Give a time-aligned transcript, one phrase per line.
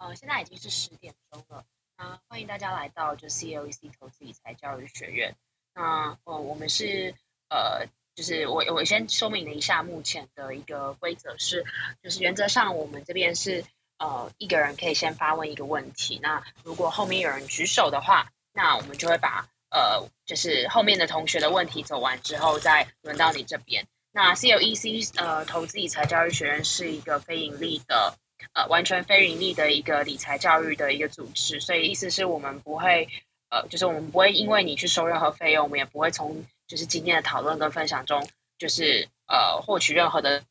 [0.00, 1.62] 呃，现在已经是十点钟了，
[1.98, 5.36] 那欢迎大家来到就 CLEC 投资理财教育学院。
[5.74, 7.14] 那呃，我们是
[7.50, 11.66] 呃，就是我我先说明了一下目前的一个规则是，
[12.02, 13.62] 就是原则上我们这边是
[13.98, 23.86] 呃一个人可以先发问一个问题，那如果后面有人举手的话，那我们就会把呃就是后面的同学的问题走完之后，再轮到你这边。
[24.12, 28.16] 那 CLEC 呃投资理财教育学院是一个非盈利的。
[28.52, 33.08] 呃，完全非盈利的一个理财教育的一个组织，所以意思是我们不会，
[33.48, 38.26] 呃，就是我们不会因为你去收任何费用，我们也不会从就是今天的讨论跟分享中，
[38.58, 40.46] 就是呃获取任何的，希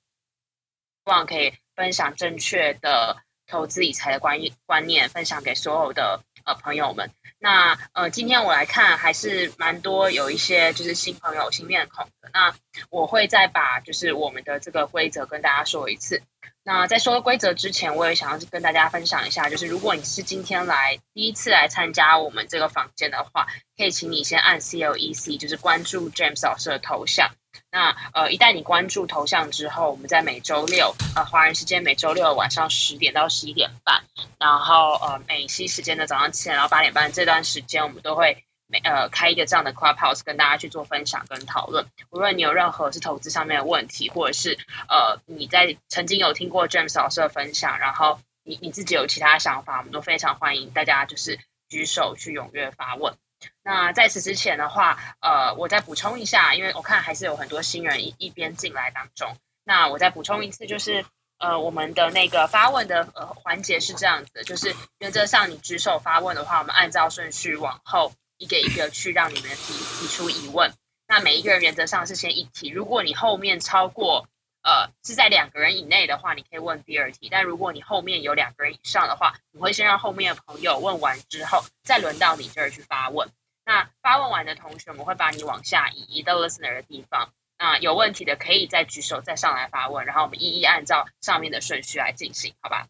[1.05, 7.11] 望可以分享正确的投资理财的观念观念，分享给所有的呃朋友们。
[7.41, 12.53] 那呃，今天我来看还是蛮多有一些就是新朋友新面孔的，那
[12.89, 16.21] 我会再把就是我们的这个规则跟大家说一次。
[16.63, 27.31] 那在说规则之前，我也想要跟大家分享一下，就是如果你是今天来第一次来参加我们这个房间的话，可以请你先按 CLEC，就是关注 James 老师的头像。
[27.71, 34.03] 那呃，一旦你关注头像之后，我们在每周六呃华人时间每周六晚上十点到十一点半，
[34.37, 38.43] 然后呃美西时间的早上七点到八点半这段时间，我们都会。
[38.71, 41.87] 每呃开一个这样的 Clubhouse 跟大家去做分享跟讨论。
[42.11, 53.15] 无论你有任何是投资上面的问题，或者是呃你在曾经有听过 James 老师的分享，然后你你自己有其他想法，我们都非常欢迎大家就是举手去踊跃发问。
[53.63, 59.35] 那在此之前的话，呃，我再补充一下，因为我看还是有很多新人一一边进来当中。
[59.63, 61.03] 那我再补充一次，就是
[61.39, 68.11] 呃我们的那个发问的呃环节是这样子的，就是原则上你举手发问的话，我们按照顺序往后。
[68.39, 70.71] 一个一个去让你们提提出疑问，
[71.07, 72.69] 那每一个人原则上是先一题。
[72.69, 74.27] 如果你后面超过
[74.63, 77.27] 呃是在两个人以内的话，你可以问第二题。
[77.29, 83.29] 但如果你后面有两个人以上的话，你会先让后面的朋友问完之后，再轮到你这儿去发问。
[83.65, 87.33] 那发问完的同学，我们会把你往下移，移到 listener 的地方。
[87.57, 92.87] 那有问题的可以再举手再上来发问，然后我们一一按照上面的顺序来进行，好吧？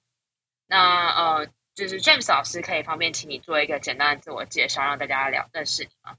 [0.68, 1.48] 那呃。
[1.80, 6.14] 就是 James 老师，可以方便请你做一个简单的自我介绍，让大家聊认识你吗？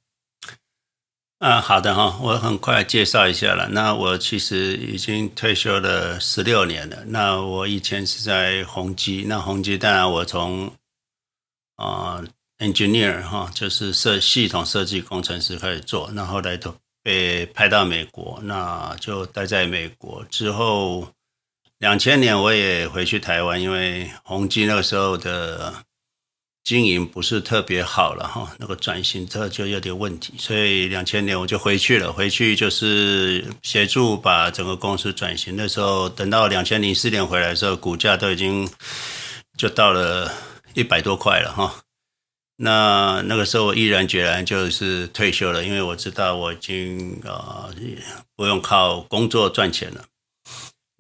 [1.41, 3.69] 嗯，好的哈，我很快介绍一下了。
[3.69, 7.05] 那我其实已经退休了十六年了。
[7.09, 10.67] 那我以前是在宏基，那宏基当然我从
[11.77, 12.17] 啊、
[12.57, 21.07] 呃、engineer 哈，就是设系统设计工程师开始做，那后来都被派到美国，那就待在美国之后。
[21.81, 25.73] 两千年我也回去台湾，因为宏基那个时候的
[26.63, 32.13] 经营不是特别好了哈，那个转型这就有点问题，所以两千年我就回去了。
[32.13, 35.57] 回去就是协助把整个公司转型。
[35.57, 38.69] 那时候等到两千零四年回来的时候，股价都已经
[39.57, 40.31] 就到了
[40.75, 41.75] 一百多块了哈。
[42.57, 47.71] 那那个时候我毅然决然就是退休了，因为我知道我已经啊
[48.37, 50.05] 不用靠工作赚钱了。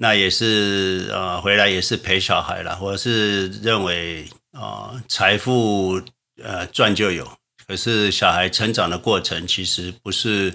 [0.02, 2.78] 那也是、呃，回来也是陪小孩了。
[2.80, 6.00] 我是认为啊、呃，财富
[6.42, 7.30] 呃赚就有，
[7.66, 10.54] 可是小孩成长的过程其实不是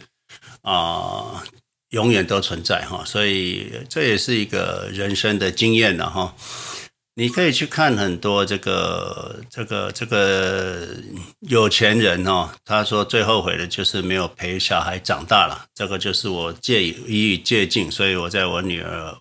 [0.63, 1.43] 啊、
[1.91, 6.35] 永远都存在哈，所以这也是一个人生的经验了哈。
[7.13, 10.87] 你可以去看很多这个这个这个
[11.41, 19.15] 有钱人哦，他说最后悔的就是没有陪小孩长大了，这个就是我借予以借镜，所以我在我女儿。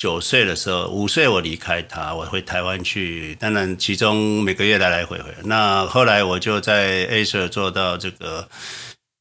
[0.00, 3.34] 九岁的时候，五岁我离开他，我回台湾去。
[3.34, 5.30] 当然，其中每个月来来回回。
[5.44, 8.48] 那后来我就在 Acer 做到这个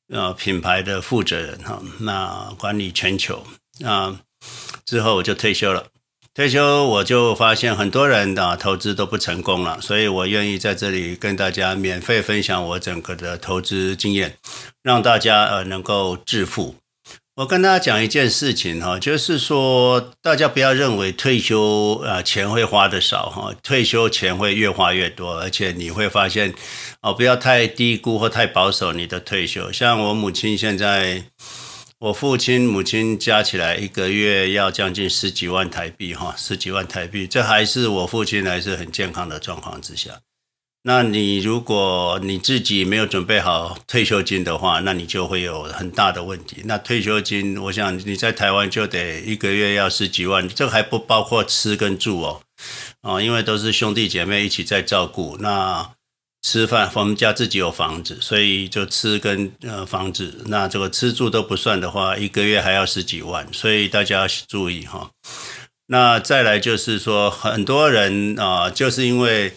[0.08, 3.44] 呃品牌的负责人哈，那管理全球。
[3.80, 4.16] 那
[4.86, 5.88] 之后我就退休了。
[6.34, 14.38] 退休我就发现很多人的投资都不成功了，所以我愿意在这里跟大家免费分享我整个的投资经验，
[14.82, 16.76] 让大家呃能够致富。
[17.40, 26.54] 我跟大家讲一件事情哈，就是说大家不要认为退休啊钱会花的少哈，退休钱会越花越多，而且你会发现
[27.02, 29.72] 哦，不要太低估或太保守你的退休。
[29.72, 31.24] 像我母亲现在，
[32.00, 40.12] 我父亲、母亲加起来一个月要将近十几万台币哈，十几万台币，这还是我父亲还是很健康的状况之下。
[40.90, 46.64] 那你如果你自己没有准备好退休金的话，那你就会有很大的问题。
[46.66, 52.42] 那退休金，我想你在台湾就得一个月要十几万，这还不包括吃跟住哦，
[53.04, 55.38] 哦，因为都是兄弟姐妹一起在照顾。
[55.40, 55.92] 那
[56.42, 65.12] 吃饭，我们家自己有房子，所以就吃跟呃房子，那这个吃住都不算的话，一个月还要十几万，所以大家要注意哈。
[65.86, 69.54] 那再来就是说，很多人啊、就是因为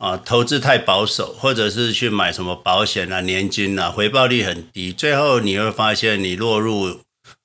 [0.00, 7.00] 啊、投资太保守，或者是去买什么保险啊、年金啊，回报率很低，最后你会发现你落入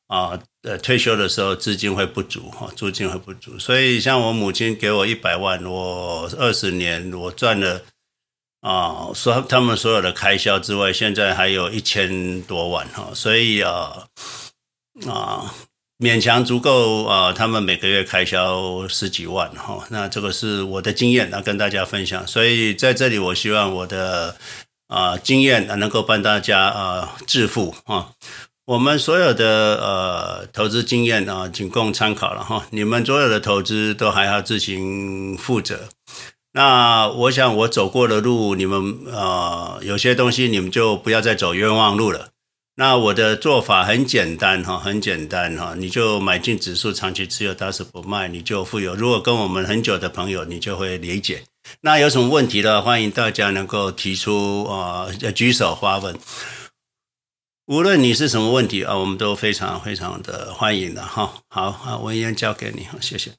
[0.07, 3.59] 啊呃退休的时候资金会不足哈，资金会不足。
[3.59, 7.81] 所以像我母亲给我一百万，我二十年我赚了
[8.61, 14.07] 啊，说他们所有的开销之外，现在还有一千多万哈，所以啊
[15.05, 15.53] 啊。
[15.97, 22.27] 勉强足够啊、他们每个月开销十几万哈、哦，那这个是我的经验，那跟大家分享。
[22.27, 24.35] 所以在这里，我希望我的
[24.87, 28.11] 啊、经验能够帮大家啊、致富啊、
[28.65, 29.45] 我们所有的
[29.81, 35.87] 呃投资经验啊，仅供参考了哈、你们所有的投资都还要自行负责。
[36.51, 42.29] 那我想我走过的路，你们呃有些东西你们就不要再走冤枉路了。
[42.77, 48.93] 那我的做法很简单哈，很简单哈，你就买进指数，长期持有，打死不卖，你就富有。
[48.93, 51.45] 如果跟我们很久的朋友，你就会理解。
[51.79, 56.19] 那有什么问题的，欢迎大家能够提出啊，举手发问。
[57.67, 61.41] 无论你是什么问题啊，我们都非常非常的欢迎的哈。
[61.47, 63.31] 好，好，文嫣交给你，谢谢。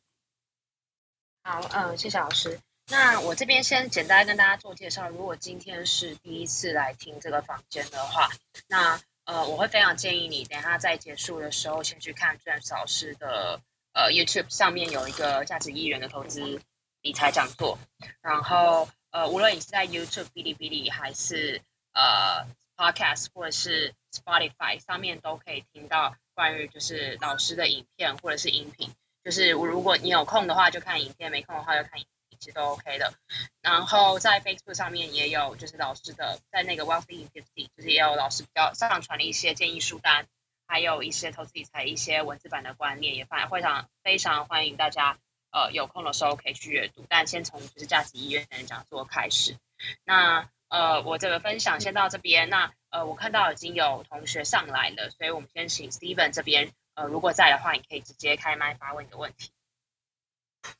[1.44, 2.58] 好，嗯，谢谢老师。
[2.88, 5.10] 那我这边先简单跟大家做介绍。
[5.10, 8.30] 如果今天是第一次来听这个房间的话，
[8.68, 13.60] 那呃，我会非常建议你，等下在结束的时候，先去看 James 老师的
[13.92, 16.60] 呃 YouTube 上面有一个价值一元的投资
[17.02, 17.76] 理财讲座。
[18.22, 21.60] 然后呃，无论你是在 YouTube、哔哩哔哩，还是
[21.92, 22.46] 呃
[22.76, 28.94] Podcast 或者是 Spotify 上面，都可以听到关于就是老师的影片或者是音频。
[29.24, 32.06] 就是我如果你有空的话，就看影片；没空的话，就看影。
[32.38, 33.12] 其实都 OK 的，
[33.60, 40.26] 然后在 Facebook 上面也有，就是老师的在那个 Wealthy in Fifty，就是也有老师比较上传的一些建议书单，
[40.66, 45.18] 还有一些投资理财一些文字版的观念，也非常非常欢迎大家
[45.50, 47.04] 呃有空的时候可以去阅读。
[47.08, 49.56] 但先从就是价值一亿元的讲座开始。
[50.04, 52.48] 那呃我这个分享先到这边。
[52.48, 59.50] 那呃我看到已经有同学上来了，所以我们先请 Steven 这边呃如果在的话，你可以直接开麦发问你的问题。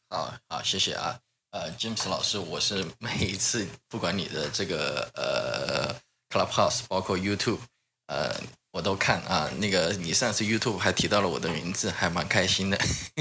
[0.09, 1.21] 好好，谢谢啊。
[1.57, 5.97] 呃，James 老师，我是每一次不管你的这个呃
[6.29, 7.61] Clubhouse，包括 YouTube，
[8.09, 8.39] 呃，
[8.73, 9.51] 我都看啊。
[9.57, 12.79] 那个你上次 YouTube 还提到了我的名字，还蛮开心的。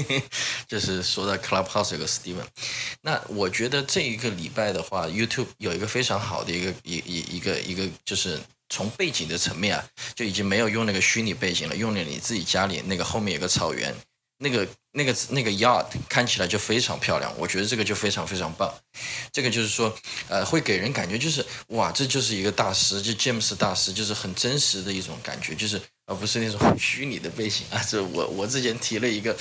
[0.68, 2.44] 就是说到 Clubhouse 有个 Steven，
[3.00, 8.38] 那我觉得这一个礼拜的话，YouTube 有一个非常好的一个一一一个一个，就是
[8.68, 13.94] 从背景的层面啊，就已经没有用那个虚拟背景了，用了你自己家里那个后面有个草原。
[14.38, 18.72] 那个那个那个 yard 看起来就非常漂亮，我觉得这个就非常非常棒。
[19.30, 19.94] 这个就是说，
[20.28, 27.84] 呃，会给人感觉就是哇，这就是一个大师，就 James 大师，就是很真实的一种感觉，就是而不是那种很虚拟的背景啊。
[27.86, 29.36] 这我我之前提了一个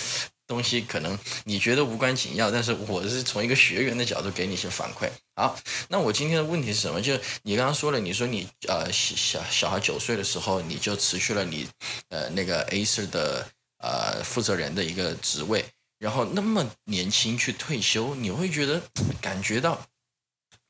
[0.46, 5.10] 东西，可能你觉得无关紧要，但是我是从一个学员的角度给你一些反馈。
[5.38, 5.57] 好，
[5.88, 7.00] 那我今天的问题是什么？
[7.02, 11.66] 就是你刚刚说了，你说你呃小小孩九岁的时候你就辞去了你
[12.10, 13.48] 呃那个 Acer 的。
[13.85, 15.63] 呃，负责人的一个职位，
[15.99, 18.81] 然后那么年轻去退休，你会觉得
[19.21, 19.79] 感觉到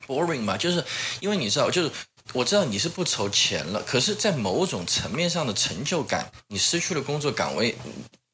[0.06, 0.54] boring 吗？
[0.58, 0.84] 就是
[1.20, 1.90] 因为你知道，就是
[2.34, 7.74] 我知道你是不愁钱了，可是，在某种层面上的成就感，你失去了工作岗位，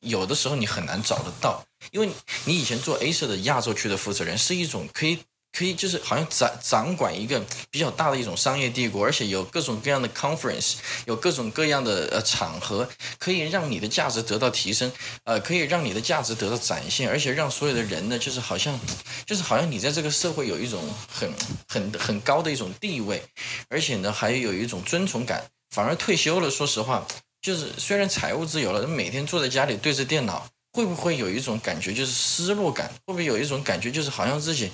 [0.01, 2.11] 有的时候你很难找得到，因为
[2.45, 5.21] 你以前做 A 社的亚洲区的负责人是一种可以。
[5.53, 7.41] 可以就是好像掌掌管一个
[7.71, 14.91] 比较大的一种商业帝国，而且有各种各样的 conference，有各种各样的呃场合，可以让你的价值得到提升，
[15.25, 18.79] 呃，可以让你的价值得到展现，而且让所有的人呢，就是好像
[19.27, 21.33] 就是好像你在这个社会有一种很
[21.69, 23.23] 很很高的一种地位，
[23.69, 25.45] 而且呢还有一种尊崇感。
[25.71, 27.07] 反而退休了，说实话，
[27.41, 30.47] 就是虽然财务自由了，每天坐在家里对着电脑。
[30.73, 32.89] 会不会有一种感觉，就是失落感？
[33.05, 34.71] 会不会有一种感觉，就是好像自己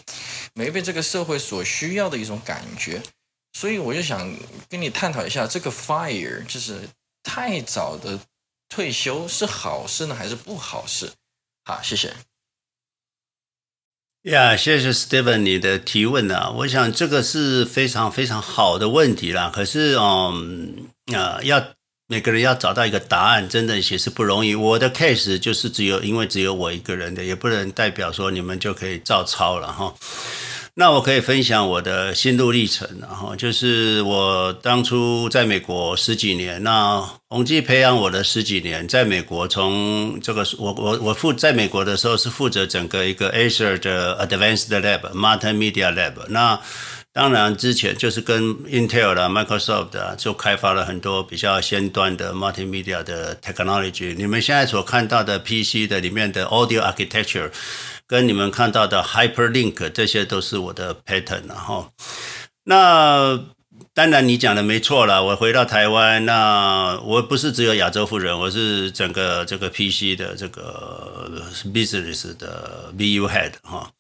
[0.55, 3.03] 没被这个社会所需要的一种感觉？
[3.53, 4.33] 所以我就想
[4.69, 6.89] 跟你探讨一下，这个 fire 就是
[7.25, 8.21] 太早的
[8.69, 11.11] 退休是好事呢，还是不好事？
[11.65, 12.15] 好，谢谢。
[14.23, 19.51] 呀，谢谢 Steven 你的提问啊，我想这个是非常非常好的问题啦。
[19.53, 21.78] 可是，嗯，啊，要。
[22.11, 24.55] 每个人要找到一个答案，真的也是不容易。
[24.55, 29.95] 我的 case 就是只有，因为只有我一个人的，也不能代表说你们就可以照抄了哈。
[30.73, 46.59] 那我可以分享我的心路历程，然后就是我当初在美国十几年，那宏基培养我的十几年，在美国从这个我我我负在美国的时候是负责整个一个 Acer 的 Advanced Lab、Multimedia Lab，那。
[47.19, 54.15] 当然之前就是跟 Intel 啦、Microsoft 啊，就开发了很多比较先端的 multimedia 的 technology。
[54.15, 57.51] 你们现在所看到的 PC 的里面的 audio architecture，
[58.07, 61.93] 跟你们看到的 hyperlink 这些都是我的 pattern 然后，
[62.63, 63.41] 那。
[63.95, 65.25] 当然，你讲的没错了。
[65.25, 71.41] 我回到台湾，那我不是只有亚洲富人，我是整个这个 PC 的这个
[71.73, 73.91] business 的 BU head 哈。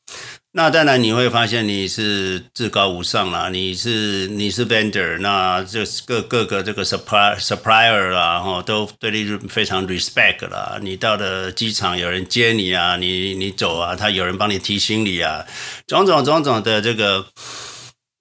[0.53, 10.79] 那当然你会发现你是至高无上啦，你是你是 vendor，那就是各各个这个 supplier supplier 啦，哈，都对你非常 respect 啦。
[10.81, 15.45] 你到了机场有人接你啊，你你走啊，他有人帮你提行李啊，
[15.87, 17.27] 种种种种的这个。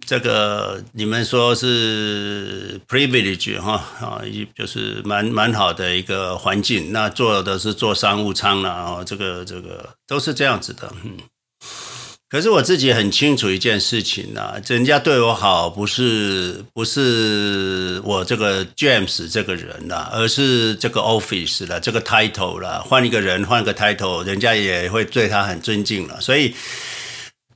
[0.05, 4.21] 这个你们说是 privilege 哈啊，
[4.55, 6.93] 就是蛮蛮好的一个环境。
[6.93, 10.89] 那坐的是坐商务舱啦，哦，这个这个都是这样子的。
[11.03, 11.17] 嗯，
[12.29, 22.83] 可是我自己很清楚一件事情呐，人家对我好不是不是我这个 James 这个人呐，而是这个 office 了，这个 title 了。
[22.83, 26.19] 换一个人，换个 title，人家也会对他很尊敬了。
[26.19, 26.53] 所以。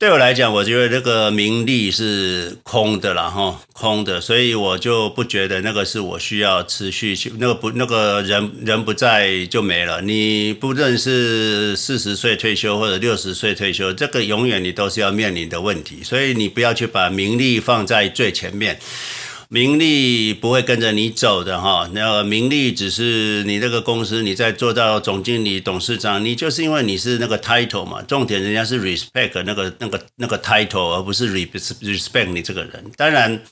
[0.02, 10.02] 对我来讲，我觉得这个名利是空的啦哈，空的，所以我就不觉得那个是我需要持续去那个不那个人人不在就没了。
[10.02, 18.80] 你不论是四十岁退休或者六十岁退休，这个永远你都是要面临的问题，所以你不要去把名利放在最前面。
[19.52, 32.82] 名利不会跟着你走的哈，那个名利只是你这个公司，你在做到总经理、董事长，你就是因为你是那个 title 嘛，重点人家是 respect 那个那个那个 title，而不是 respect 你这个人。
[32.96, 33.42] 当然。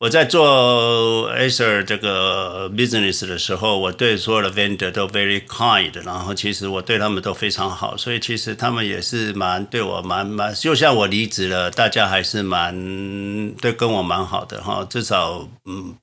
[0.00, 15.96] 我在做 Acer 这个 business 的时候，我对所有的 vendor 都 very kind，然后其实我对他们都非常好，所以其实他们也是蛮对我蛮蛮，就像我离职了，大家还是蛮对跟我蛮好的哈，至少嗯。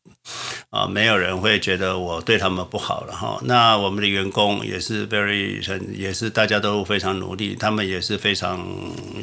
[0.70, 3.39] 啊，没有人会觉得我对他们不好了哈。
[3.44, 5.62] 那我们的员工也是 very，
[5.94, 8.67] 也是大家都非常努力，他们也是非常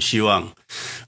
[0.00, 0.42] 希望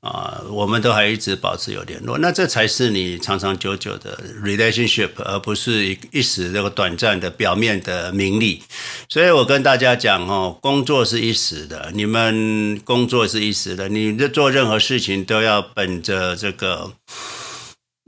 [0.01, 2.19] 啊，我们都还一直保持有联络。
[2.19, 8.63] 那这才是你长长久久的 relationship，而不是一一时这个短暂的表面的名利。
[9.09, 16.93] 所以我跟大家讲哦，工作是一时的，你们工作是一时的，你做任何事情都要本着这个。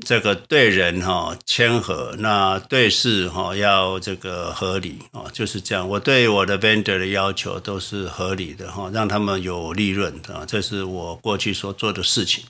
[0.05, 5.89] 这个对人哈谦和，那对事哈要这个合理啊，就是这样。
[5.89, 12.45] 我对我的 vendor 的要求都是合理的哈，让他们有利润啊，这是我过去所做的事情。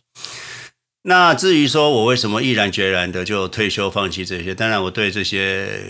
[1.02, 5.80] 那至于说我为什么毅然决然的就退休放弃这些，当然我对这些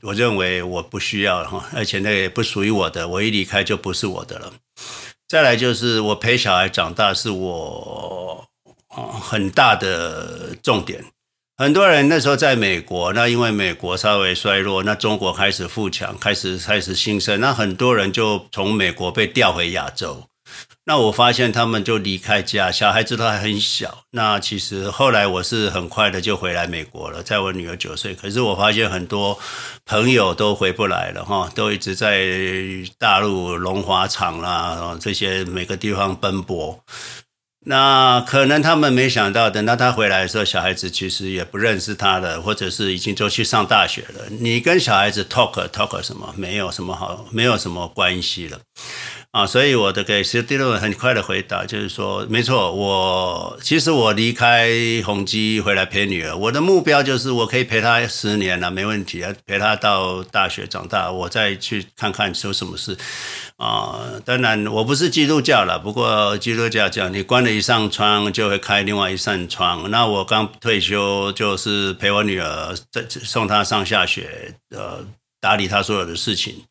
[0.00, 4.54] 我认为我不需要哈，而且那也不属于我的，我一离开就不是我的了。
[5.28, 8.48] 再来就是我陪小孩长大是我。
[8.92, 11.04] 很大的重点，
[11.56, 20.24] 很多人那时候在美国，那因为美国稍微衰落，那中国开始富强，开始开始兴盛，那很多人就从美国被调回亚洲。
[20.84, 24.02] 那我发现他们就离开家，小孩子都还很小。
[24.10, 28.14] 那其实后来我是很快的就回来美国了，在我女儿九岁。
[28.14, 29.38] 可是我发现很多
[29.86, 32.26] 朋友都回不来了哈，都一直在
[32.98, 36.84] 大陆龙华厂啦这些每个地方奔波。
[37.64, 44.24] 那可能他们没想到，等到他回来的时候，小孩子其实也不认识他了，或者是已经都去上大学了。
[44.40, 46.34] 你跟小孩子 talk talk 什么？
[46.36, 48.58] 没有什么好，没有什么关系了。
[49.32, 54.68] 啊，所以我的给第六个很快的回答就是说，没错，我其实我离开
[55.06, 62.94] 宏基回来陪女儿，我的目标就是我可以陪她十年了，没问题啊，陪她到大学长大，我再去看看有什么事。
[63.56, 69.90] 啊，当然我不是基督教了，不过基督教讲你关了一扇窗就会开另外一扇窗。
[69.90, 75.02] 那我刚退休就是陪我女儿在送她上下学，呃，
[75.40, 76.64] 打理她所有的事情。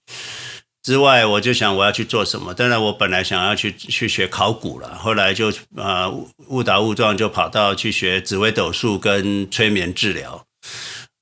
[0.83, 2.53] 之外，我就想我要去做什么。
[2.53, 6.09] 当然，我本来想要去去学考古了，后来就啊
[6.47, 10.45] 误打误撞就跑到去学紫微斗数跟催眠治疗。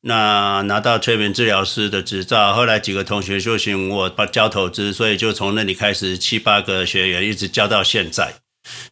[0.01, 8.35] 那拿到催眠治疗师的执照，后来几个同学就请我把教投资，所以就从那里开始七八个学员一直教到现在。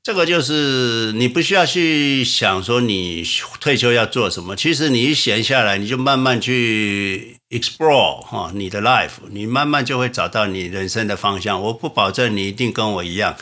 [0.04, 3.24] 这个就是你不需要去想说你
[3.62, 11.62] 退休要做什么，其实你一闲下来，你就慢慢去 explore 哈你的 life，你慢慢就会找到你人生的方向。
[11.62, 13.38] 我不保证你一定跟我一样，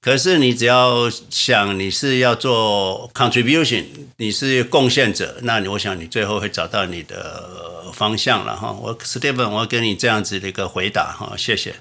[0.00, 3.84] 可是你只要想你是要做 contribution，
[4.16, 8.70] 你是贡献者，那我想你最后会找到你的方向了哈。
[8.72, 11.76] 我 Stephen，我给你这样子的一个回答哈，谢谢。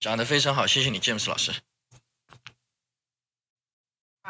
[0.00, 1.52] 讲得非常好，谢谢你，James 老师。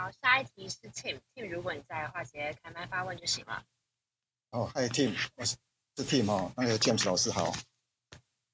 [0.00, 3.62] 好，下一题是 Tim，Tim Tim, 如果你在的话，直接开麦发问就行了。
[4.50, 5.56] 哦，Hi Tim，我是
[5.96, 7.52] Tim 哦，那个 James 老师好，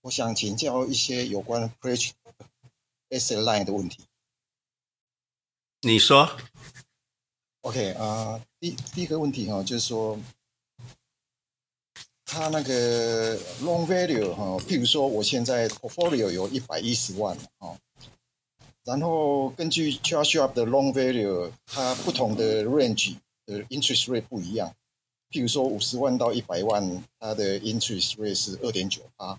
[0.00, 2.10] 我想请教一些有关 Pledge
[3.10, 4.08] Asset Line 的问题。
[5.82, 6.36] 你说。
[7.60, 10.18] OK 啊、呃，第第一个问题哈，就是说。
[12.24, 17.78] 它那个 Long value 哈，譬如说我现在 portfolio 有一百一十万哈，
[18.86, 24.74] 然后根据 Charge Up 的 loan value，它不同的 range 的 interest rate 不一样。
[25.30, 29.38] 譬如说五十万到一百万，它的 interest rate 是二点九八；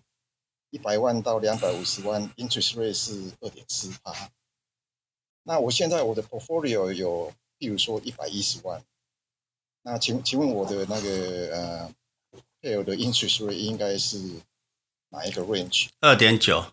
[0.70, 4.30] 一百万到两百五十万，interest rate 是二点四八。
[5.44, 8.84] 那我现在我的 portfolio 有譬如说一百一十万，
[9.82, 11.94] 那请请问我的那个呃。
[12.60, 14.20] 配偶的 interest rate 应该是
[15.10, 15.90] 哪一个 range？
[16.02, 16.66] 二点九。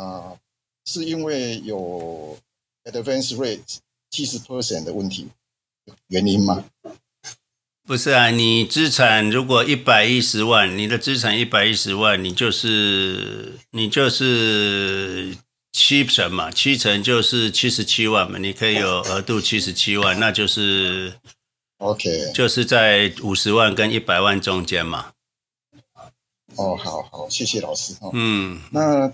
[0.00, 0.32] 啊，
[0.84, 2.38] 是因为有
[2.84, 3.78] advance rate
[4.10, 5.28] 七十 percent 的问题
[6.08, 6.64] 原因吗？
[7.86, 15.36] 不是啊，你资产如果一百一十万，你的资产一百一十万，你就是你就是
[15.72, 21.12] 七成嘛，七成就是七十七万嘛，你可以有额度七十七万，那就是。
[21.78, 25.12] OK，就是在五十万跟一百万中间嘛。
[26.56, 27.96] 哦，好好，谢谢老师。
[28.12, 29.10] 嗯，那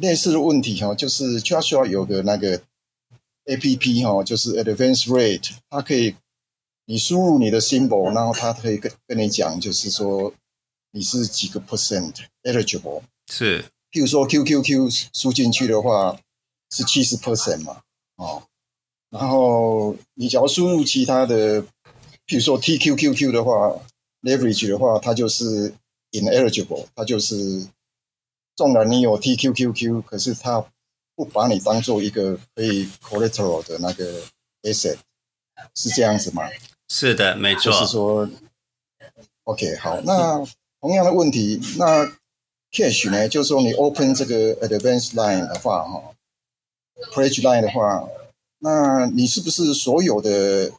[0.00, 2.60] 类似的问题哈，就是就要需要有个那个
[3.46, 6.14] APP 哈，就是 Advance Rate，它可以
[6.86, 10.32] 你输入你的 symbol，然后它可以跟跟你讲，就是说
[10.92, 13.02] 你是几个 percent eligible。
[13.32, 16.18] 是，譬如说 QQQ 输进去的话
[16.70, 17.80] 是七十 percent 嘛，
[18.16, 18.42] 哦，
[19.10, 21.64] 然后你只要输入其他的。
[22.28, 23.72] 譬如说 TQQQ 的话
[24.22, 25.72] ，leverage 的话，它就是
[26.10, 27.64] ineligible，它就是
[28.56, 30.64] 纵然你有 TQQQ，可是它
[31.14, 34.22] 不把你当做一个可以 collateral 的那个
[34.62, 34.96] asset，
[35.74, 36.42] 是这样子吗？
[36.88, 37.70] 是的，没错。
[37.70, 38.28] 就是说
[39.44, 40.44] ，OK，好，那
[40.80, 42.04] 同样的问题，那
[42.72, 43.28] cash 呢？
[43.28, 46.14] 就是说你 open 这个 advance line 的话，哈
[47.12, 48.08] ，pledge line 的话，
[48.58, 50.72] 那你是不是所有的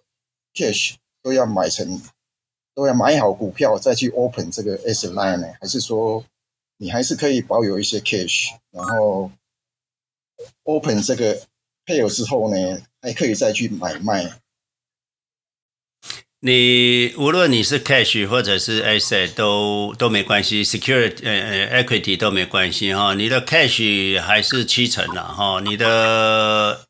[0.54, 0.96] cash？
[1.22, 2.02] 都要买成，
[2.74, 5.48] 都要买好股票再去 open 这个 asset line 呢？
[5.60, 6.24] 还是说
[6.78, 9.32] 你还是可以保有一些 cash，然后
[10.64, 11.42] open 这个
[11.86, 14.40] 配偶之后呢，还可以再去买卖？
[16.40, 23.14] 你无论你是 cash 或者是 asset 都都没关系，security 呃呃 equity 都没关系哈。
[23.16, 26.88] 你的 cash 还是七成了哈，你的。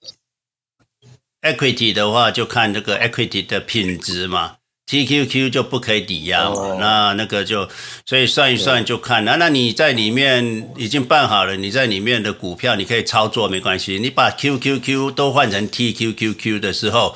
[1.39, 4.56] Equity 的话，就看这个 equity 的品质嘛
[4.87, 6.79] ，TQQ 就不可以抵押嘛，oh.
[6.79, 7.69] 那那个就
[8.05, 9.23] 所以算一算就看。
[9.25, 13.99] 那那你在里面已经办好了，你在里面的股票你可以操作没关系。
[13.99, 17.15] 你把 QQQ 都换成 TQQQ 的时候，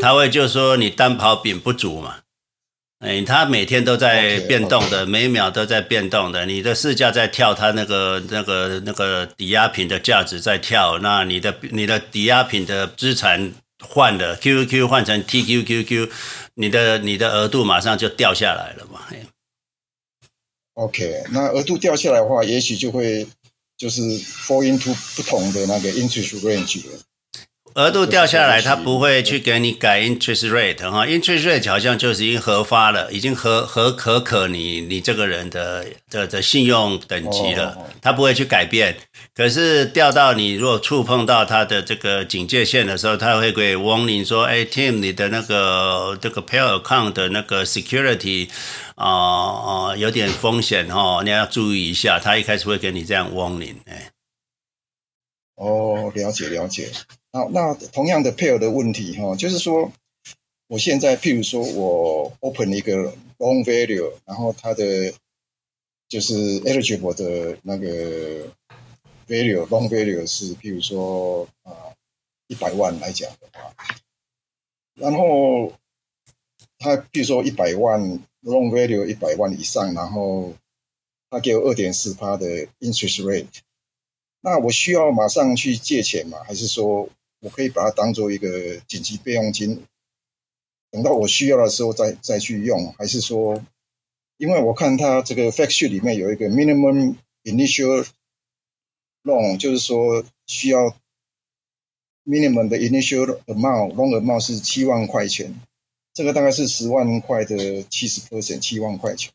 [0.00, 2.16] 他会就说你单跑饼不足嘛。
[3.00, 5.10] 哎，他每天都在变动的，okay, okay.
[5.10, 6.44] 每秒都在变动的。
[6.44, 10.98] 你的市价在跳，它那个那个那个抵押品的价值在跳。
[10.98, 16.10] 那你的你的抵押品的资产换了，QQQ 换成 TQQQ，
[16.54, 19.00] 你的你的额度马上就掉下来了嘛。
[20.74, 23.26] OK，那额度掉下来的话，也许就会
[23.76, 26.98] 就是 fall into 不同的那个 interest range 了。
[27.74, 38.96] 额度掉下来，他不会去给你改 interest rate 哈，interest rate 好像就是已经核发了，已经核核可可你你这个人的的的信用等级了，他不会去改变。
[39.34, 48.48] 可是掉到你如果触碰到他的这个警戒线的时候，他会给 warning 说，哎，Tim，你的那个这个 pay account 的那个 security
[48.96, 52.18] 啊、呃、啊有点风险哈，你要注意一下。
[52.18, 54.10] 他一开始会给你这样 warning，哎。
[55.54, 56.90] 哦，了解了解。
[57.32, 59.92] 好，那同样的配偶的问题哈，就是说，
[60.66, 62.92] 我现在譬如说我 open 一个
[63.38, 65.14] loan value，然后它的
[66.08, 68.48] 就是 eligible 的那个
[69.28, 71.94] value loan value 是譬如说啊
[72.48, 73.72] 一百万来讲的话，
[74.94, 75.72] 然后
[76.80, 78.00] 他譬如说一百万
[78.42, 80.52] loan value 一百万以上，然后
[81.30, 83.60] 他给我二点四趴的 interest rate，
[84.40, 86.38] 那我需要马上去借钱吗？
[86.44, 87.08] 还是说？
[87.40, 89.82] 我可以把它当做一个紧急备用金，
[90.90, 93.64] 等到我需要的时候再再去用，还是说，
[94.36, 98.06] 因为我看它这个 fact sheet 里面有一个 minimum initial
[99.24, 100.96] loan，就是说需要
[102.24, 105.54] minimum 的 initial amount loan amount 是七万块钱，
[106.12, 109.32] 这个大概是十万块的七十 percent，七万块钱。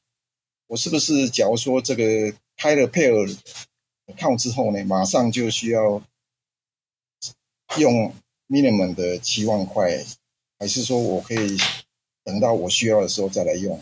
[0.67, 3.37] 我是不是假如说这个开了 Pair
[4.07, 6.01] account 之后呢，马上就需要
[7.77, 8.13] 用
[8.47, 10.03] minimum 的七万块，
[10.59, 11.57] 还是说我可以
[12.23, 13.79] 等到我需要的时候再来用？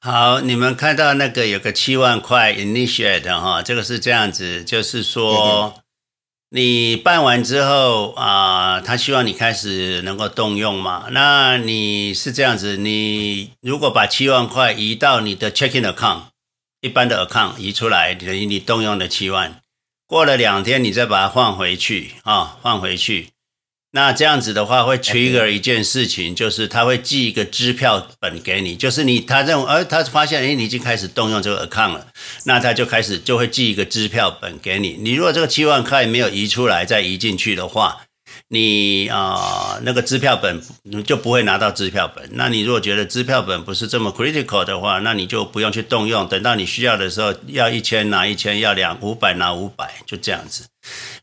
[0.00, 5.74] 好，你们看到那个有个七万块 initiate 哈，这个是这样子，就是说
[6.48, 11.08] 你办完之后啊、呃，他希望你开始能够动用嘛。
[11.10, 16.22] 那你是这样子，你如果把七万块移到你的 checking account
[16.80, 19.59] 一般的 account 移出来，等于你动用了七万，
[20.10, 23.28] 过了两天你再把它换回去啊，换回去。
[23.92, 32.08] 那这样子的话，会 trigger 一件事情，就是他会寄一个支票本给你，就是你他认为，呃，他发现，哎，你已经开始动用这个 account 了，
[32.42, 34.96] 那他就开始就会寄一个支票本给你。
[34.98, 38.00] 你如果这个七万块没有移出来，再移进去的话，
[38.52, 42.28] 你啊、那个支票本你就不会拿到支票本。
[42.32, 46.26] 那你如果觉得支票本不是这么 critical 的话，那你就不用去动用。
[46.28, 50.64] 等到你需要的时候，要一千拿一千，要两五百拿五百，就这样子。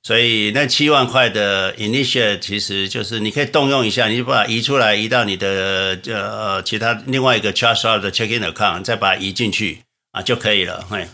[0.02, 10.88] 所以那七万块的 initial 其实就是你可以动用一下，你就把它移出来，移到你的呃其他另外一个 charge out 的 checking account，再把它移进去啊就可以了。
[10.90, 11.06] 嘿。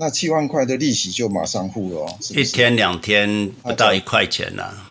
[0.00, 4.90] 那七万块的利息就马上付了哦，是是一天两天不到一块钱呐、啊。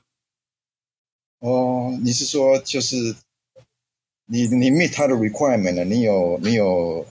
[1.39, 3.15] 哦，你是说就是
[4.27, 5.83] 你你 meet 他的 requirement 了？
[5.83, 7.07] 你有你有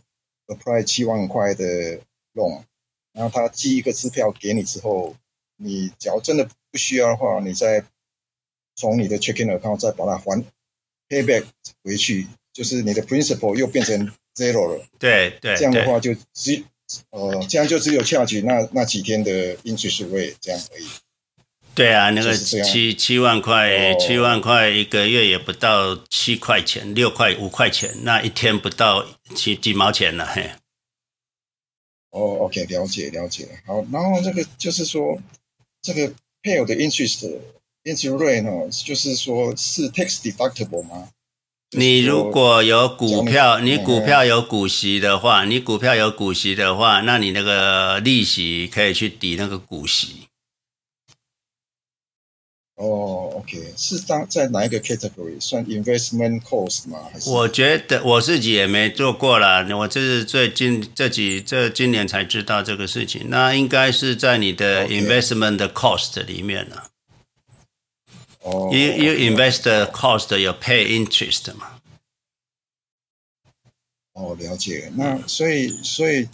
[0.46, 1.98] apply 七万块的
[2.34, 2.62] loan，
[3.12, 5.16] 然后他寄一个支票给你之后，
[5.56, 7.84] 你只要真的不需要的话，你再
[8.76, 10.40] 从你的 checking account 再把它还
[11.08, 11.44] pay back
[11.82, 14.86] 回去，就是你的 principal 又变成 zero 了。
[15.00, 16.64] 对对，这样的话就只。
[17.10, 20.86] 哦，这样就只有 charge 那那几天的 interest rate 这样而已。
[21.74, 30.50] 对啊，那个七七万块，哦，七万块一个月也不到七块钱，六块五块钱，那一天不到几几毛钱了，嘿。
[32.10, 33.46] 哦，OK，了解了解。
[33.64, 35.20] 好，然后这个就是说，
[35.80, 37.38] 这个 Pear 的 interest
[37.84, 41.10] interest rate 呢，就是说是 tax deductible 吗？
[41.76, 50.28] 你如果有股票，你股票有股息的话，你股票有股息的话，那你那个利息可以去抵那个股息。
[52.76, 56.98] 哦，OK，是当在哪一个 category 算 investment cost 吗？
[57.12, 57.28] 还是？
[57.28, 63.26] 我觉得我自己也没做过啦，我这是最近这几这今年才知道这个事情。
[63.28, 66.84] 那应该是在你的 investment 的 cost 里面了。
[68.42, 71.80] 哦，因因为 invest cost 有 pay interest 嘛。
[74.14, 74.90] 哦，了解。
[74.96, 76.28] 那所以所以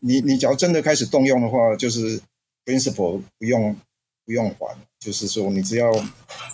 [0.00, 2.20] 你你只要真的开始动用的话，就是
[2.64, 3.76] principal 不用
[4.24, 5.90] 不用还，就是说你只要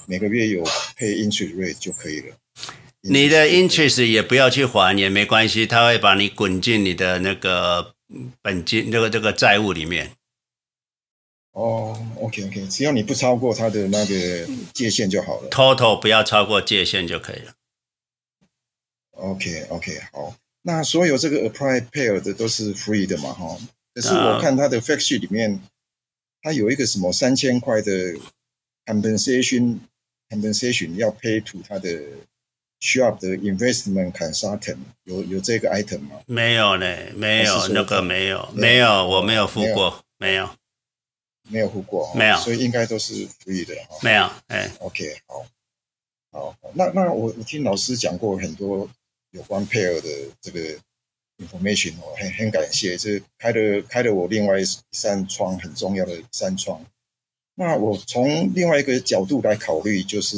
[0.06, 0.64] 每个月有
[0.96, 2.36] pay interest rate 就可以了。
[3.02, 7.94] 你的 interest 也不要去还也没关系，他会把你滚进你的那个
[8.42, 10.12] 本金那个这个债务里面。
[11.60, 15.50] 哦、oh，OK OK，只要你不超过它的那个界限就好了。
[15.50, 17.52] Total 不要超过界限就可以了。
[19.10, 23.58] OK OK，好，那所有这个 Apply Pair 的都是 free 的嘛，哈。
[23.92, 25.60] 可是我看它的 fact sheet 里面，
[26.40, 27.92] 它有一个什么三千块的
[28.86, 29.80] compensation
[30.30, 31.90] compensation 要 pay to 它的
[32.80, 36.20] Schwab 的 investment consultant，有有这个 item 吗？
[36.24, 40.48] 没有呢，没有那个没有没有，我没有付过，没有。
[41.50, 43.98] 没有付过，没有，所以应该都是 free 的哈。
[44.02, 45.44] 没有，哎，OK，好，
[46.30, 48.88] 好，那那我我听老师讲过很多
[49.32, 50.08] 有关 Pair 的
[50.40, 50.60] 这个
[51.38, 56.84] information 哦，很很感谢，这开了开了我另外一扇窗很重要的一扇窗。
[57.56, 60.36] 那我从另外一个角度来考虑，就是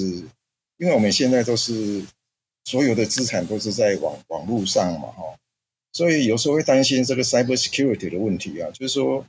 [0.79, 2.03] 因为我们现在都是
[2.64, 5.22] 所有的资产都是在网网络上嘛，哈，
[5.92, 9.25] 所以有时候会担心这个 cyber security 的问题啊，就是说。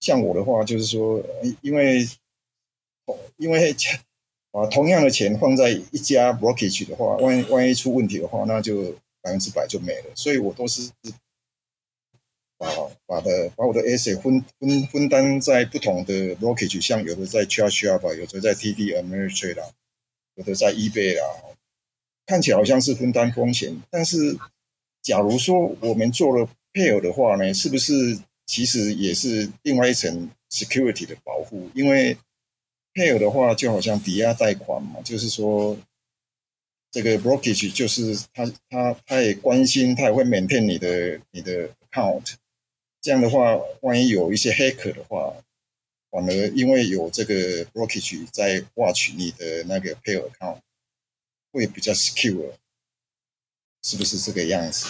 [0.00, 1.22] 像我的话，就是说，
[1.60, 2.08] 因为，
[3.36, 3.76] 因为
[4.50, 10.04] 把同样的钱放在一家 brokerage 的话，万一万一出问题的话，那就百分之百就没了。
[10.14, 10.90] 所以我都是
[12.58, 12.66] 把
[13.06, 19.70] 把的把我的 asset 分分分担在不同的 brokerage，像有的在 Charles 有的在 TD Ameritrade 啦，
[20.34, 21.22] 有的在 eBay 啦，
[22.24, 24.38] 看起来好像是分担风险，但是
[25.02, 28.18] 假如说我们做了配偶的话呢，是不是？
[28.50, 32.16] 其实也是另外一层 security 的保护，因为
[32.92, 35.78] pair 的话就好像抵押贷款嘛，就是说
[36.90, 42.34] 这个 brokerage 就是他他他也关心，他也会 maintain 你的你的 account，
[43.00, 45.32] 这样的话，万一有一些 hacker 的话，
[46.10, 50.58] 反而因为有这个 brokerage 在 watch 你的那个 pair account，
[51.52, 52.54] 会比较 secure，
[53.84, 54.88] 是不是这个样子？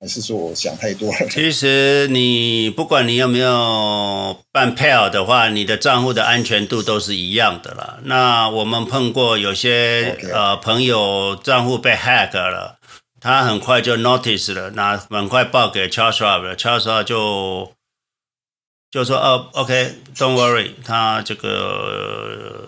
[0.00, 1.28] 还是说我想太多了？
[1.28, 7.98] 其实你不管你有没有办 pair 的话，你的账户的安全度都是一样的啦。
[8.04, 12.78] 那我们碰过有些.呃朋友账户被 hack 了，
[13.20, 17.72] 他很快就 notice 了，那很快报给 Charles Schwab 了，Charles Schwab 就
[18.90, 22.59] 就说哦，OK，don't、okay, worry，他这个。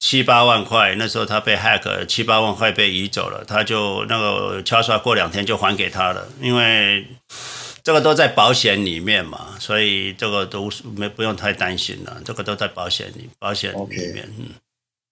[0.00, 7.06] 七八万块，那时候他被 hack，七八万块被移走了，他就那个敲刷过两天就还给他了，因为
[7.82, 14.24] 这个都在保险里面嘛，所以这个都没不用太担心了，这个都在保险里，保险里面。
[14.24, 14.28] Okay.
[14.38, 14.46] 嗯，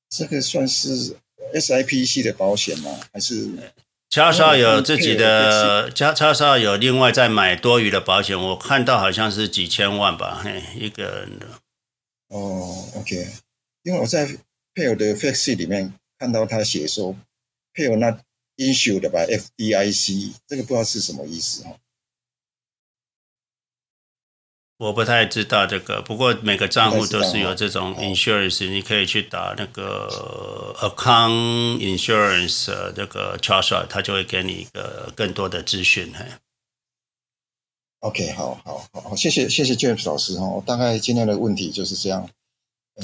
[0.08, 1.14] 这个算是
[1.54, 2.90] SIPC 的保险吗？
[3.12, 3.46] 还是
[4.08, 11.46] 敲刷有自己的，敲敲刷有另外再买多余的保险，我看到好像是几千万吧，嘿，一个人的。
[12.28, 13.28] 哦，OK，
[13.82, 14.26] 因为我在。
[14.78, 17.16] 配偶的 fact sheet 里面看到他写说
[17.74, 18.16] 配偶那
[18.56, 21.76] insured by FDIC，这个不知道是什么意思哈。
[24.76, 36.14] 我不太知道这个，不过每个账户都是有这种 insurance，你可以去打那个 account insurance 这个 charge，他就会给你一个更多的资讯。
[37.98, 42.30] OK，好好好好，谢谢谢谢 James 老师哈，我大概今天的问题就是这样。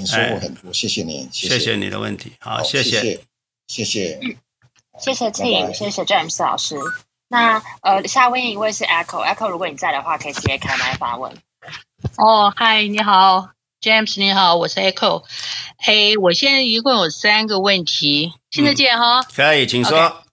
[0.04, 3.20] 收获很多，谢谢你，谢谢，谢谢你的问题，好，谢谢，
[3.66, 4.36] 谢谢，嗯，
[4.98, 6.76] 谢谢 Tim，谢谢 James 老师。
[7.28, 11.32] 那呃，下面一位是 Echo，Echo，如果你在的话，可以直接开麦发问。
[12.16, 15.24] 哦，嗨，你好，James，你好，我是 Echo。
[15.78, 19.22] 嘿，我现在一共有三个问题，听得见哈？
[19.22, 20.23] 可以，请说。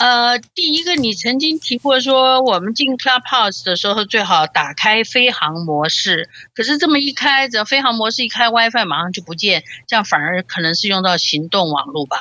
[0.00, 6.30] 呃，第一个，你曾经提过说，我们进 Clubhouse 的时候最好打开飞行模式。
[6.54, 12.16] 可是这么一开，只要飞航模式一开，WiFi 马上就不见，这样反而可能是用到行动网络吧？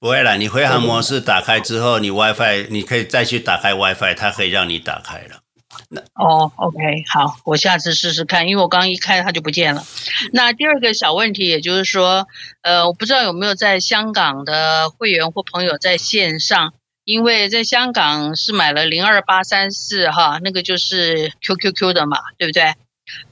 [0.00, 5.42] 不会啦，你飞航模式打开之后，你 WiFi 你可以再去打开 WiFi，它可以让你打开了。
[5.90, 9.84] 那哦，OK，好，我下次试试看，因为我刚一开它就不见了。
[10.32, 12.26] 那第二个小问题，也就是说，
[12.62, 16.74] 呃，我不知道有没有在香港的会员或朋友在线上。
[17.10, 22.74] 因为在香港是买了零二八三四哈，那个就是 QQQ 的嘛，对不对？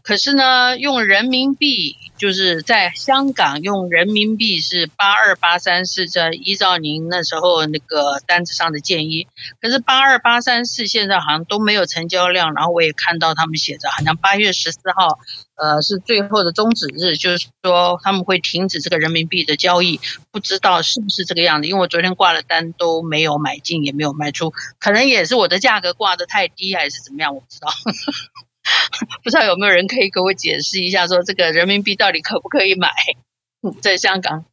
[0.02, 9.28] 可是呢，用人民币就是在香港用人民币是八二八三四，这依照您那时候那个单子上的建议。
[9.60, 15.18] 可是八二八三四现在好像都没有成交量，然后我也看到他们写着，好像八月十四号，
[15.56, 21.68] 呃，是最后的终止日，就是说他们会停止这个人民币的交易，不知道是不是这个样子？
[21.68, 27.68] 因为我昨天挂了单都没有买进，也没有卖出，可能也是我的价格挂得太低，还是怎么样，我不知道。
[29.22, 32.88] 不知道有没有人可以给我解释一下，说这个人民币到底可不可以买？
[33.82, 34.44] 在香港，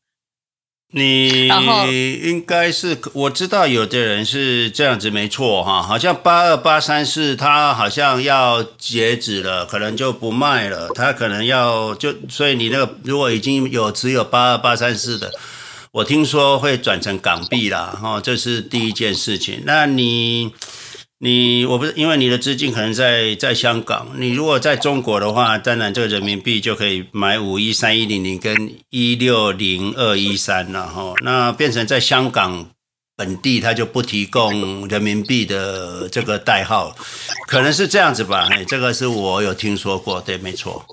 [0.92, 15.32] 你应该是我知道有的人是这样子，没错哈，好像八二八三四，他好像要截止了，可能就不卖了，他可能要就所以你那个如果已经有持有八二八三四的，
[15.92, 19.62] 我听说会转成港币啦，哈，这是第一件事情。
[19.66, 20.52] 那你。
[21.18, 31.16] 你我不是因为你的资金可能在在香港，你如果在中国的话，当然这个人民币就可以买五一三一零零跟一六零二一三然后。
[31.24, 32.70] 那变成在香港
[33.16, 36.94] 本地，它就不提供人民币的这个代号，
[37.48, 38.50] 可能是这样子吧？
[38.52, 40.86] 哎，这个是我有听说过，对，没错。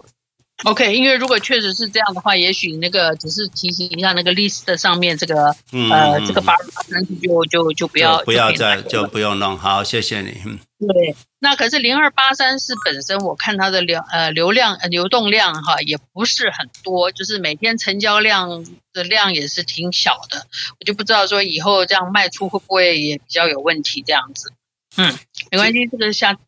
[0.65, 9.59] OK，因为如果确实是这样的话，也许那个只是提醒一下那个 list 上面这个，嗯、呃，这个八八三就就就不要就不要再就不用弄。
[9.59, 10.41] 好，谢谢你。
[10.47, 20.47] 嗯，对，那可是零二八三四本身，我看它的流呃流量呃流动量哈也不是很多，就是每天成交量的量也是挺小的，
[20.79, 24.53] 我就不知道说以后这样卖出会不会也比较有问题这样子。
[24.97, 25.13] 嗯，
[25.51, 26.41] 没关系，这个下次。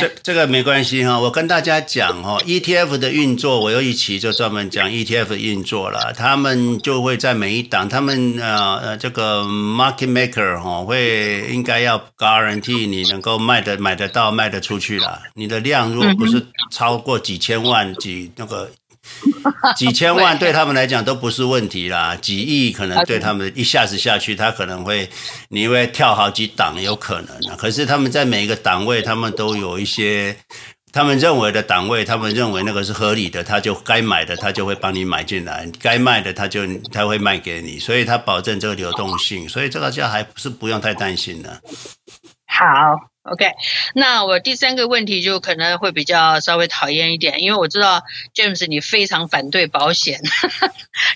[0.00, 6.12] 这这个没关系哈，我跟大家讲哈，ETF 的运作，我有一期就专门讲 ETF 的运作了。
[6.12, 15.22] 他们就会在每一档，他们呃呃这个 market maker 哈，会应该要 guarantee 你能够卖的买得到卖得出去了。
[15.34, 18.70] 你的量如果不是超过几千万几那个。
[19.76, 25.08] 几千万对他们来讲都不是问题啦，几亿可能对他们一下子下去，他可能会
[25.48, 27.56] 你会跳好几档，有可能啊。
[27.56, 30.36] 可是他们在每一个档位，他们都有一些
[30.92, 41.60] 他们认为的档位，他们认为那个是合理的，他就该买的他就会帮你买进来，该卖的他就他会卖给你，所以他保证这个流动性，所以这个就还是不用太担心的。
[42.46, 42.66] 好。
[43.30, 43.52] OK，
[43.94, 50.20] 那我第三个问题就可能会比较稍微讨厌一点，因为我知道 James 你非常反对保险，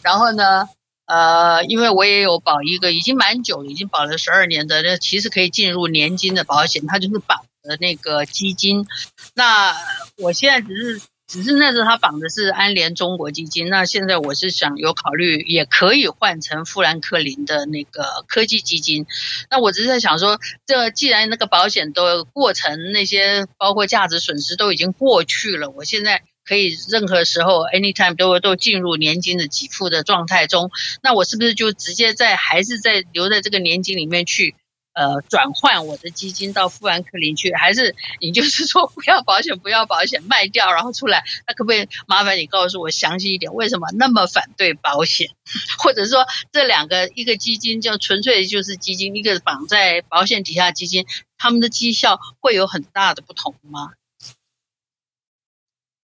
[0.02, 0.68] 然后呢，
[1.06, 8.86] 呃，因为我也有保一个已经蛮久了，已经保了十二年的，那其实可以进入年金的保险，它就是保的那个基金。
[9.34, 9.74] 那
[10.18, 11.00] 我现在只是。
[11.30, 19.06] 只是那时候他绑的是安联中国基金，那现在我是想有考虑，也可以换成富兰克林的那个科技基金。
[19.48, 34.56] 那我只是在想说，这既然那个保险的过程那些包括价值损失都已经过去了，我现在可以任何时候 anytime 都都进入年金的给付的状态中，那我是不是就直接在还是在留在这个年金里面去？
[34.92, 41.22] 呃，转换我的基金到富兰克林去，还是你就是说不要保险，不要保险，卖掉然后出来？
[41.46, 45.28] 那可不可以麻烦你告诉我详细一点，为什么那么反对保险？
[45.78, 51.06] 或者说这两个一个基金就纯粹就是基金，一个绑在保险底下基金，
[51.38, 53.92] 他们的绩效会有很大的不同吗？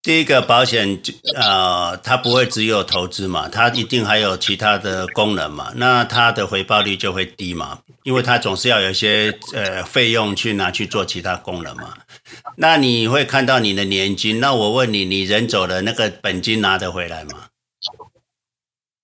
[0.08, 0.98] 第一个保险，
[1.34, 11.94] 呃，它不会只有投资嘛，它一定还有其他的功能嘛，那它的回报率就会低嘛，因为它总是要有一些呃费用去拿去做其他功能嘛。
[12.56, 17.44] 那你会看到你的年金，那我问你，你人走了，那个本金拿得回来吗？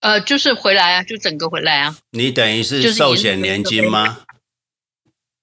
[0.01, 1.95] 呃，就是回来啊，就整个回来啊。
[2.13, 4.21] 你等于是寿险年金吗？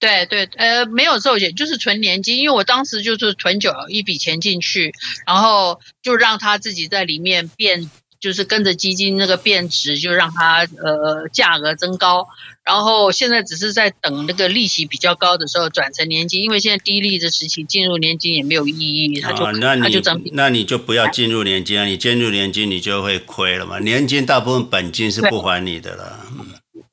[0.02, 2.40] 对对，呃，没有寿险，就是存年金。
[2.40, 4.92] 因为我当时就是存久一笔钱进去，
[5.28, 12.28] 然后就让它自己在里面变，就是跟着基金那个变值，就让它呃价格增高。
[12.64, 21.86] 然后现在只是在等那个利息比较高的时候转成年金，因为现在低利的时期进入年金也没有意义，他就、哦、那你它就整那你就不要进入年金啊！
[21.86, 23.78] 你进入年金你就会亏了嘛。
[23.78, 26.84] 年金大部分本金是不还你的了，嗯，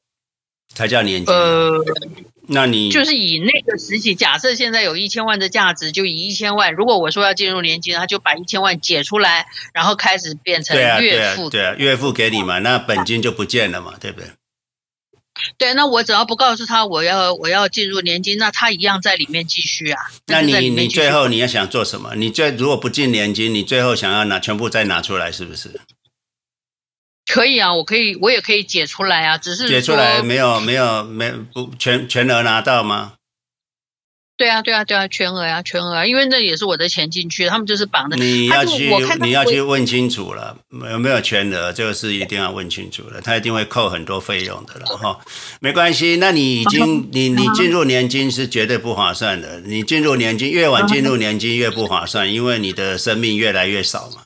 [0.75, 1.35] 才叫年金。
[1.35, 1.83] 呃
[2.51, 6.73] 那你就是以那个时期，假设现在有一千万的价值，就以一千万。
[6.73, 11.51] 如果我说要进入年金，他就把一千万解出来，然后开始变成月付。
[11.51, 14.31] 对啊，对啊，对啊，月付给你嘛，那本金就不见了嘛，对不对？
[15.57, 20.01] 对，那我只要不告诉他我要我要进入年金，那他一样在里面继续啊。
[20.27, 22.15] 那你你最后你要想做什么？
[22.17, 25.81] 你最如果不进年金，你最后想要拿全部再拿出来，是不是？
[27.29, 33.13] 可以啊，我可以，我也可以解出来啊，只是解出来没有没有没不全全额拿到吗？
[34.39, 38.17] 对啊对啊对啊，全额啊全额啊，因为那也是我的钱进去，他们就是绑的。
[38.17, 38.89] 你要去
[39.21, 40.57] 你要去问清楚了，
[40.93, 45.19] 有没有全额，这个是一定要问清楚的，他一定会扣很多费用的了哈。
[45.61, 54.23] 没关系，那你已经你你进入年金是绝对不划算的，你进入年金越晚进入年金越不划算，因为你的生命越来越少嘛。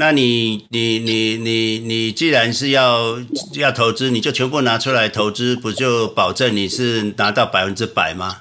[0.00, 3.18] 那你你你你你既然是要
[3.52, 8.38] 要投资，你就全部拿出来投资，不就保证你是拿到百分之百吗？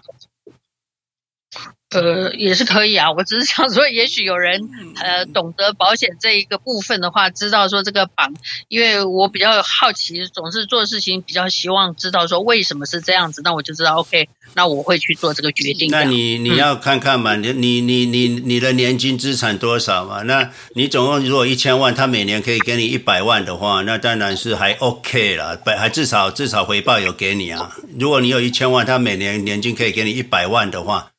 [1.91, 3.11] 呃，也是可以啊。
[3.11, 4.69] 我只是想说，也许有人
[5.01, 8.33] 呃懂得保险这一个部分的话，知道说这个绑，
[8.67, 15.89] 因为我比较好奇，总是做事情比较希望知道说为什么是这样子，那我就知道 OK，那我会去做这个决定。
[15.89, 20.21] 那你你要看看嘛，你你你你你的年金资产多少嘛？
[20.21, 27.75] 那你总共如果一千万，他每年可以给你一百万的话，那当然是还 OK 了，本还至少至少回报有给你啊。
[27.99, 31.11] 如果你有一千万，他每年年金可以给你一百万的话。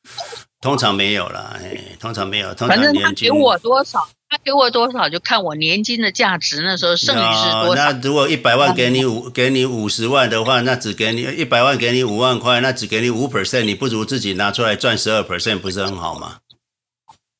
[0.61, 2.53] 通常没有啦，哎，通常没有。
[2.53, 7.91] 通常，反正他给我多少，他给我多少就看我年金的价值，那时候剩余是多少。
[7.91, 16.37] 那如果一百万给你五，给你五十万的话，那只给你一百万，给你五万块，那只给你五 percent，你不如自己拿出来赚十二 percent，不是很好吗？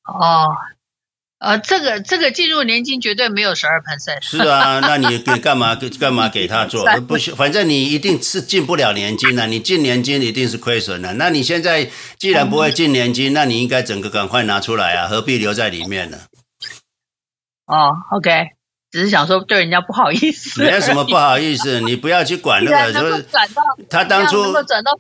[0.06, 0.50] 哦。
[1.42, 4.22] 呃，这个这个进入年金绝对没有十二 percent。
[4.22, 6.86] 是啊，那你给干嘛给干嘛给他做？
[7.08, 11.14] 不是，反正你一定是进不了年金的，你进年金一定是亏损的。
[11.16, 16.20] 那你现在既然不会进年金，那你应该整个赶快拿出来啊，何必留在里面呢？
[17.66, 18.30] 哦，OK。
[18.92, 23.26] 只是想说对人家不好意思，没有什么不好意思，你不要去管那个，就是
[23.90, 24.92] 他当初转到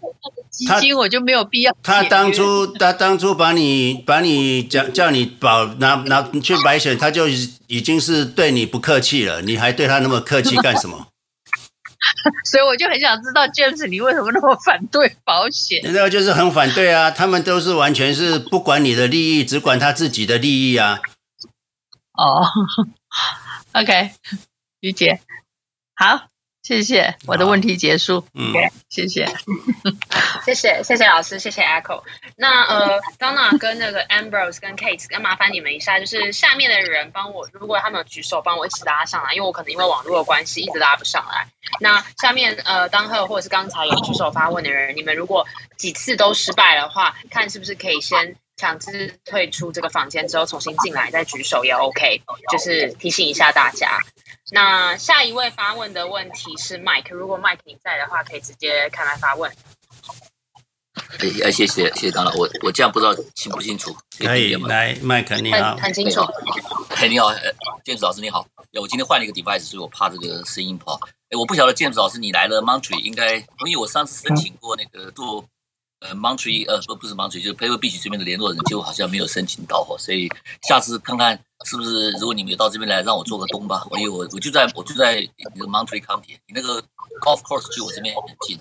[0.49, 1.75] 基金，我就没有必要。
[1.83, 7.27] 他当初他当初把你把你叫叫你保拿拿去买险，他就
[7.67, 11.07] 已经是对你不客气了，你还对他那么客气干什么？
[12.49, 15.81] 所以我就很想知道，James，你为什么那么反对保险？
[15.83, 20.99] 那个就是很反对啊，他们都是完全是不管你的利益，只管他自己的利益啊。
[22.13, 22.45] 哦。
[23.73, 24.11] OK，
[24.81, 25.21] 理解。
[25.95, 26.27] 好，
[26.61, 28.27] 谢谢，我的问题结束。
[28.33, 29.25] 嗯，okay, 谢谢，
[30.43, 32.03] 谢谢，谢谢老师，谢谢 Echo。
[32.35, 41.47] 那呃，Donna 跟那个 Ambrose 跟 Kate，要麻烦你们一下，就是下面的人帮我，如果他们有举手，帮我一起拉上来，因为我可能因为网络的关系一直拉不上来。
[41.79, 45.47] 那下面呃，当赫或者是刚才有举手发问的人，你们如果
[45.77, 48.35] 几次都失败的话，看是不是可以先。
[48.61, 53.97] 强制退出这个房间之后重新进来再举手也 OK，就是提醒一下大家。
[54.51, 59.51] 那下一位发问的问题是 Mike，如果 Mike 你在的话，可以直接开麦发问。
[61.17, 63.95] 哎，哎，谢谢，谢谢当然，我我这样不知道清不清楚？
[64.19, 66.21] 可以，来，麦克你好，很清楚。
[66.89, 67.33] 哎，你好，
[67.83, 68.45] 建筑老师你好。
[68.79, 70.99] 我今天换了一个 device，所以我怕这个声音不好。
[71.29, 75.43] 哎，我不晓得建筑老师你来了 Monterey 应该，因为我上次申请过那个做。
[76.01, 80.27] 呃，Monterey 呃不不是 Monterey 就是 Pebble Beach 这边的联络人，结果好像没有申请到哈，所以
[80.67, 83.85] 下次看看是不是，如果你们有到这边来，让我做个东吧。
[83.91, 86.81] 我有我我就在我就在那个 Monterey County，你那个
[87.21, 88.59] Golf Course 距我这边很近，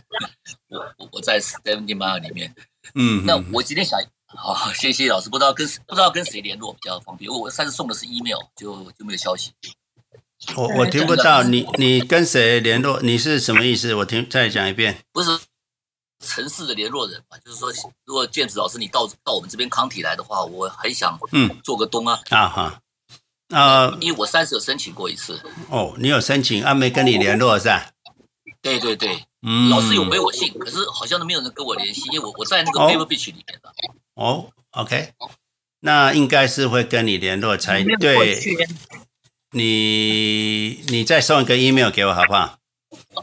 [0.68, 2.54] 我我我在 Seventy Mile 里面。
[2.94, 3.98] 嗯，那我今天想，
[4.36, 9.52] 好，谢谢老师，不知道跟不知道跟谁联络比较方便，因为我上次送的是 email，就就没有消息。
[10.56, 13.00] 我我听不到你你跟谁联络？
[13.00, 13.94] 你是什么意思？
[13.94, 14.98] 我听再讲一遍。
[15.12, 15.38] 不是。
[16.20, 17.72] 城市的联络人嘛，就是说，
[18.04, 21.60] 如果建子老师你到到我们这边康体来的话，我很想嗯。
[21.64, 22.20] 做个东啊。
[22.30, 22.80] 啊哈
[23.48, 25.40] 啊，因为我三十有申请过一次。
[25.70, 27.90] 哦，你有申请，啊没跟你联络是吧？
[28.62, 33.72] 对对对，嗯，老师有回我信，可是好像都没有人跟我联系，因为我我在那个 Pebble Beach 里面的。
[34.14, 35.14] 哦，OK，
[35.80, 38.38] 那应该是会跟你联络才对，
[39.52, 42.58] 你你再送一个 email 给我好不好？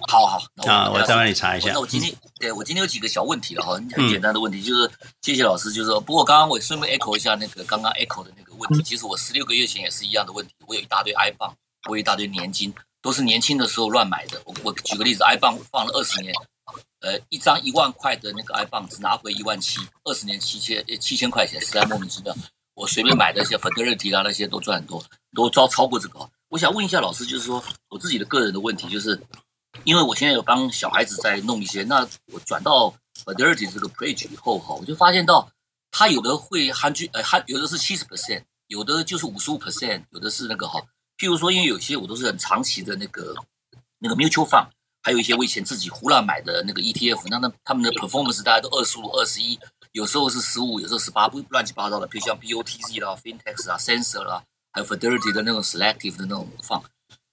[0.09, 1.71] 好好啊，我再帮你查一下。
[1.71, 2.13] 那我今天。
[2.39, 4.89] 对，我今天有几个小问题了哈，很简单的问题，就是
[5.21, 11.55] 谢谢老师，就是说，不过刚刚我顺便 echo 一下那个刚刚 echo 的那个问题，其实我十六个月前也是一样的问题，我有一大堆 I 棒，
[11.89, 12.71] 我有一大堆年金，
[13.01, 14.39] 都是年轻的时候乱买的。
[14.45, 16.31] 我我举个例子，I 棒放了二十年，
[16.99, 22.35] 呃，一张一万块的那个 I 棒只拿回一万七，二十年七千七千块钱，实在莫名其妙。
[22.75, 26.19] 我随便买的一些 Fidelity 啊那些都赚很多，都超超过这个。
[26.49, 29.19] 我想问一下老师，就是说我自己的个人的问题就是。
[29.83, 35.49] 因为我现在有帮小孩子在弄一些，那我转到 Fidelity 这个 page 以后哈，我就发现到
[35.91, 40.79] 他有的会含聚呃含有的是七十 percent，有的就是五十五 percent，有的是那个哈，
[41.17, 43.33] 譬如说因为有些我都是很长期的那个
[43.99, 44.67] 那个 mutual fund，
[45.01, 49.57] 还有一些我以前自己胡乱买的那个 ETF，那那他们的 performance 大概都二十五、二十一，
[49.93, 56.83] 有时候是十五，有时候十八，不乱七八糟的，譬如像 BOTZ 啦、Fintex 啦、Sensor 啦，还有 Fidelity 的那种 selective 的那种 fund。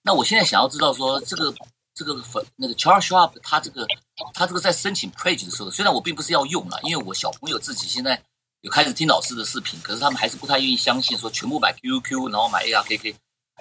[0.03, 1.55] 那我现在想要知道说这个。
[1.95, 3.87] 这个粉那个 Charles Schwab 他这个
[4.33, 8.23] 他这个在申请 Pledge 的时候，虽然我并不是要用了，因为我小朋友自己现在
[8.63, 13.15] 有开始听老师的视频，可是他们还是不太愿意相信说全部买 QQQ，然后买 ARKK。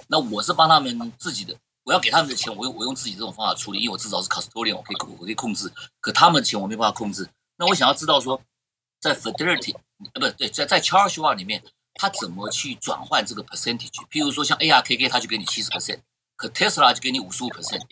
[0.08, 5.72] 那我是帮他们自己的，我要给他们的钱，我用我用自己这种方法处理，因为我至少是 Custodian，我可以我可以控制。
[6.00, 7.30] 可他们的钱我没办法控制。
[7.58, 8.42] 那我想要知道说，
[9.00, 9.76] 在 Fidelity
[10.14, 11.64] 呃不对，在在 Charles Schwab 里面，
[11.94, 13.92] 他怎么去转换这个 percentage？
[14.10, 16.00] 譬如说像 ARKK，他就给你七十 percent，
[16.36, 17.84] 可 Tesla 就给你五十五 percent。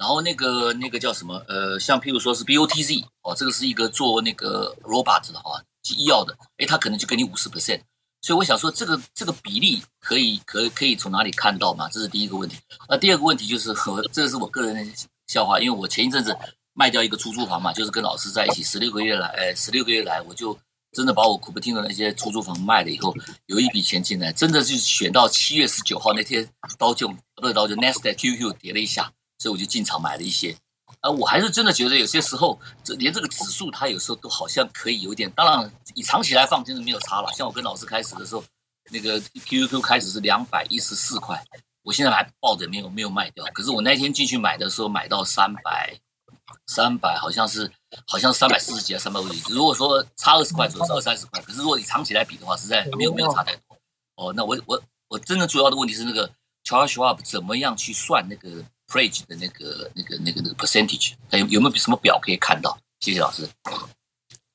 [0.00, 1.34] 然后那个那个叫什么？
[1.46, 5.62] 呃，像譬如说是 BOTZ 哦，这个是一个做那个 robot 的哈，
[5.94, 7.82] 医药的，诶，他可能就给你五十 percent。
[8.22, 11.86] 所以我想说，这个这个比例可以可可以从哪里看到嘛？
[11.90, 12.56] 这是第一个问题。
[12.88, 14.92] 那第二个问题就是和 这个是我个人的
[15.26, 16.34] 笑话，因为我前一阵子
[16.72, 20.58] 卖掉一个出租房嘛，就是跟老师在一起十六个月来，哎，十六个月来我就
[20.92, 23.14] 真的把我古不听的那些出租房卖了以后，
[23.48, 26.48] 有一笔钱进来，真的是选到七月十九号那天，
[26.78, 29.12] 刀就不是刀就 Nasdaq QQ 跌了一下。
[29.40, 30.54] 所以我就进场买了一些，
[31.00, 37.32] 呃，我还是真的觉得有些时候，这连这个指数它有时候都好像可以有点，当然以长期来放，真的没有差了。
[37.32, 38.44] 像我跟老师开始的时候，
[38.92, 41.42] 那个 QQQ 开始是两百一十四块，
[41.82, 43.42] 我现在还抱着没有没有卖掉。
[43.54, 45.98] 可是我那天进去买的时候，买到三百，
[46.66, 47.72] 三百好像是
[48.06, 49.54] 好像三百四十几还三百五十几。
[49.54, 53.78] 如果说差二十块左右是二三十块，可是如果以长期来比的话，实在没有没有差太多。
[54.16, 56.30] 哦，那我我我真的主要的问题是那个
[56.62, 62.76] Charles Schwab 怎么样去算那个？Pledge 的那个、那个、那个、那个 percentage，有有没有什么表可以看到？
[62.98, 63.48] 谢谢老师。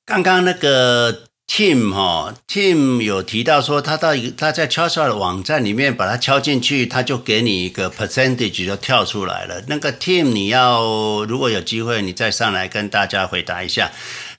[0.05, 9.63] 刚刚那个 Tim 哈，Tim 有提到说，他到一个他在 Charles 的网站里面把它敲进去，他就给你一个 percentage 就跳出来了。
[9.67, 13.91] 那个 Tim，你要如果有机会，你再上来跟大家回答一下。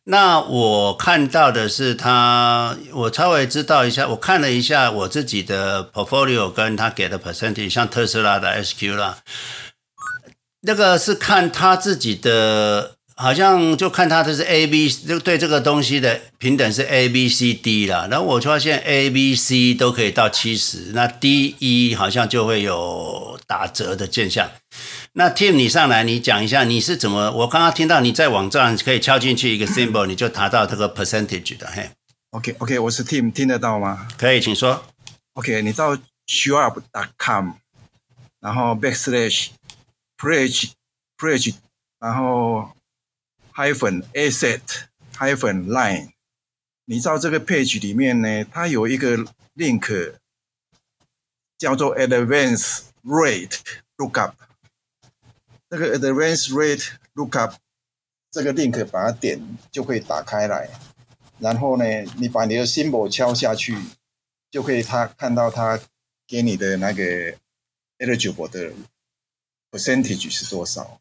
[0.08, 9.18] 那我看到的是他，我稍微知道一下，我看了一下我自己的 portfolio 跟他给的 percentage，像特斯拉的 SQ 啦。
[10.66, 18.08] 那个是看他自己的，好像就看他的是 A B，就对这个东西的平等是 A B C D 啦。
[18.10, 24.50] 然后我发现 A B C 都可以到七十，那 D E 好像就会有打折的现象。
[25.12, 27.30] 那 Tim 你上来，你讲一下你是怎么？
[27.30, 31.68] 我刚刚听到你在网站可以敲进去一个 symbol，你就达到这个 percentage 的。
[31.68, 31.88] 嘿
[32.30, 34.08] ，OK OK，我是 Tim，听得到吗？
[34.18, 34.84] 可以，请说。
[35.34, 35.96] OK，你到
[36.26, 37.52] Schwab.com，
[38.40, 39.50] 然后 backslash。
[40.18, 40.72] Pledge,
[41.18, 41.54] pledge，
[41.98, 42.70] 然后
[43.54, 44.62] hyphen asset
[45.14, 46.12] hyphen line，
[46.86, 49.18] 你到这个 page 里面呢，它有一个
[49.54, 50.14] link
[51.58, 53.60] 叫做 Advanced Rate
[53.96, 54.34] Lookup。
[55.68, 57.56] 这个 Advanced Rate Lookup
[58.30, 59.40] 这个 link 把它点
[59.70, 60.70] 就可以打开来，
[61.38, 61.84] 然后呢，
[62.18, 63.76] 你把你的 symbol 敲下去，
[64.50, 65.80] 就可以他看到他
[66.26, 67.34] 给你的那个
[67.98, 68.72] eligible 的
[69.76, 71.00] percentage 是多少。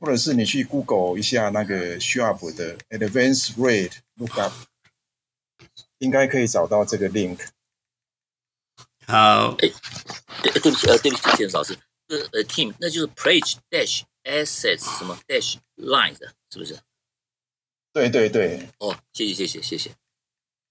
[0.00, 4.52] 或者是你去 Google 一下那个 Sharp 的 Advanced Rate Lookup，
[5.98, 7.46] 应该可以找到这个 link。
[9.06, 9.68] 好，哎，
[10.42, 16.18] 对，对不起，呃，对不起，谢谢老师，呃呃，Team，那就是 Pledge Dash Assets 什么 Dash Lines
[16.50, 16.76] 是不是？
[17.92, 18.68] 对对对。
[18.78, 19.94] 哦，谢谢谢谢谢谢。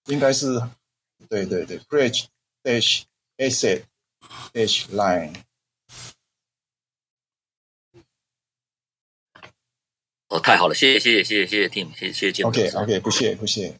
[0.07, 0.61] 应该是，
[1.29, 2.25] 对对对，Pledge
[2.61, 3.03] Dash
[3.37, 3.85] Asset
[4.51, 5.33] Dash Line。
[10.33, 12.41] 哦，太好了，谢谢谢谢谢谢谢谢 Tim，谢谢谢。
[12.43, 13.75] OK OK，不谢不谢。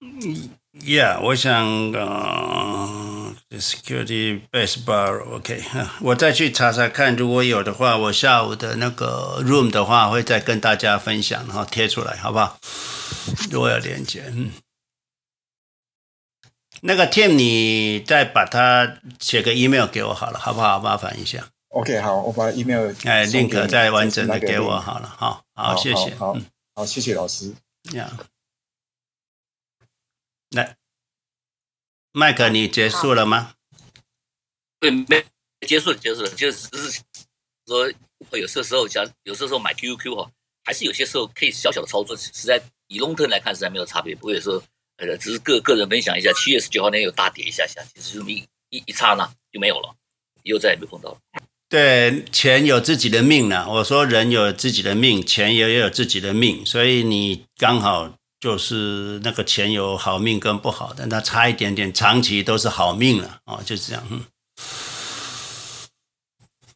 [0.00, 0.50] 嗯
[0.84, 5.86] ，Yeah，我想呃、uh,，Security Base Bar，OK，、okay.
[6.02, 12.58] 我再去查查看，如果有的话，我下午的那个 Room 的话，会再跟大家分享，然后贴出来，好不好？
[13.52, 14.50] 如果有连接，嗯，
[16.80, 20.80] 那个 Tim，你再把它写个 email 给我好了，好不好？
[20.80, 21.46] 麻烦一下。
[21.68, 26.36] OK，好，我把 email 哎，link 再完整的给我好了，好，好，谢谢，好，
[26.74, 27.50] 好，谢谢老师。
[27.94, 28.14] 呀，
[30.50, 30.76] 来，
[32.12, 33.54] 麦克，你结束了吗？
[34.78, 35.24] 对，没
[35.66, 37.02] 结束了，结束了，就是只是
[37.64, 37.90] 说，
[38.32, 40.30] 有些时候想有些时候买 QQQ 哈，
[40.62, 44.14] 还是有些时候可以小小的操作，实在以 long term 来看，实在没有差别。
[44.14, 44.62] 不过有时候，
[44.98, 49.96] 呃，只是个个人分享一下，七月十九号那天有大跌一下下，其实就一一一刹那就没有了，
[50.42, 51.20] 以后再也没碰到了。
[51.68, 53.66] 对，钱有自己的命呢。
[53.68, 64.06] 我说人有自己的命，钱也有自己的命，所以你刚好就是那个钱有好命跟不好的，那差一点点，长期都是好命了哦，就是这样。
[64.10, 64.24] 嗯，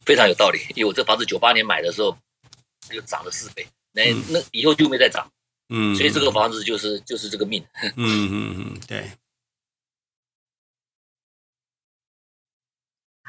[0.05, 0.59] 非常有道理。
[0.75, 2.19] 因为我这房子九八年买的时候
[2.91, 5.31] 就涨了四倍，那那以后就没再涨。
[5.69, 7.65] 嗯，所以这个房子就是就是这个命。
[7.95, 9.09] 嗯嗯嗯，对。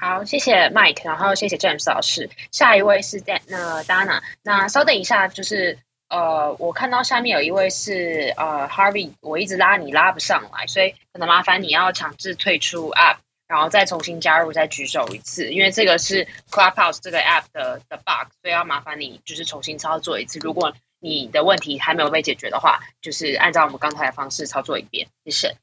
[0.04, 2.28] 好，谢谢 Mike，然后谢谢 James 老师。
[2.52, 5.78] 下一位是 Dan，那 Dana，那稍等一下，就是
[6.10, 20.40] 呃，我看到下面有一位是呃 Harvey，我一直拉你拉不上来，所以可能麻烦你要强制退出 App，然后再重新加入，再举手一次，因为这个是 Clubhouse 这个 App 的的 bug，所以要麻烦你就是重新操作一次。
[20.40, 25.56] 如果你的问题还没有被解决的话，就是按照我们刚才的方式操作一遍，谢谢。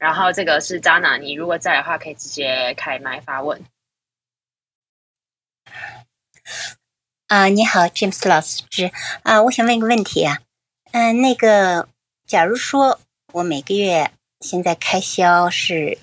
[0.00, 3.62] 然后这个是 Dana，你如果在的话，可以直接开麦发问。
[7.34, 8.92] 啊，你好，James 老师
[9.24, 10.38] 啊，我想问一个问题啊，
[10.92, 11.88] 嗯、那个，
[12.28, 13.00] 假如说
[13.32, 15.98] 我每个月现在开销是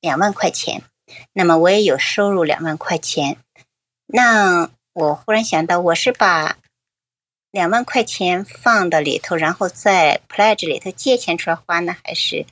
[0.00, 0.82] 两万块钱，
[1.32, 3.36] 那么我也有收入两万块钱，
[4.06, 6.58] 那我忽然想到，我是把
[7.52, 12.46] 两万块钱放到里头，然后在 Pledge 里头借钱出来花呢，还是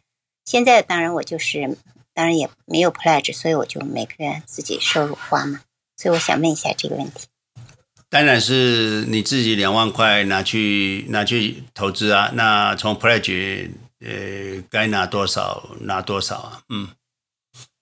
[0.44, 1.76] 现在当然我就是
[2.14, 5.62] 当然也没有 Pledge，所以我就每个月自己收入花嘛。
[5.96, 7.26] 所以我想问一下这个问题，
[8.12, 12.30] 当然是你自己两万块拿去拿去投资啊。
[12.34, 13.70] 那从 Pledge
[14.04, 16.60] 呃该拿多少拿多少啊？
[16.68, 16.88] 嗯，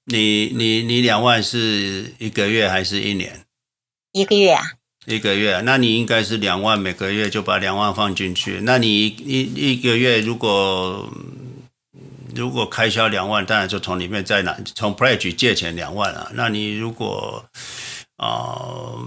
[0.05, 3.45] 你你你两万是一个月还是一年？
[4.13, 4.63] 一个月啊。
[5.07, 8.61] 一个月，那你应该是两万每个月就把两万放进去。
[8.63, 11.13] 那你一一个月如果
[12.37, 16.31] 如果开销两万，当然就从里面再拿从 Pledge 借钱两万啊。
[16.35, 17.45] 那你如果
[18.21, 19.03] 哦，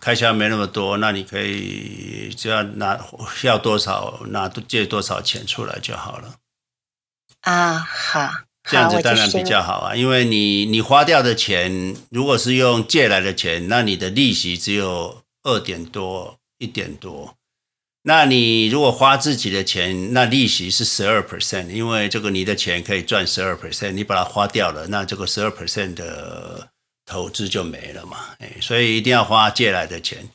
[0.00, 2.98] 开销没那么多，那你可以只要拿
[3.44, 6.34] 要多少拿借多少钱出来就好了。
[7.42, 8.28] 啊，好，
[8.64, 17.36] 这样子当然比较好啊，因为你你花掉的钱，如果是用借来的钱，那你的利息只有二点多一点多。
[18.02, 26.70] 那你如果花自己的钱，那利息是十二 percent，因为这个你的钱可以赚十二 percent，你把它花掉了，那这个十二 percent 的。
[27.08, 30.28] 投资就没了嘛，哎，所以一定要花借来的钱。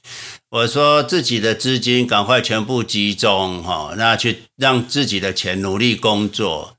[0.49, 6.75] 我说自己的资金赶快全部集中哈，那去让自己的钱努力工作。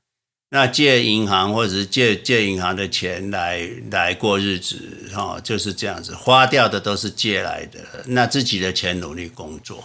[0.51, 9.83] 那借银行或者是借借银行的钱来来过日子哈，就是这样子，花掉的都是借来的，那自己的钱努力工作。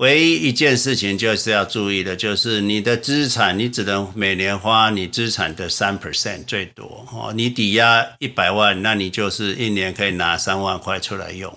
[0.00, 7.34] 唯一一件事情就是要注意的，就是你的资产，你只能每年花你资产的三 percent 最多哦。
[7.34, 11.54] 你抵押一百万，那你就是一年可以拿三万块出来用。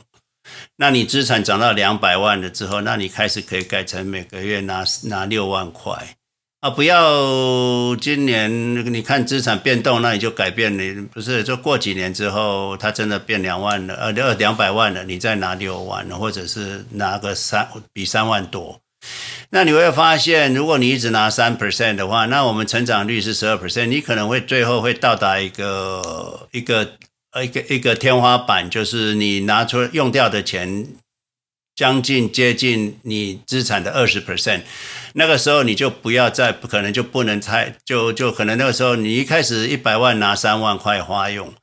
[0.75, 6.17] 那你资产涨到两百万了之后，那你开始可以改成每个月拿拿六万块
[6.63, 8.49] 啊，不要今年
[8.93, 11.43] 你看资产变动，那你就改变你不是？
[11.43, 18.79] 就过几年之后，它真的变两万了，呃，二两百万了，你再拿六万，或者是拿个三比三万多，
[19.49, 26.93] 那你会发现，如果你一直拿三 percent 的话，那我们成长率是十二 percent，你可能会最后会到达一个一个
[27.33, 30.87] 呃一个一个天花板，就是你拿出用掉的钱。
[31.75, 34.61] 将近接近你资产的二十 percent，
[35.13, 41.53] 那个时候你就不要再可能就不能太就就可能那个时候你一开始一百万拿三万块花用，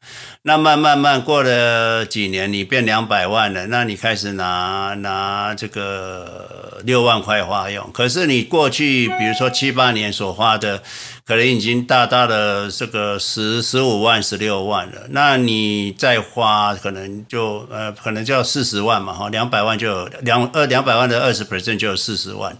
[0.42, 10.82] 那慢慢慢过了几年你变两百万了，那你开始拿拿这个六万块花用，可是你过去比如说七八年所花的。
[11.26, 22.58] 可能已经大大的这个十十五万十六万了，那你再花可能就呃可能就要四十万嘛哈，两百万就有两二两百万的二十 percent 就有四十万。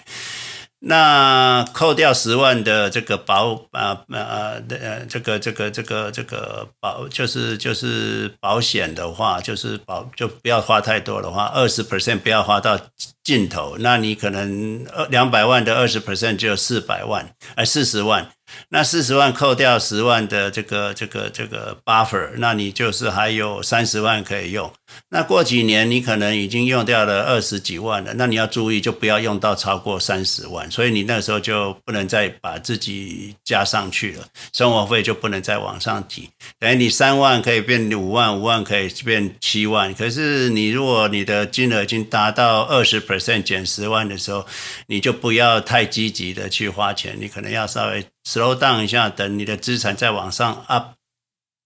[0.83, 12.81] 那扣掉十万的这个保啊呃呃这个这个这个这个保就是就是保险的话，就是保就不要花太多的话，二十 percent 不要花到
[13.22, 18.31] 尽头，那你可能二两百万的二十 percent 就四百万，呃四十万。
[18.68, 24.70] 那四十万扣掉十万的这个这个这个 buffer，那你就是还有三十万可以用。
[25.09, 36.28] 那过几年你可能已经用掉了二十几万了，那你要注意就不要用到超过三十万，所以你那时候就不能再把自己加上去了，生活费就不能再往上提。
[36.59, 39.94] 等于你三万可以变五万，五万可以变七万。
[39.94, 44.44] 可是你如果你的金额已经达到二十 percent 减十万的时候，
[44.86, 48.05] 你就不要太积极的去花钱，你可能要稍微。
[48.25, 50.95] Slow down 一下，等你的资产再往上 up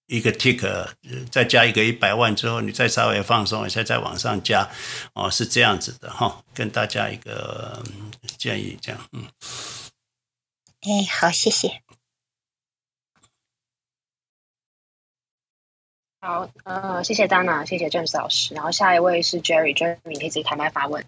[0.06, 0.88] 一个 tick，
[1.30, 4.70] 再加一个一百万之后，你再稍微放松一下，再往上加，
[5.14, 7.82] 哦，是这样子的哈，跟大家一个
[8.38, 9.26] 建议，这样，嗯，
[10.82, 11.82] 哎，好，谢谢。
[16.20, 21.04] 好，呃，谢谢 Dana，谢谢 James 老师，然后下一位是 Jerry，Jerry 你可以自己开麦发问。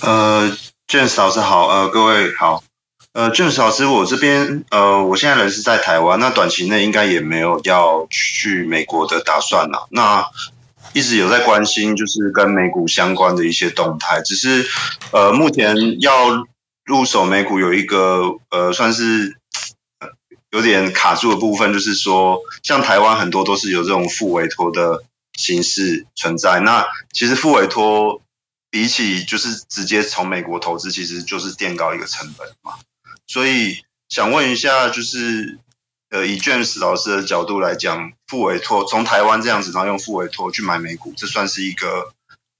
[0.00, 0.50] 呃
[0.86, 2.62] ，James 老师好，呃，各位好。
[3.14, 9.86] 呃，James 老师，我这边呃，我现在人是在台湾，那短期内应该也没有要去美国的打算啦。
[9.90, 10.24] 那
[10.92, 14.68] 一直有在关心，就是跟美股相关的一些动态，只是
[15.10, 16.46] 呃，目前要
[16.84, 19.36] 入手美股有一个呃，算是
[20.50, 25.02] 有点卡住的部分，就是说，像台湾很多都是有这种复委托的
[25.34, 26.60] 形式存在。
[26.60, 28.22] 那其实复委托
[28.70, 32.74] 比起就是直接从美国投资，其实就是垫高一个成本嘛。
[33.28, 35.58] 所以想问一下，就是
[36.10, 42.14] 呃，以 James 老师的角度来讲，复委托从台湾这样子，然后用复委托去买美股，这算是一个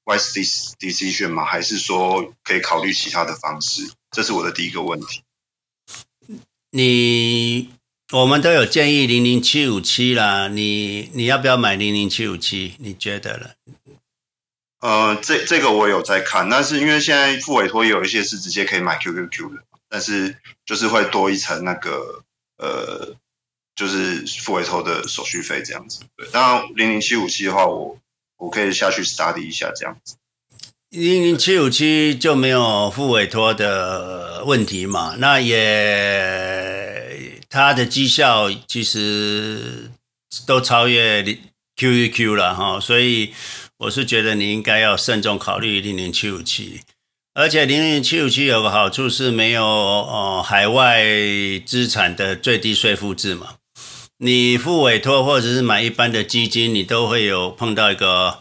[0.05, 1.45] wise decision 吗？
[1.47, 3.91] 还是说可以考虑其他的方式？
[4.11, 5.23] 这是我的第一个问题。
[6.71, 7.71] 你
[8.13, 12.75] 我们都有建议零零七五七啦，你你要不要买零零七五七？
[12.79, 13.55] 你觉得了？
[14.81, 19.65] 呃，这这个我有在看，但是因为现在复委托也有一些是直接可以买 QQQ 的。
[19.89, 20.37] 但是
[20.67, 22.23] 就是会多一层那个
[22.59, 23.15] 呃，
[23.75, 26.01] 就是付委托的手续费这样子。
[26.17, 27.99] 对，当然零零七五七的话，我
[28.37, 30.17] 我可以下去 study 一下这样子。
[30.91, 35.17] 零零七五七就没有付委托的问题嘛？
[35.19, 39.91] 那也它的绩效其实
[40.47, 41.23] 都超越
[41.77, 43.35] QQQ 了哈，所以
[43.77, 46.81] 我是觉得你应该要慎重考虑零零七五七。
[47.39, 51.05] 而且零零七五七有个好处是没有呃海外
[51.65, 53.55] 资产的最低税负制嘛，
[54.17, 58.41] 你付委托或者是买一般的基金，你都会有碰到一个，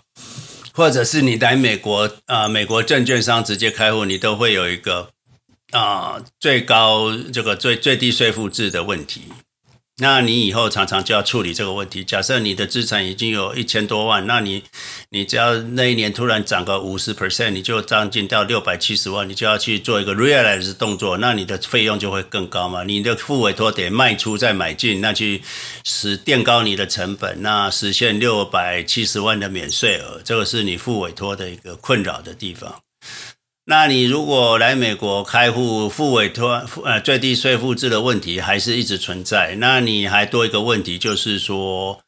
[0.74, 5.12] 或者是你来美国啊、美国证券商直接开户，你都会有一个
[5.74, 9.26] 啊、最高这个最最低税负制的问题。
[10.00, 12.04] 那你以后常常就要处理这个问题。
[12.04, 14.62] 假设你的资产已经有一千多万，那你
[15.10, 22.84] 你只要那一年突然涨个五十 percent，你就涨进到六百七十万，你就要去做一个 realize 动作，那你的费用就会更高嘛。
[22.84, 25.42] 你的复委托得卖出再买进，那去
[25.84, 32.76] 使垫高你的成本，那实现六百七十万的免税额，这个是你复委托的一个困扰的地方。
[33.70, 39.58] 那你如果来美国开户，付委托付呃最低税负制的问题还是一直存在。
[39.60, 42.00] 那你还多一个问题，就是说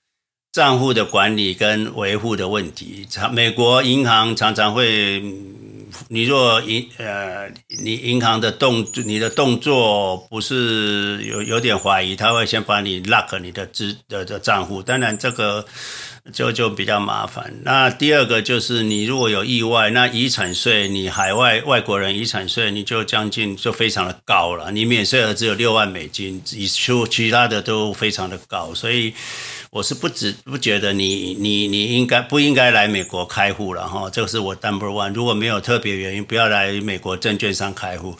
[0.54, 3.06] 账户的管理跟维护的问题。
[3.10, 5.22] 常美国银行常常会
[6.08, 7.52] 你若银呃，
[7.84, 15.66] 你银行的动你的动作不是有有点怀疑，他会先把你 lock 你的资的的账户，当然这个
[16.32, 17.54] 就就比较麻烦。
[17.64, 29.14] 那第二个就是你如果有意外，那遗产税你海外外国人遗产税你就将近就非常的高了，你免税额只有六万美金，以出其他的都非常的高，所以。
[29.72, 35.14] 我是不只不觉得你你你应该不应该来美国开户了哈，这个是我 number one。
[35.14, 38.18] 如果没有特别原因，不要来美国证券商开户。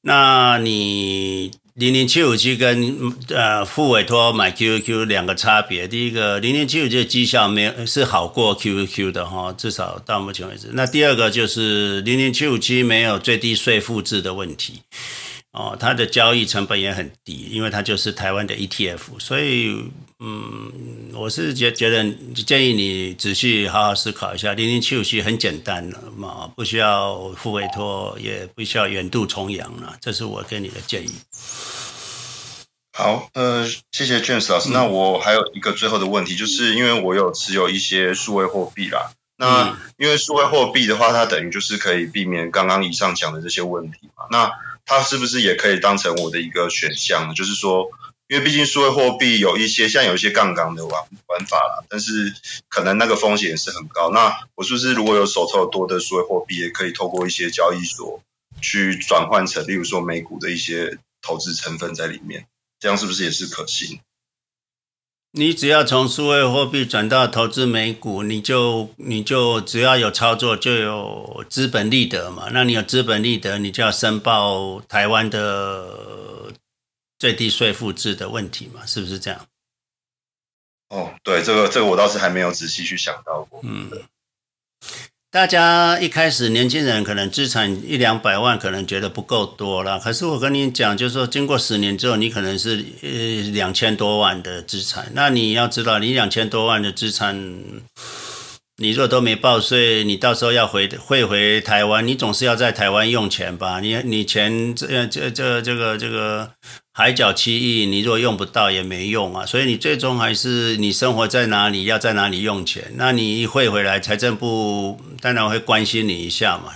[0.00, 1.50] 那你
[1.80, 10.68] 零零七五七跟呃副委托买 Q Q 两个差别，第一个零零七五七的绩效没有是好过 QQQ 的哈，至少到目前为止。
[10.74, 14.82] 那第二个就是零零七五七没有最低税负制的问题。
[15.52, 19.74] 哦，它的交易成本也很低，因为它就是台湾的 ETF，所以，
[20.22, 22.04] 嗯，我是觉觉得
[22.46, 31.10] 建议你仔细好好思考一下，零零七五七很简单了嘛，不需要付委托，也不需要远渡重洋了，这是我给你的建议。
[32.92, 34.68] 好，呃，谢谢 James 老师。
[34.68, 44.50] 嗯、那我还有一个最后的问题，就是因为我有持有一些数位货币啦，那因为数位货币的话，它等于就是可以避免刚刚以上讲的这些问题嘛，那。
[44.86, 47.34] 它是不是也可以当成我的一个选项呢？
[47.34, 47.88] 就是说，
[48.30, 52.32] 因为毕竟数位货币有一些，像有一些杠杆的玩玩法啦，但是
[52.68, 54.12] 可能那个风险是很高。
[54.12, 58.22] 那我是不是如果有手头多的数位货币，也可以透过一些交易所
[58.62, 62.46] 去转换成，例如说美股的一些投资成分在里面，
[62.78, 63.98] 这样是不是也是可行？
[65.32, 72.48] 你只要从数位货币转到投资美股，你就你就只要有操作就有资本利得嘛。
[72.52, 76.52] 那你有资本利得，你就要申报台湾的
[77.20, 79.46] 最低税负制的问题嘛，是不是这样？
[80.88, 83.60] 哦，对，这个这个我倒是还没有仔细去想到过。
[83.62, 83.88] 嗯。
[85.30, 90.00] 大家一开始年轻人可能资产一两百万，可能觉得不够多了。
[90.00, 93.08] 可是我跟你讲，就是说经过十年之后，你可能是呃
[93.52, 95.12] 两千多万的资产。
[95.14, 97.62] 那你要知道，你两千多万的资产，
[98.80, 103.78] 你若都没报税，你到时候要回汇回台湾，你总是要在台湾用钱吧？
[103.80, 106.52] 你你钱这这这这个这个。
[106.92, 112.92] 海角七亿，你若用不到也没用啊，所以你最终还是你生活在哪里，要在哪里用钱。
[112.96, 116.74] 那你一汇回来，财政部当然会关心你一下嘛。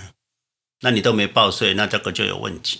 [0.81, 2.79] 那你都没报税，那这个就有问题。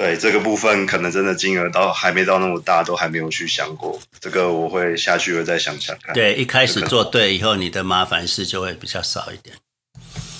[0.00, 4.00] 对，这个部分，可能真的金额到还没到那么大，都还没有去想过。
[4.18, 6.14] 这个我会下去会再想想看。
[6.14, 9.54] 对，一开始做对以后，你的麻烦事就会比较少一点。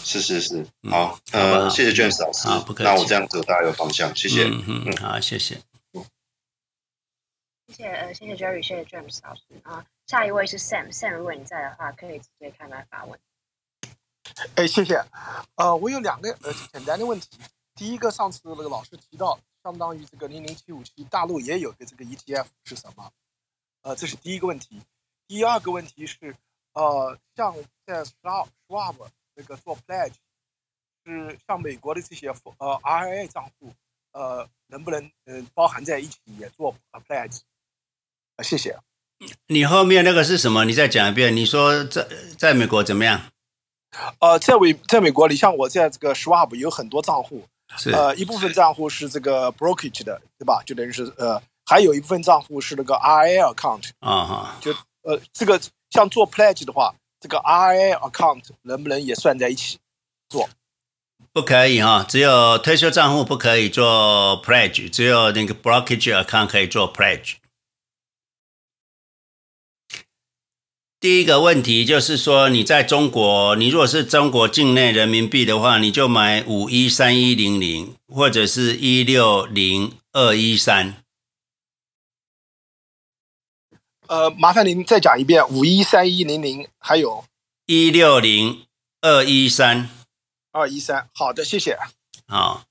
[0.02, 5.56] 是是是，好，嗯、呃，谢谢 James 老师，好，不客气，那我这样子大概有方向，谢谢，嗯嗯，嗯好，谢谢，
[7.68, 13.20] 谢谢，呃，谢谢 Jerry，谢谢 James 老师啊，下一位是 Sam，Sam，如果你在的话，可以直接开麦发问。
[14.54, 15.04] 哎，谢谢，
[15.56, 17.28] 呃，我有两个呃简单的问题，
[17.74, 23.10] 第一个，上次那个老师提到，相当于这个零零七五七，大陆也有的这个 ETF 是什么？
[23.82, 24.80] 呃，这是第一个问题，
[25.26, 26.36] 第二个问题是，
[26.74, 27.54] 呃，像
[27.86, 28.94] 在 Schwab
[29.34, 30.14] 那个做 pledge
[31.04, 33.72] 是像美国的这些呃 RIA 账户，
[34.12, 36.74] 呃，能不能嗯、呃、包含在一起也做
[37.06, 37.38] pledge？
[37.38, 38.78] 啊、呃，谢谢。
[39.48, 40.64] 你后面那个是什么？
[40.64, 41.34] 你再讲一遍。
[41.36, 42.06] 你说在
[42.38, 43.30] 在美国怎么样？
[44.20, 47.59] 呃，在美在美国，你像我在这个 Schwab 有很多账户，是
[47.92, 50.62] 呃一部分账户是这个 brokerage 的，对吧？
[50.66, 55.60] 就等于是呃，还有一部分账户是那个 RIA account 啊哈，就呃这个
[55.90, 56.94] 像做 pledge 的话。
[57.22, 59.78] 这个 RIA account 能不能也算在一起
[60.30, 60.48] 做？
[61.34, 67.34] 不可以哈，只有退休账户不可以做 pledge，只有那个 brokerage account 可以做 pledge。
[71.00, 81.02] 第一个问题就是说，你在中国，你如果是中国境内人民币的话，你就买五一三一零零或者是一六零二一三。
[84.08, 87.24] 呃，麻烦您再讲一遍，五一三一零零，还有
[87.64, 88.66] 一六零
[89.00, 89.88] 二一三
[90.52, 91.08] 二一三。
[91.14, 91.78] 好的，谢谢。
[92.28, 92.64] 好，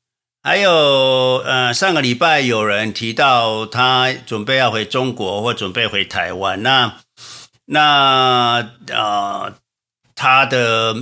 [0.43, 0.71] 还有
[1.43, 6.99] 呃，上个礼拜有人提到他准备要回中国或准备回台湾，那
[7.71, 9.53] 那呃，
[10.15, 10.95] 他的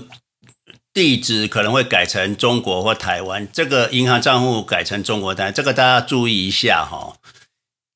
[0.94, 7.16] 地址可能会改成中国或台湾，这个银行账户改成中国台，这个大家注意一下哈。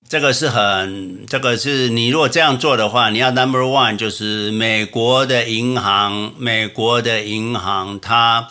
[0.07, 8.49] 这个是很，这个是你如果这样做的话，你要 number one 就是美国的银行，美国的银行它，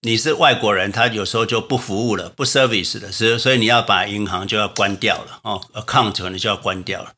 [0.00, 7.12] 你是外国人，他有时候就不服务了，不 service 的，所以所以你要把银行就要关掉了哦，account 可能就要关掉了。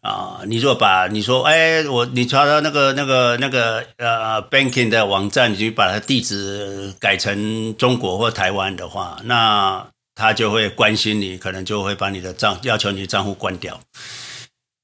[0.00, 13.80] 啊，你如果把你说，哎，我你查到那个那个那个呃 banking 的网站，你就把它地址改成中国或台湾的话，那他就会关心你，可能就会把你的账要求你账户关掉。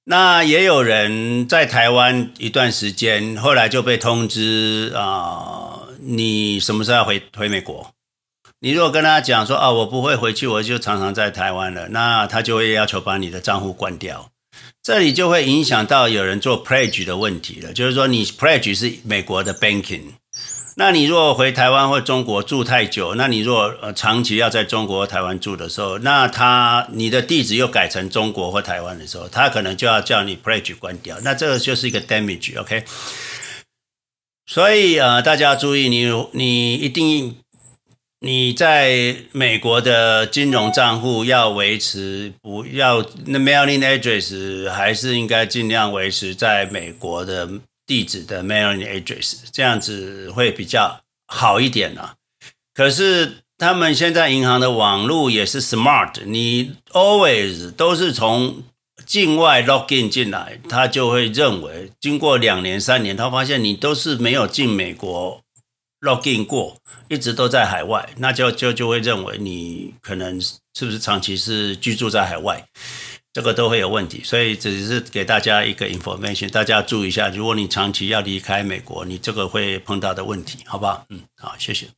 [0.04, 7.90] 那也有人在台湾一段时间，后来就被通知啊、你什么时候要回回美国？
[8.60, 14.30] 你如果跟他讲说啊，我不会回去，我就常常在台湾了，那他就会要求把你的账户关掉。
[14.82, 20.02] 这里就会影响到有人做 pledge 的问题了，就是说你 pledge 是美国的 banking，
[20.76, 32.84] 那你如果回台湾或中国住太久，那你如果呃长期要在中国或台湾住的时候，那他你的地址又改成中国或台湾的时候，他可能就要叫你 pledge 关掉，那这个就是一个 damage，OK？
[34.46, 37.36] 所以呃大家要注意，你你一定。
[38.20, 47.48] 你在美国的金融账户要维持，不要那 mailing address 还是应该尽量维持在美国的
[47.86, 52.16] 地址的 mailing address，这样子会比较好一点啊。
[52.74, 58.64] 可是他们现在银行的网络也是 smart，你 always 都是从
[59.06, 65.40] 境外 login 进来，他就会认为经过两年三年，他发现你都是没有进美国
[66.00, 66.77] login 过。
[67.08, 72.62] 一直都在海外，那就就就会认为你可能是不是长期是居住在海外，
[73.32, 74.22] 这个都会有问题。
[74.22, 81.06] 所以只是给大家一个 information，大家注意一下，如果你长期要离开美国，你这个会碰到的问题，好不好？
[81.08, 81.88] 嗯，好，谢谢。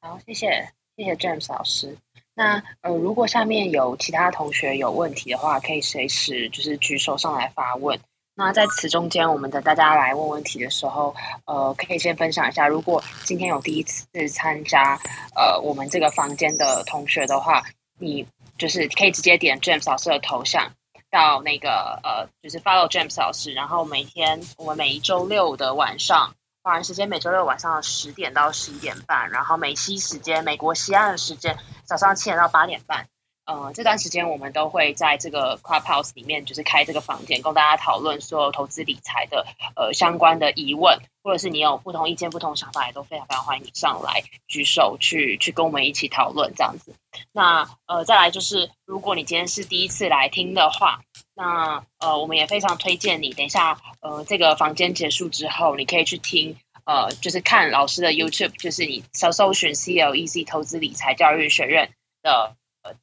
[0.00, 1.94] 好，谢谢，谢谢 James 老师。
[2.34, 8.00] 那呃，如果下面有其他同学有问题的话，可以随时就是举手上来发问。
[8.40, 11.14] 那在此中间，我们等大家来问问题的时候，
[11.44, 14.98] 呃，可以先分享一下，如果今天有第一次参加
[15.36, 17.62] 呃我们这个房间的同学的话，
[17.98, 18.26] 你
[18.56, 20.72] 就是可以直接点 James 老师的头像，
[21.10, 33.06] 到那个呃，就是 follow James 老师，然后每天我们每一周六的晚上，华人时间每周六晚上十点到十一点半，然后美西时间美国西岸时间早上七点到八点半。
[33.50, 39.44] 呃，这段时间我们都会在这个 Clubhouse 里面，就是开这个房间，供大家讨论所有投资理财的
[39.74, 46.94] 呃相关的疑问，或者是你有不同意见、不同想法，也都非常非常欢迎你上来举手去去跟我们一起讨论这样子。
[47.32, 51.00] 那呃，再来就是，如果你今天是第一次来听的话，
[51.34, 61.90] 那呃，我们也非常推荐你，等一下呃，这个房间结束之后，你可以去听呃，就是看老师的 YouTube，就是你搜搜寻 CLEC 投资理财教育学院
[62.22, 62.54] 的。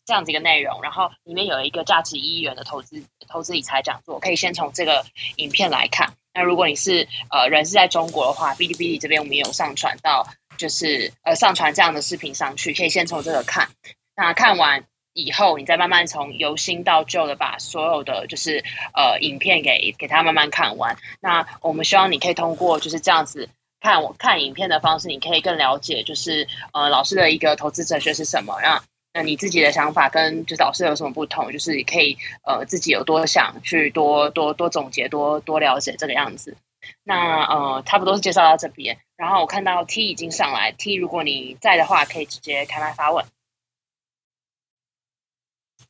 [0.05, 6.13] 这样子一个内容，然后里面有一个价值一亿元的投资投资理财讲座，可以先从这个影片来看。
[6.33, 10.27] 那如果你是呃人是在中国的话，哔哩哔哩这边我们有上传到，
[10.57, 13.69] 就是呃上传这样的视频上去，可以先从这个看。
[14.15, 14.83] 那看完
[15.13, 18.63] 以后，你再慢慢从由新到旧的把所有的就是
[18.93, 20.95] 呃影片给给他慢慢看完。
[21.19, 28.83] 那我们希望你可以通过就是这样子看我看影片的方式，你可以更了解就是呃老师的一个投资哲学是什么，让。
[29.17, 31.51] 那你自己的想法跟就是导师有什么不同？
[31.51, 36.55] 就是你可以呃自己有多想去多多多总结多多了解这个样子。
[37.03, 43.25] 那呃差不多是介绍到这边，然后我看到 T 已经上来，T 如果你在的话，可以直接开麦发问。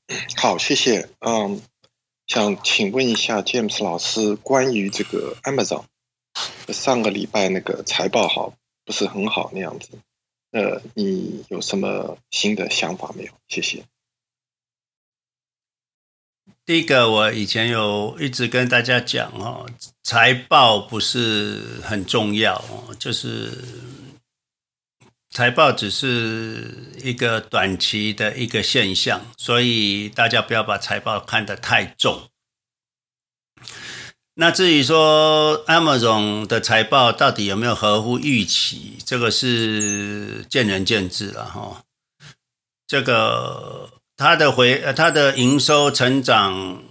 [0.38, 1.10] 好，谢谢。
[1.20, 1.62] 嗯，
[2.28, 5.84] 想请问一下 James 老师，关于这个 Amazon
[6.70, 8.54] 上个礼拜那个财报好
[8.86, 10.00] 不是很好那样子。
[10.58, 13.32] 呃，你有什么新的想法没有？
[13.48, 13.86] 谢谢。
[16.66, 19.70] 第一个，我以前有一直跟大家讲哦，
[20.02, 23.52] 财报不是很重要哦，就是
[25.30, 32.28] 财报只是一个短期的一个现象，所以大家不要把财报看得太重。
[34.40, 41.82] 那至于说 Amazon 的财报到底有没有合乎预期，这个是见仁见智了哈。
[42.86, 46.84] 这个它的回它的营收成长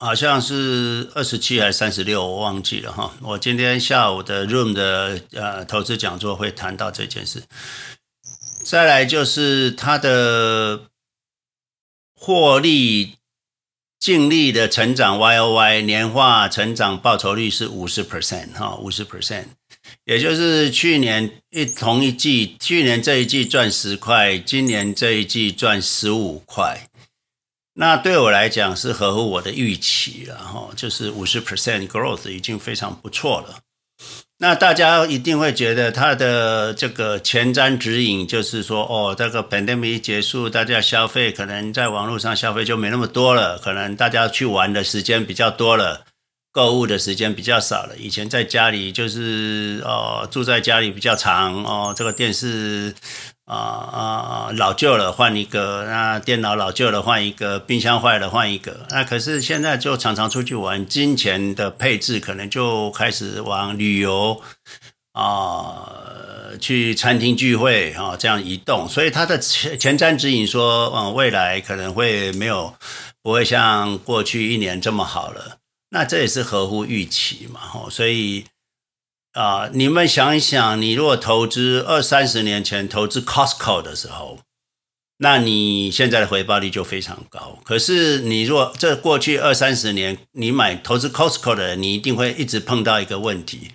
[0.00, 3.14] 好像是二十七还是三十六，我忘记了哈。
[3.20, 7.44] 我今天下午的 Room 的呃投资讲座会谈到这件事。
[8.64, 10.86] 再来就是它的
[12.16, 13.18] 获利。
[14.02, 19.44] 净利的成长 Y O Y 年化成长报酬率是五十 percent 哈，五十 percent，
[20.04, 26.88] 也就是去年一同一季，去年这一季赚十块，今年这一季赚十五块，
[27.74, 33.60] 那对我来讲是合乎我的预期了哈，就是五十 percent growth 已经非常不错了。
[34.42, 46.00] 那大家一定会觉得它的这个前瞻指引就是说，哦，这个 pandemic 一结束，大家消费可能在网络上消费就没那么多了，可能大家去玩的时间比较多了，
[46.50, 47.96] 购物的时间比较少了。
[47.96, 52.92] 以前在家里就是哦，住在家里比较长哦，这个电视。
[53.52, 58.86] 啊啊，老旧了换一个，那电脑老旧了换一个，冰箱坏了换一个。
[58.88, 64.40] 那可是现在就常常出去玩，金钱的配置可能就开始往旅游
[65.12, 65.86] 啊，
[66.58, 68.88] 去餐厅聚会啊这样移动。
[68.88, 72.74] 所以他的前前瞻指引说，嗯，未来可能会没有
[73.22, 75.58] 不会像过去一年这么好了。
[75.90, 78.46] 那这也是合乎预期嘛，吼，所以。
[79.32, 84.40] 啊，你们想一想，你如果投资二三十年前投资 Costco 的时候，
[85.16, 87.58] 那你现在的回报率就非常高。
[87.64, 93.70] 可是你若这过去二三十年你买投资 Costco 的人，你一定会一直碰到一个问题。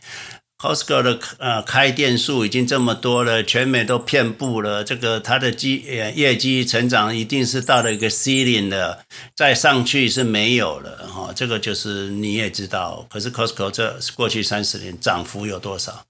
[0.60, 4.84] Costco 的呃开店数已经这么多了，全美都遍布了。
[4.84, 8.97] 这个它的绩呃业绩成长一定是到了一个 ceiling 了，
[9.36, 11.32] 再上去是没有了哈。
[11.36, 13.05] 这个就是你也知道。
[13.08, 16.03] 可是 Costco 这过去三十年涨幅有多少？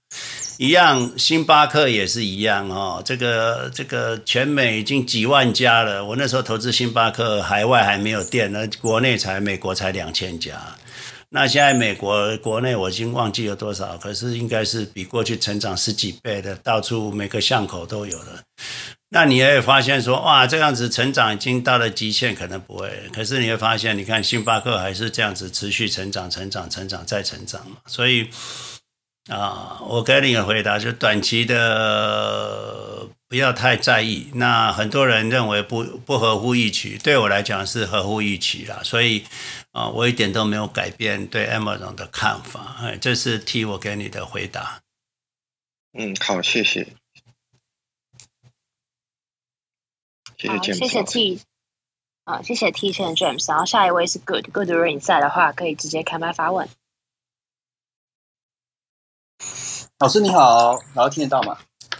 [0.56, 3.02] 一样，星巴克也是一样哦。
[3.04, 6.02] 这个这个全美已经几万家了。
[6.02, 10.58] 我那时候投资星巴克，海外还没有店呢，国内才美国才两千家。
[11.30, 18.42] 那现在美国国内我已经忘记有多少，可是应该是比过去成长十几倍的，到处每个巷口都有了。
[19.10, 22.90] 那你也会发现说，哇，这样子成长已经到了极限，可能不会。
[23.12, 27.76] 可是你会发现，你看星巴克还是这样子持续成长、成长、成长再成长嘛。
[27.86, 28.30] 所以
[29.30, 34.28] 啊，我给你的回答就短期的不要太在意。
[34.32, 38.80] 那很多人认为不不合乎预期，对我来讲是合乎预期啦。
[38.82, 39.24] 所以。
[39.72, 42.76] 啊，我一点都没有改变对 Amazon 的看法。
[42.80, 44.82] 哎，这是 T 我给你的回答。
[45.92, 46.84] 嗯，好，谢谢。
[50.36, 50.72] 谢谢。
[50.72, 51.42] 谢谢 T。
[52.24, 53.48] 啊，谢谢 T 和 James。
[53.48, 54.50] 然后下一位是 Good。
[54.52, 56.68] Good，如果你在的话，可以直接开麦发问。
[59.98, 61.58] 老师你好，老师听得到吗？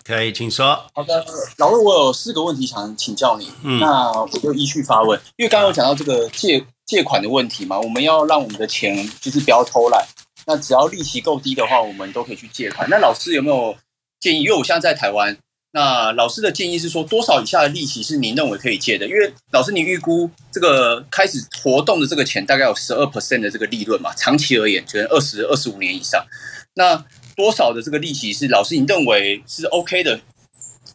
[0.08, 0.82] 可以，请说。
[0.94, 1.24] 好的，
[1.58, 3.52] 老师，我有四个问题想请教你。
[3.62, 5.20] 嗯，那我就依序发问。
[5.36, 6.64] 因为刚刚有讲到这个借。
[6.88, 10.02] 借款的问题嘛，我们要让我们的钱就是不要偷懒。
[10.46, 12.88] 那只要利息够低的话，我们都可以去借款。
[12.88, 13.76] 那老师有没有
[14.18, 14.44] 建议？
[14.44, 15.36] 因为我现在在台湾，
[15.72, 19.06] 那老师的建议是说多少以下的利息是您认为可以借的？
[19.06, 24.10] 因为老师，你预估这个开始活动的这个钱大概有十二 percent 的这个利润嘛？
[24.14, 26.24] 长期而言，可能二十二十五年以上。
[26.72, 26.96] 那
[27.38, 30.20] 多少的这个利息是老师你认为是 OK 的？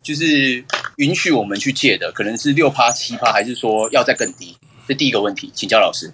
[0.01, 0.61] 就是
[0.97, 4.57] 允许我们去借的，可能是六趴七趴，还是说要再更低？
[4.85, 6.13] 这第一个问题，请教老师。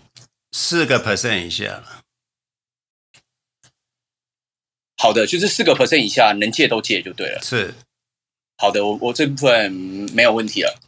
[0.52, 1.84] 四个 percent 以下。
[4.98, 7.42] 好的，就是四个 percent 以下，能借都借就对了。
[7.42, 7.74] 是。
[8.58, 9.72] 好的，我我这部分
[10.14, 10.80] 没有问题了。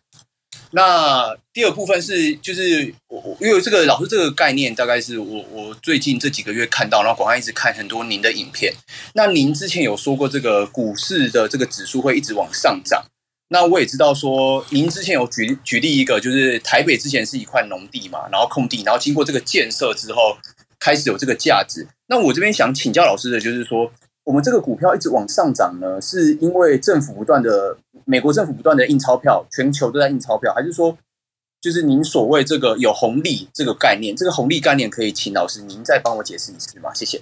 [0.72, 8.74] 那第二部分是，就是我我因为这个老师这个概念，大概是我我最近这几个月看到，然后广汉一直看很多您的影片。
[9.13, 13.03] 那您之前有说过，这个股市的这个指数会一直往上涨。
[13.49, 20.38] 那我也知道说，您之前有举举例一个，就是台北之前是一块农地嘛，然后空地，然后经过这个建设之后，
[20.80, 21.86] 开始有这个价值。
[22.07, 23.91] 那我这边想请教老师的就是说，
[24.24, 30.97] 我们这个股票一直往上涨呢，是因为政府不断的，美国政府不断的印钞票，全球都在印钞票，还是说，
[31.59, 36.93] 就是您所谓这个有红利这个概念，这个红利概念可以请老师您再帮我解释一次吗？
[36.93, 37.22] 谢谢。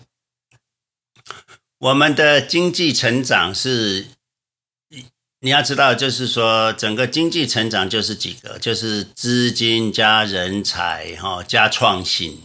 [1.80, 4.06] 我们的经济成长是。
[5.42, 12.42] 你要知道，就是说，整个经济成长就是几个，就是资金加人才，哈，加创新，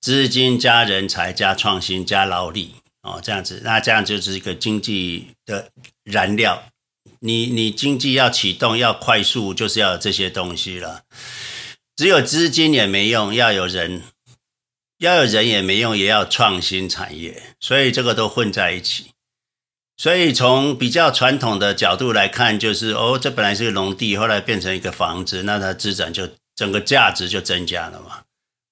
[0.00, 2.74] 资金加人才加创新加劳力，
[3.04, 5.70] 哦，这样子，那这样就是一个经济的
[6.02, 6.64] 燃料。
[7.20, 11.02] 你你经济要启动要快速，就是要有这些东西了。
[11.96, 14.02] 只有资金也没用，要有人，
[14.98, 19.12] 要有人也没用，也要创新产业，所以这个都混在一起。
[19.96, 28.22] 所以从比较传统的角度来看，就是哦，这本来是个农地，后来变成一个房子，那它资产就整个价值就增加了嘛。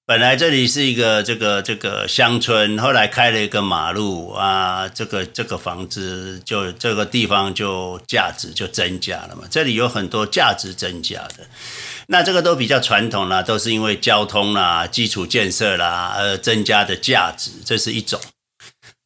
[0.05, 9.43] 本来这里是一个这个这个乡村，后来开了一个马路啊，这个这个房子就这个地方就价值就增加了嘛。
[9.49, 11.47] 这里有很多价值增加的，
[12.07, 18.19] 那这个都比较传统啦，都是因为交通啦、基础建设啦而增加的价值，这是一种。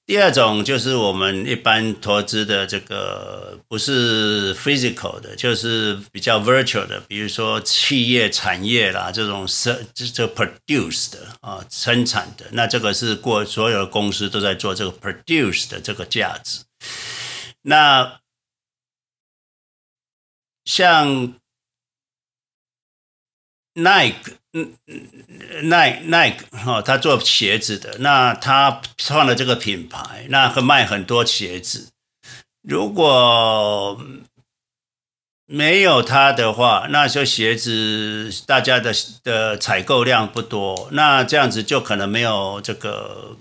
[0.08, 16.64] 第二种就是我们一般投资的这个不是 physical 的，就是比较 virtual 的，比如说企业产业啦，这种生这 produce 的啊生产的，那这个是过所有的公司都在做这个 produce 的这个价值。
[17.64, 18.22] 那
[20.64, 21.36] 像
[23.74, 24.38] Nike。
[24.88, 25.08] 嗯
[25.64, 31.90] ，Nike Nike 哈，他做鞋子的，那他创了这个品牌，那会卖很多鞋子。
[32.62, 34.02] 如果
[35.46, 38.94] 没有他的话，那些鞋子大家的
[39.24, 43.38] 的采购量不多，那这样子就可能没有这个。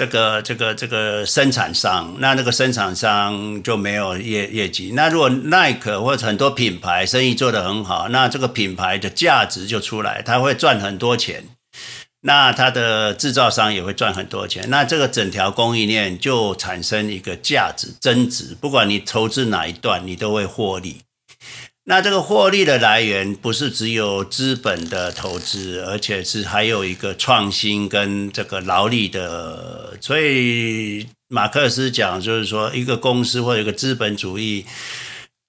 [0.00, 4.92] 这个这个这个生产商，那那个生产商就没有业业绩。
[4.94, 11.44] 那如果耐克或者很多品牌生意做得很好，那这个品牌的价值就出来，他会赚很多钱。
[12.22, 14.70] 那他的制造商也会赚很多钱。
[14.70, 21.02] 那这个整条供应链就产生一个价值增值，不管你投资哪一段，你都会获利。
[21.90, 29.98] 那这个获利的来源不是只有资本的投资，而且是还有一个创新跟这个劳力的。
[30.00, 34.64] 所以马克思讲，就是说一个公司或者一个资本主义，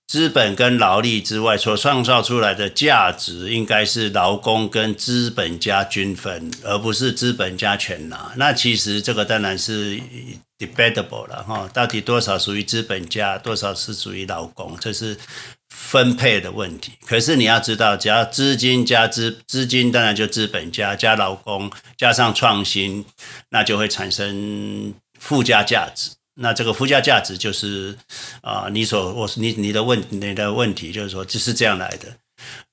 [0.07, 8.33] 资本跟劳力之外所创造出来的价值，应该是劳工跟资本家均分，而不是资本家全拿。
[8.37, 10.01] 那其实这个当然是
[10.57, 15.15] debatable 了哈，到底多少属于资本家，多少是属于劳工，这是。
[15.73, 23.05] 分配的问题，可是你要知道，只要资金加资资金，当然就资本家加劳工加上创新，
[23.49, 26.11] 那就会产生附加价值。
[26.35, 27.97] 那这个附加价值就是
[28.41, 32.15] 啊、你所我你你的问你的问题就是说，就是这样来的。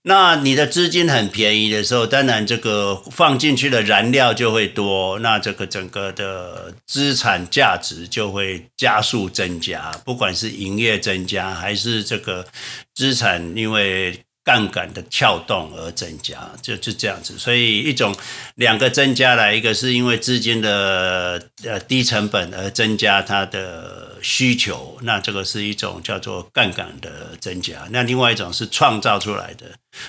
[0.09, 12.47] 那你的资金很便宜的时候，当然这个放进去的燃料就会多，那这个整个的资产价值就会加速增加，不管是营业增加还是这个
[12.95, 17.39] 资产因为杠杆的撬动而增加，就就这样子。
[17.39, 18.17] 所以一种
[18.55, 24.08] 两个增加来，一个是因为资金的呃低成本而增加它的。
[24.23, 27.87] 需求，那这个是一种叫做杠杆的增加。
[27.91, 29.67] 那另外一种是创造出来的，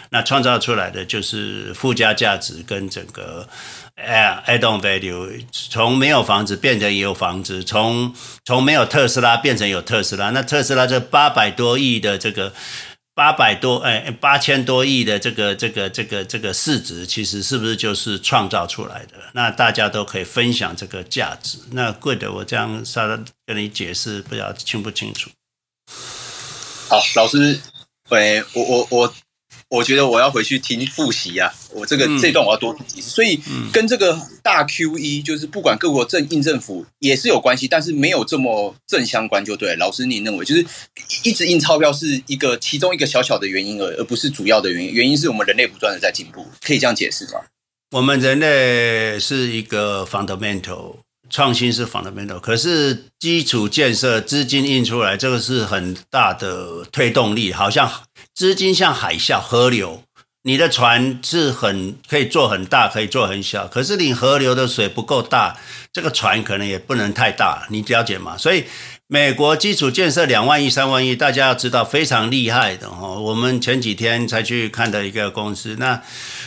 [0.10, 3.48] 那创造出来的就是附加价值跟整个
[3.96, 8.14] add-on value，从没有房子变成有房子，从
[8.46, 10.30] 从没有特斯拉变成有特斯拉。
[10.32, 12.54] 那特斯拉这八百多亿的这个。
[13.20, 19.16] 八百多哎，八千多亿的这个这个这个这个市值，其实是不是就是创造出来的？
[19.34, 21.58] 那大家都可以分享这个价值。
[21.72, 25.30] 那贵的我这样稍微跟你解释，不知道清不清楚？
[26.88, 27.60] 好，老师，
[28.08, 29.14] 喂，我我我。
[29.70, 33.02] 我觉得我要回去听复习呀、啊，我这个、嗯、这段我要多听。
[33.02, 33.40] 所以
[33.72, 39.76] 跟这个大 QE 就是不管各国政印政府也是有关系，但是没有这么正相关就对。
[39.76, 40.66] 老师，你认为就是
[41.24, 44.92] 一直印钞票是一个其中一个小小的原因，而而不是主要的原因。
[44.92, 47.42] 原因是我们人类不断的在进步，可以这样解释吗？
[47.92, 50.98] 我们人类是一个 fundamental
[51.30, 57.90] 创新是 fundamental，可是基础建设资金印出来，这个是很大的推动力，好像。
[58.36, 60.02] 资金像海啸、河流，
[60.44, 63.68] 你的船是很可以做很大，可以做很小。
[63.68, 65.58] 可是你河流的水不够大，
[65.92, 68.38] 这个船可能也不能太大，你了解吗？
[68.38, 68.64] 所以
[69.08, 73.20] 美国基础建设两万亿、三万亿，大家要知道非常厉害的哦。
[73.22, 76.02] 我们前几天才去看的一个公司，那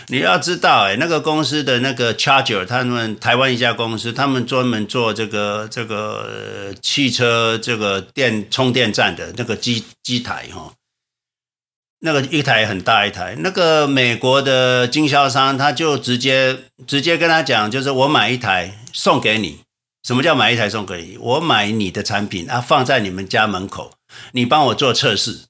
[0.09, 10.73] 你要知道，哎，那个公司的那个 Charger，他们台湾一家公司，他们专门做这个这个汽车这个电充电站的那个机机台哈。
[12.05, 19.61] 那个一台很大一台，那个美国的经销商他就直接直接跟他讲，就是我买一台送给你。
[20.03, 21.17] 什么叫买一台送给你？
[21.17, 23.93] 我买你的产品啊，放在你们家门口，
[24.33, 25.43] 你帮我做测试。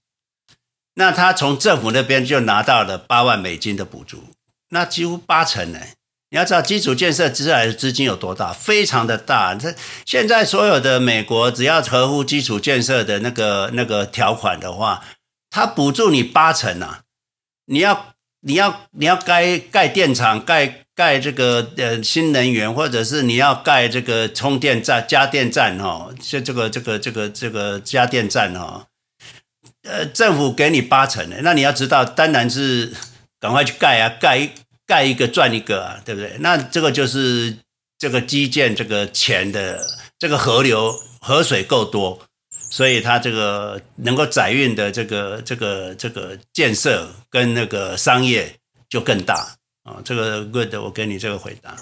[0.96, 4.24] 那他从政府那边就拿到了八万美金的补助，
[4.72, 5.78] 那几乎八成呢。
[6.30, 9.54] 你要知道基础建设之来的资金有多大，非常的大。
[9.54, 15.02] 这现在所有的美国只要合乎基础建设的那个那个条款的话。
[15.54, 17.02] 他补助你八成啊，
[17.66, 28.86] 你要你要你要盖盖电厂，盖盖这个呃新能源，或者是你要盖这个充电站、家电站哈，就这个这个这个这个家电站哈，
[29.82, 32.90] 呃，政府给你八成的，那你要知道，当然是
[33.38, 34.48] 赶快去盖啊，盖
[34.92, 36.36] 盖一个赚一个啊，对不对？
[36.40, 37.56] 那这个就是
[37.98, 39.80] 这个基建这个钱的
[40.18, 42.20] 这个河流河水够多。
[42.78, 48.56] 所以它这个能够载运的这个这个这个建设跟那个商业
[48.88, 51.76] 就更大啊，这个 good，我给你这个回答。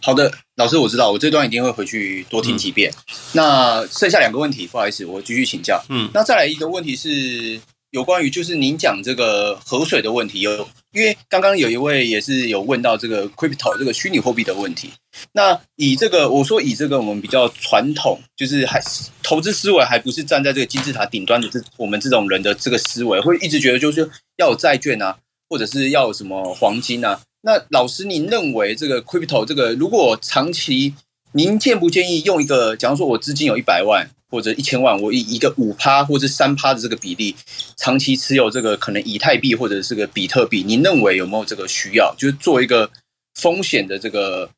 [0.00, 2.90] 好的，老师，我知道，我这段一定会回去多听几遍。
[2.90, 5.84] 嗯、那剩下两个问题，不好意思，我继续请教。
[5.90, 7.60] 嗯，那再来一个问题是
[7.90, 14.90] 有关于就是您讲这个河水的问题，有因为刚刚有一位也是有问到这个 crypto 这个虚拟货币的问题。
[15.32, 18.80] 那以这个我说以这个我们比较传统，就是还
[19.22, 25.16] 投资思维还不是站在这个金字塔顶端的这我们这种人的这个思维，会一直觉得就是要有债券啊，
[25.48, 27.20] 或者是要有什么黄金啊。
[27.42, 30.94] 那老师，您认为这个 crypto 这个，如果长期，
[31.36, 37.34] 您建不建议用一个，假如说我资金有一百万或者一千万，我以一个五趴或者三趴的这个比例，
[37.76, 42.14] 长期持有这个可能以太币或者是个比特币，您认为有没有这个需要？
[42.16, 42.88] 就是做一个
[43.34, 44.48] 风险的这个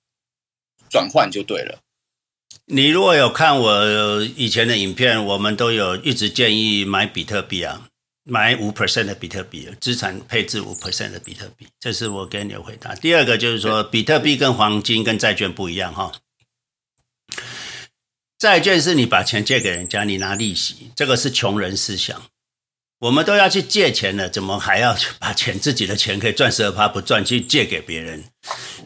[0.90, 1.80] 转换就对了。
[2.66, 7.88] 你如果有看我以前的影片，我们都有一直建议买比特币啊。
[8.28, 12.92] 买五 percent 的比特币，资产配置五 percent 的比特币，这是我给你的回答。
[12.96, 16.10] 第二个就是说，比特币跟黄金跟债券不一样哈。
[18.38, 22.22] 债券是你把钱借给人家，你拿利息，这个是穷人思想。
[22.98, 28.24] 我们都要去借钱了，怎么还要把钱自己的钱可以赚十二趴不赚去借给别人？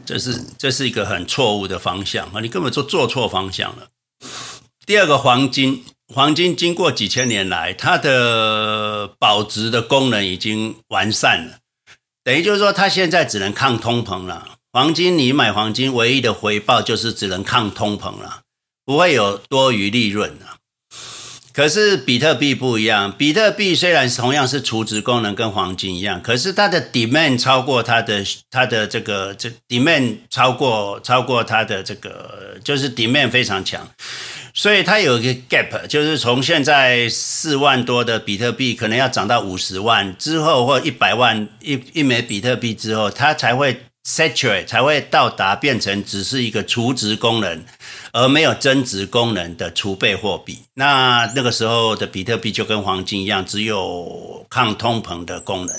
[0.04, 2.40] 这是这是一个很错误的方向啊！
[2.40, 3.88] 你根本就做错方向了。
[4.86, 5.84] 第二个黄金。
[6.12, 11.58] 黄金经过几千年来，它的保值的功能已经完善了，
[12.24, 14.58] 等于就是说，它现在只能抗通膨了。
[14.72, 18.42] 黄金，你买黄金唯一的回报就是只能抗通膨了，
[18.90, 20.58] 不会有多余利润啊。
[21.52, 33.88] 可是比特币不一样，比特币虽然同样是储值功能跟黄金一样，可是它的 demand 超过它的它的这个这 demand 超过超过它的这个，就是 demand 非常强。
[34.54, 47.64] 所以它有一个 gap，就是从现在四万多的比特币，可能要涨到五十万之后，或一百万一一枚比特币之后，它才会 saturate，才会到达变成只是一个储值功能，
[48.12, 50.58] 而没有增值功能的储备货币。
[50.74, 55.76] 那那个时候的比特币就跟黄金一样，只有抗通膨的功能。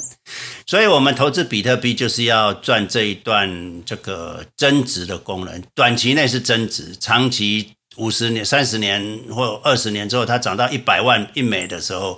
[0.66, 7.74] 所以我们投资比特币就是要赚这一段这个增值的功能，短期内是增值，长期。
[7.98, 12.18] 五十年、三十年或二十年之后，它涨到一百万一美的时候，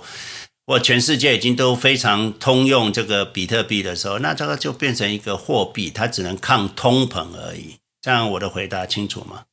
[0.66, 7.76] 或全世界已经都非常通用这个比特币的时候，那这个就变成一个货币，它只能抗通膨而已。
[8.00, 9.44] 这样我的回答清楚吗？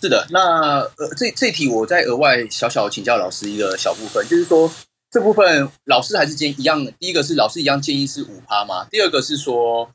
[0.00, 4.72] 是的，那呃，这这题我再额外小小请教老师一个小部分，就是说
[5.10, 8.86] 这部分老师还是建议一样，第一个是老师一样建议是五趴吗？
[8.90, 9.90] 第二个是说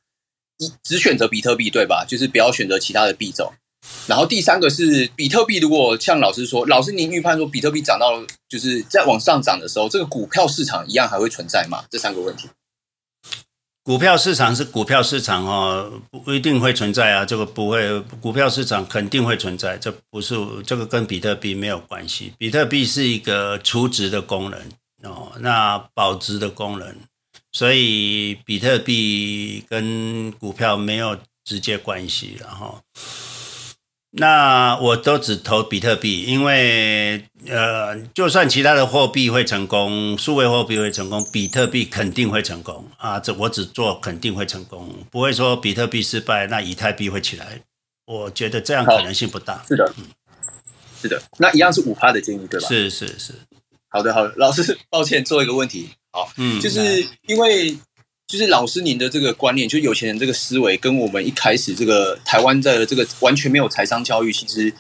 [0.58, 2.06] 一只选择比特币对吧？
[2.06, 3.54] 就是不要选择其他的币种。
[4.08, 11.84] 然后第三个是比特币，如果像老师说，老师您预判说比特币涨到就是在往上涨的时候，这个股票市场一样还会存在吗？
[11.90, 12.50] 这三个问题。
[13.84, 20.36] 股票市场是股票市场哦，不一定会存在啊，这个不会，股票市场肯定会存在，这不是
[20.66, 22.34] 这个跟比特币没有关系。
[22.38, 24.60] 比特币是一个储值的功能
[25.04, 26.96] 哦，那保值的功能，
[27.52, 32.80] 所以比特币跟股票没有直接关系，然后。
[34.16, 43.20] 那我都只投比特币，因为呃，就算其他的货币会成功，数位货币会成功，比特币肯定会成功啊！
[43.20, 47.62] 这我只做肯定会成功，不会说比特币失败，那以太币会起来。
[48.06, 49.64] 我觉得这样可能性不大。
[49.68, 50.06] 是的，嗯，
[51.02, 52.68] 是的，那一样是五趴的建议，对吧？
[52.68, 53.34] 是是是，
[53.90, 57.76] 好的好的，老师，抱歉，做一个问题，好，嗯，就是因为。
[58.34, 64.74] 就是老师您的这个观念，就有钱人这个思维，跟我们一开始这个台湾的这个完全没有财商教育，其实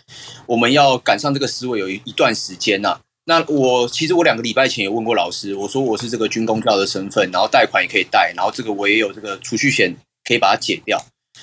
[0.47, 9.95] 我们要赶上这个思维有一一段时间呐、那我其实我两个礼拜前也问过老师，我说我是这个军公教的身份，然后贷款也可以贷，然后这个我也有这个储蓄险
[10.27, 10.99] 可以把它解掉。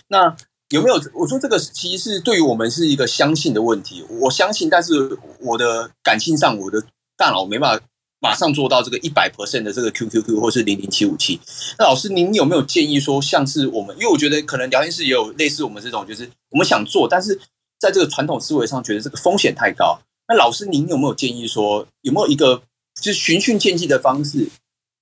[0.09, 0.35] 那
[0.70, 1.01] 有没有？
[1.15, 6.82] 我说这个其实是对于我们是一个相信的问题，我相信，但是我的感性上，我的
[7.16, 7.85] 大脑没办法。
[8.21, 11.41] 马上做到这个一百 percent 的这个 QQQ 或是零零七五七。
[11.79, 17.41] 那老师，您有没有建议说，像是我们，因为我觉得可能聊天室也有类似我们这种，就是我们想做，但是
[17.79, 19.99] 在这个传统思维上觉得这个风险太高。
[20.29, 22.63] 那老师，您有没有建议说，有没有一个
[23.01, 24.49] 就是循序渐进的方式，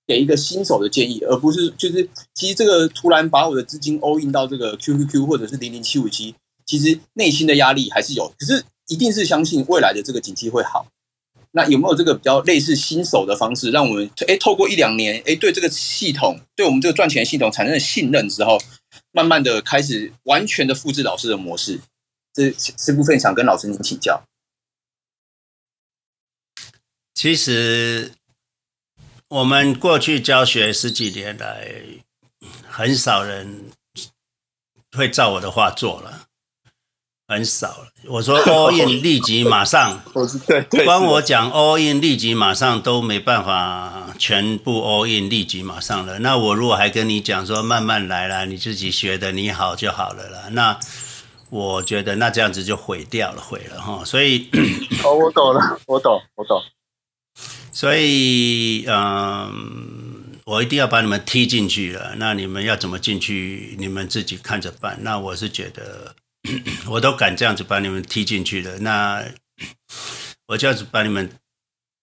[0.07, 6.35] 给一个新手的建议，而不是就是其实这个突然把我的资金 all in 到这个 QQQ 或者是零零七五七，
[6.65, 10.87] 其实内心的压力还是有，可是一定是相信未来的这个景气会好。
[11.59, 18.57] 那有没有这个比较类似新手的方式，让我们诶透过一两年诶对这个系统，对我们这个赚钱系统产生了信任之后，
[19.11, 21.81] 慢慢的开始完全的复制老师的模式？
[22.33, 24.23] 这这部分想跟老师您请教。
[27.13, 28.13] 其实
[29.27, 31.73] 我们过去教学十几年来，
[32.69, 33.73] 很少人
[34.93, 36.28] 会照我的话做了。
[37.29, 37.89] 很少了。
[38.07, 46.19] 我说 all in 立即马上， 我是对对，光我讲 all in 立即马上都没办法全部 all in 立即马上了。
[46.21, 50.49] 那我如果还跟你讲说慢慢来啦，你自己学的你好就好了啦。
[50.53, 50.79] 那
[51.51, 54.03] 我觉得那这样子就毁掉了，毁了哈。
[54.07, 54.49] 所以
[55.05, 56.63] 哦，我懂了，我懂，我懂。
[57.71, 62.15] 所以嗯，我一定要把你们踢进去了。
[62.17, 64.99] 那你们要怎么进去，你们自己看着办。
[65.03, 66.15] 那我是觉得。
[66.89, 69.25] 我都敢这样子把你们踢进去的，那
[70.47, 71.31] 我就要把你们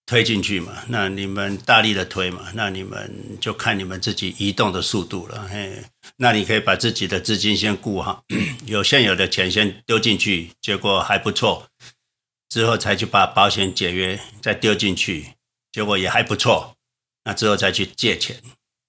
[0.06, 5.48] 推进去嘛，那你们大力的推嘛，那你们就看你们自己移动的速度了。
[5.48, 5.82] 嘿，
[6.16, 8.24] 那你可以把自己的资金先顾好，
[8.66, 11.66] 有现有的钱先丢进去，结果还不错，
[12.48, 15.26] 之后才去把保险解约再丢进去，
[15.72, 16.76] 结果也还不错，
[17.24, 18.40] 那之后再去借钱，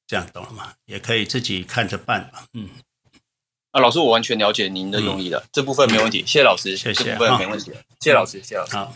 [0.05, 0.73] 这样懂了吗？
[0.85, 2.69] 也可以自己看着办嘛，嗯。
[3.77, 8.75] 啊，老师，我完全了解您的用意了，嗯、这部分没问题，谢谢老师，谢谢，这部分没问题，谢谢老师，谢谢老师。
[8.75, 8.91] 好，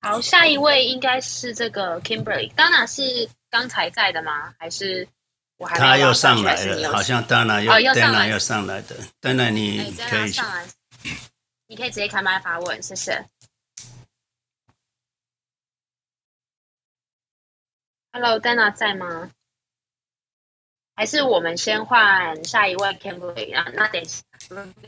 [0.00, 4.54] 好，下一位应该是这个 Kimberly，Dana 是刚才在的吗？
[4.58, 5.06] 还是
[5.58, 6.90] 我还没他又上来了？
[6.90, 10.66] 好像 Dana 又、哦、Dana 又上来的，Dana 你可以、欸、上来，
[11.66, 13.26] 你可以直接开麦发问，谢谢。
[18.12, 19.30] Hello，Dana 在吗？
[20.94, 23.66] 还是我们先换下一位 Kimberly 啊？
[23.74, 24.22] 那等下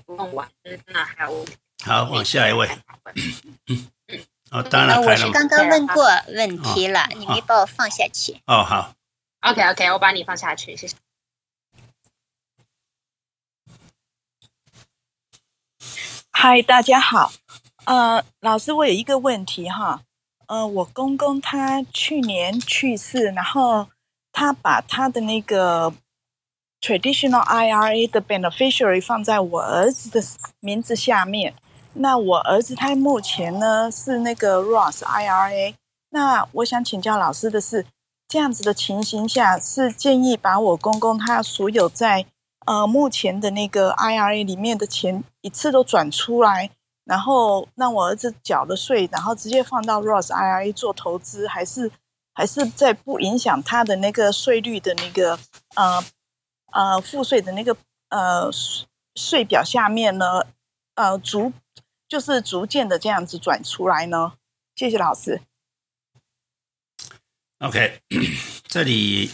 [0.04, 0.48] 不用完，
[0.86, 1.46] 那还有
[1.84, 2.68] 好，往下一位。
[3.14, 8.40] 嗯嗯，哦，当然我是刚刚问过问题了，哦、你没把我放下去。
[8.46, 8.94] 哦，好。
[9.40, 10.96] OK OK，我把你放下去，谢谢。
[16.30, 17.32] 嗨，大家好。
[17.84, 20.02] 呃，老师，我有一个问题哈。
[20.46, 23.88] 呃，我公公他去年去世，然后
[24.32, 25.92] 他把他的那个。
[26.84, 30.20] Traditional IRA 的 beneficiary 放在我儿子的
[30.58, 31.54] 名字下面，
[31.92, 35.76] 那我儿子他目前呢是那个 Roth IRA。
[36.10, 37.86] 那我想请教老师的是，
[38.26, 42.26] 这样子的情形下，是建议把我公公他所有在
[42.66, 46.70] 呃目前的那个 IRA 里面的钱一次都转出来，
[47.04, 51.92] 然后让我儿子缴了税，然后直接放到 Roth IRA 做投资，还是
[52.32, 55.38] 还是在不影响他的那个税率的那个
[55.76, 56.04] 呃？
[56.74, 57.76] 呃，赋税的那个
[58.08, 58.48] 呃
[59.14, 60.46] 税表下面呢，
[60.94, 61.52] 呃逐
[62.08, 64.32] 就是逐渐的这样子转出来呢。
[64.74, 65.42] 谢谢老师。
[67.58, 68.00] OK，
[68.64, 69.32] 这里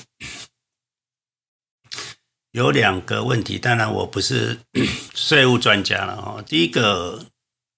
[2.51, 4.59] 有两个问题，当然我不是
[5.15, 6.43] 税务专家了哦。
[6.45, 7.27] 第一个，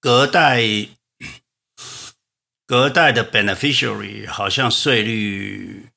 [0.00, 0.62] 隔代
[2.70, 5.88] 隔代的 beneficiary 好像税率。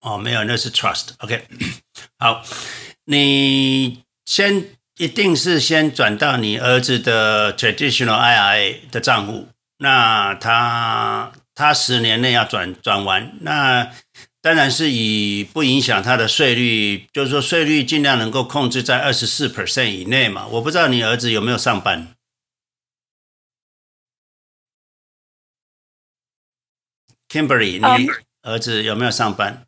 [0.00, 1.08] 哦，没有，那是 trust。
[1.18, 1.44] OK，
[2.20, 2.44] 好，
[3.06, 4.64] 你先
[4.98, 13.90] 一定是先转到你儿子的 traditional IRA 的账户，那他他十年内要转转完，那
[14.40, 20.46] 当然是以不影响他的税率，就是说税率尽量能够控制在二十四 percent 以内嘛。
[20.46, 22.14] 我不知道你儿子有没有上班
[27.30, 28.08] ，Kimberly，你
[28.42, 29.64] 儿子有没有上班？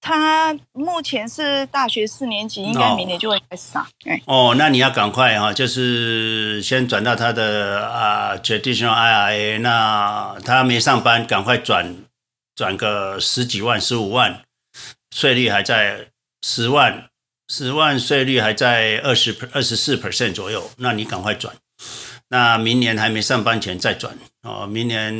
[0.00, 3.86] 他目前是大学四年级，应该明年就会开始上。
[4.26, 9.60] 哦，那你要赶快哈，就是先转到他的啊 traditional IRA。
[9.60, 12.04] 那他没上班，赶快转
[12.54, 14.42] 转个十几万、十五万，
[15.10, 16.08] 税率还在
[16.42, 17.08] 十万，
[17.48, 20.70] 十万税率还在二十二十四 percent 左右。
[20.76, 21.56] 那你赶快转。
[22.28, 24.66] 那明年还没上班前再转哦。
[24.66, 25.12] 明年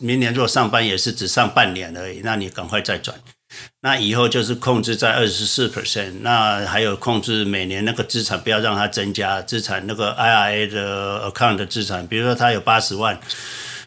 [0.00, 3.16] 明年如果上班也是只上半年而已，那你赶快再转。
[3.80, 13.18] 那以后就是控制在二十四 percent，那还有控制每年那个资产不要让它增加，资产那个 IRA 的 account 的资产，比如说他有八十万，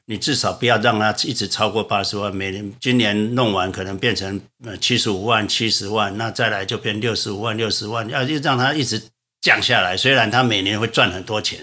[0.06, 9.00] 你至少不要让它一直超过八十万，每年今年弄完可能变成呃七十五万、七十万，那再来就变六十五万、六十万，要让它一直
[9.42, 11.60] 降下来，虽然他每年会赚很多钱。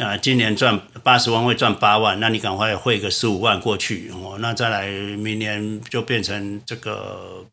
[0.00, 7.46] 啊，今年赚八十万会赚八万，那你赶快汇个十五万过去哦，那再来明年就变成这个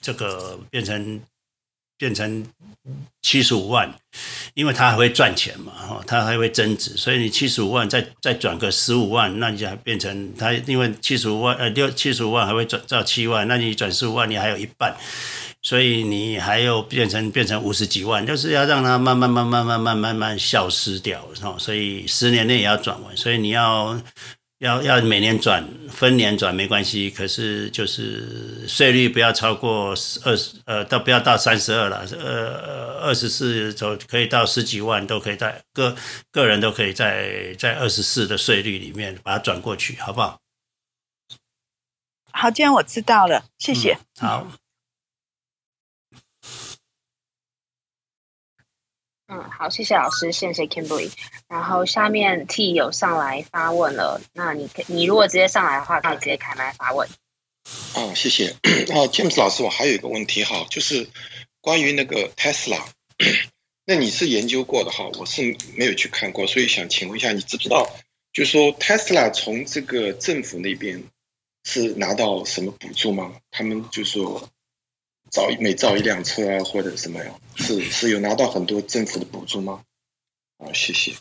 [0.00, 1.20] 这个变成
[1.98, 2.44] 变成
[3.22, 3.92] 七十五万，
[4.54, 14.96] 因为他还会赚钱嘛，哦，他还会增值，所以你七十五万再再转个十五万，那你就变成他因为七十五万呃六七十五万还会转到七万，那你转十五万你还有一半。
[15.62, 21.28] 所以你还要变成变成五十几万，就是要让它慢慢慢慢慢慢慢慢消失掉，
[21.58, 23.16] 所以十年内也要转完。
[23.16, 24.00] 所以你要
[24.58, 29.90] 要要每年转，分年转没关系，可是就是税率不要超过
[30.24, 35.94] 二十，呃，到不要到三十二了，呃，二十四走可以到十几万都可以在个
[36.30, 40.38] 个人都可以在在二十四的税率里面把它转过去，好不好？
[42.32, 43.98] 好，这样我知道了，谢谢。
[44.20, 44.46] 嗯、好。
[49.28, 51.10] 嗯，好，谢谢老师，谢谢 Kimberly。
[51.48, 57.08] 然后下面 T 有上来发问了，那你你如果直接上来的话，可以直接开麦发问。
[57.94, 58.50] 哦，谢谢。
[58.94, 61.08] 哦，James 老师，我还有一个问题哈，就是
[61.60, 62.80] 关于那个 Tesla，
[63.84, 67.90] 那你是研究过的哈，我是没有去看过，所以想请问一下，你知不知道，
[68.32, 71.02] 就是说 Tesla 从这个政府那边
[71.64, 73.34] 是拿到什么补助吗？
[73.50, 74.48] 他们就说。
[75.30, 77.32] 造每造一辆车啊，或者什么呀？
[77.56, 79.82] 是是有拿到很多政府的补助吗？
[80.58, 81.14] 啊，谢谢。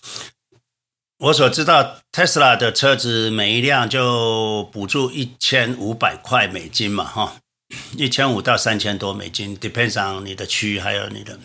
[1.18, 7.38] 我所知道，Tesla 的车子每一辆就补助一千五百块美金嘛，哈，
[7.98, 11.40] 一千五到三千多美金，depends on 你的区还有你的。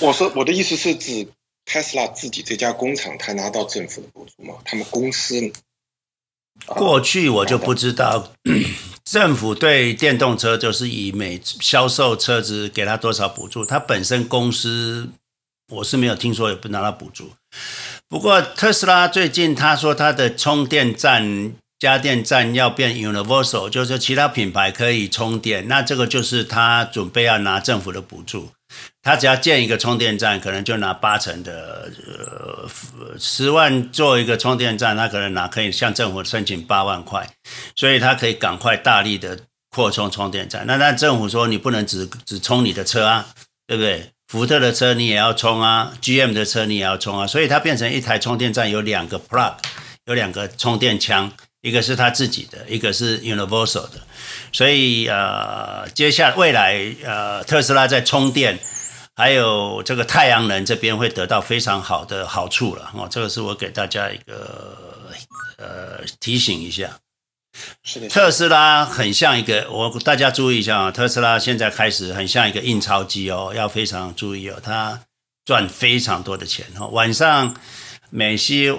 [0.00, 1.28] 我说我的意思是指
[1.64, 4.56] Tesla 自己这家工厂，他拿到政府的补助吗？
[4.64, 5.52] 他们公司？
[6.66, 8.32] 过去我就不知道。
[9.12, 15.06] 政府对电动车就是以每销售车子给他多少补助，他本身公司
[15.70, 17.30] 我是没有听说也不拿到补助。
[18.08, 21.52] 不过特斯拉最近他说他的充电站、
[21.82, 28.52] 加电站要变 universal，就是其他品牌可以充电，那这个就是他准备要拿政府的补助。
[29.02, 32.68] 他只要建一个充电站，可能就拿八成的，呃，
[33.18, 37.28] 十万做一个充电站，他可能拿可以向政府申请八万块，
[37.74, 39.36] 所以他可以赶快大力的
[39.68, 40.64] 扩充充电站。
[40.68, 43.26] 那那政府说你不能只只充你的车啊，
[43.66, 44.08] 对不对？
[44.28, 49.54] 福特的车你也要充啊，GM 的车你也要充啊，所以它变成一台充电站有两个 plug，
[50.06, 51.32] 有两个充电枪，
[51.62, 54.02] 一个是他自己的，一个是 universal 的。
[54.52, 58.58] 所以呃，接下来未来呃，特斯拉在充电。
[59.14, 64.74] 还有这个太阳能这边会得到非常好的好处了哦，这个是我给大家一个
[65.58, 66.88] 呃提醒一下。
[67.84, 74.98] 是的，特斯拉很像一个，我大家注意一下啊，特斯拉现在开始很像一个印钞机哦，要非常注意哦，它
[75.44, 76.86] 赚非常多的钱哦。
[76.86, 77.54] 晚上
[78.08, 78.70] 美西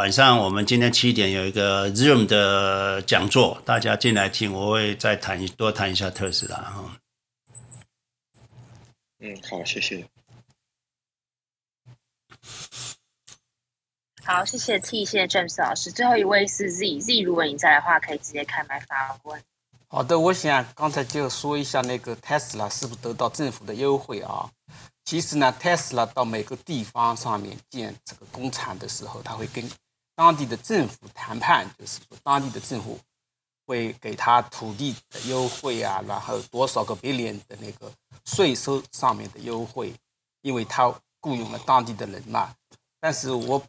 [0.00, 6.98] 晚上我们今天七点有一个 Zoom 的讲座，大家进来听，我会再谈多谈一下特斯拉哈。
[9.18, 10.08] 嗯，好，谢谢。
[14.24, 15.92] 好，谢谢 T，谢谢 James 老师。
[15.92, 19.42] 最后一位是 Z，Z，如果你在的话，可以直接开麦发问。
[19.88, 24.50] 好的，我想刚才就说一下那个 Tesla 是不是得到政府的优惠啊？
[25.04, 29.62] 其实呢，Tesla 到每个地方上面建这个工厂的时候，他会跟
[30.20, 33.00] 当地的政府谈判，就是说当地的政府
[33.64, 37.90] 会给他土地的优惠啊，然后多少个百分的那个。
[38.26, 39.94] 税收上面的优惠，
[40.42, 42.54] 因为他雇佣了当地的人嘛。
[43.00, 43.60] 但是我，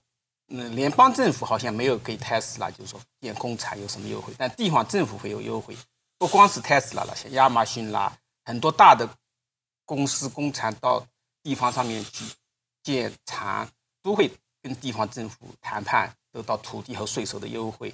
[0.50, 5.76] 嗯，联邦政府好像没有给特斯拉，就是说建工厂有什么优惠，但地方政府会有优惠。
[6.18, 9.10] 不光是特斯拉了，像亚马逊啦，很多大的
[9.86, 11.08] 公司工厂到
[11.42, 12.26] 地方上面去
[12.84, 13.70] 建厂，
[14.02, 14.30] 都会
[14.62, 17.94] 跟地方政府谈判，得到土地和税收的优惠。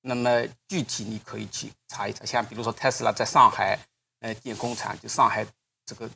[0.00, 3.78] 那么具体你可以去查一查，像比如说特斯拉在上海，
[4.20, 5.46] 呃，建工厂，就上海。
[5.86, 6.08] 这个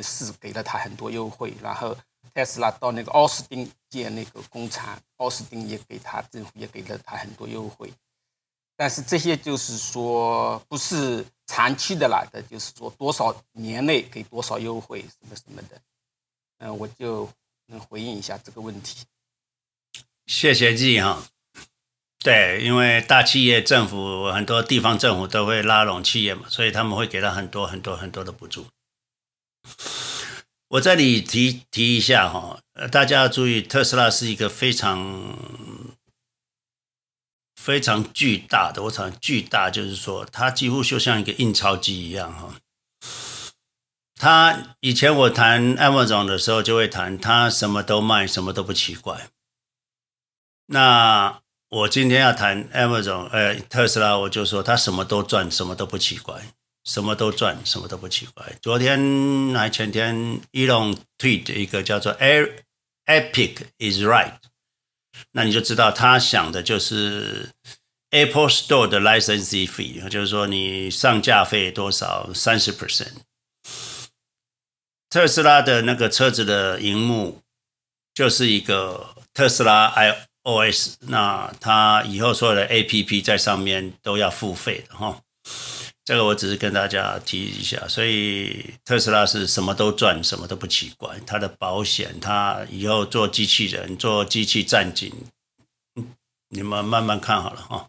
[0.00, 1.92] 是给了他很多优惠，然后
[2.32, 7.92] 特斯拉到那个奥斯汀建那个工厂，奥斯汀也给他政府也给了他很多优惠，
[8.76, 15.82] 但是这些就是说不是长期的来的，就是说多少年内给多少优惠什么什么的，
[16.58, 17.28] 嗯，我就
[17.66, 19.04] 能回应一下这个问题。
[20.26, 21.24] 谢谢季哈。
[22.24, 28.66] 对，因为大企业、政府很多地方政府都会拉拢企业嘛，所以他们会给他很多很多很多的补助。
[30.68, 35.36] 我这里提提一下哈，大家要注意，特斯拉是一个非常
[37.56, 42.54] 非常巨大的，我讲巨大就是说，它几乎就像一个印钞机一样哈。
[44.14, 49.31] 它以前我谈 Amazon 的时候，就会谈它什么都卖，什么都不奇怪。
[50.72, 56.42] 那我今天要谈 Amazon，呃，特斯拉，我就说它什么都赚，什么都不奇怪。
[56.84, 58.44] 什么都赚，什么都不奇怪。
[58.60, 62.12] 昨天还前天，Elon tweet 一个叫做
[63.06, 64.38] “Epic is right”，
[65.30, 67.50] 那你就知道他想的就是
[68.10, 73.12] Apple Store 的 license fee，就是说你上架费多少，三十 percent。
[75.08, 77.42] 特斯拉的那个车子的荧幕
[78.12, 85.18] 就是一个特斯拉 i OS，那它以后所有的 APP 在上面都要付费的哈。
[86.04, 91.14] 这个我只是跟大家提一下，所以特斯拉是什么都赚，什么都不奇怪。
[91.24, 95.12] 它的保险，它以后做机器人、做机器战警，
[96.48, 97.86] 你们慢慢看好了哈。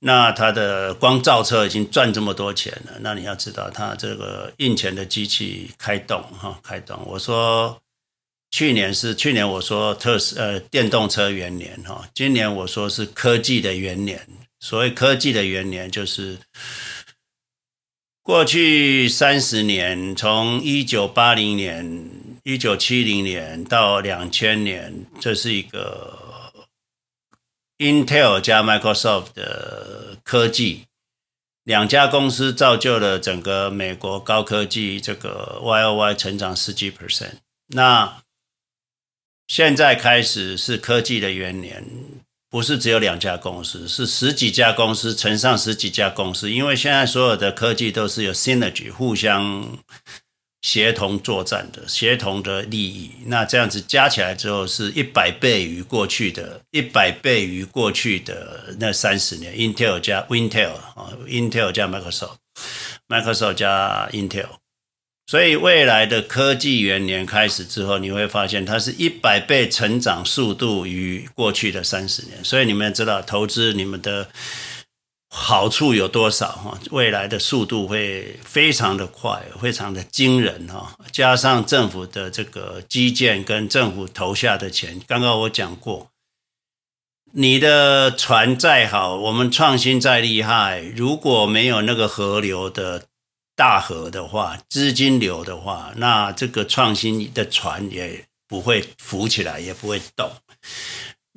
[0.00, 6.98] 那它的光造车已经赚这么多钱了，那你要知道，它这个印钱的机器开动哈，开动。
[7.06, 7.80] 我说
[8.50, 14.26] 去年是去年，我说特斯呃电动车元年哈，今年我说是科技的元年。
[14.58, 16.38] 所谓科技的元年，就是。
[18.22, 22.10] 过去三十年，从一九八零年、
[22.44, 26.52] 一九七零年到两千年，这是一个
[27.78, 30.84] Intel 加 Microsoft 的科技
[31.64, 37.38] 两家公司造就了整个美国高科技这个 YOY 成长十几 percent。
[37.68, 38.22] 那
[39.50, 41.84] 现在开始是科技的元年。
[42.48, 49.76] 不是只有两家公司，是十几家公司乘上十几家公司，因为现在所有的科技都是有 synergy 互相
[50.62, 53.10] 协同作战的，协同的利益。
[53.26, 59.52] 那这样子加起来之后，是一百倍于过去的，一百倍于过去的那三十年。
[59.54, 64.59] Intel 加 Intel 啊，Intel 加 Microsoft，Microsoft 加 Intel。
[65.30, 72.44] 所以未来的科技元年开始之后，你会发现它是一百倍成长速度于过去的三十年。
[72.44, 74.28] 所以你们知道投资你们的
[75.28, 76.76] 好处有多少哈？
[76.90, 80.96] 未来的速度会非常的快，非常的惊人哈。
[81.12, 86.08] 加上政府的这个基建跟政府投下的钱，刚刚我讲过，
[87.34, 93.04] 你的船再好，我们创新再厉害，如果没有那个河流的。
[93.60, 100.30] 大河的话，资金流的话，那这个创新的船也不会浮起来，也不会动。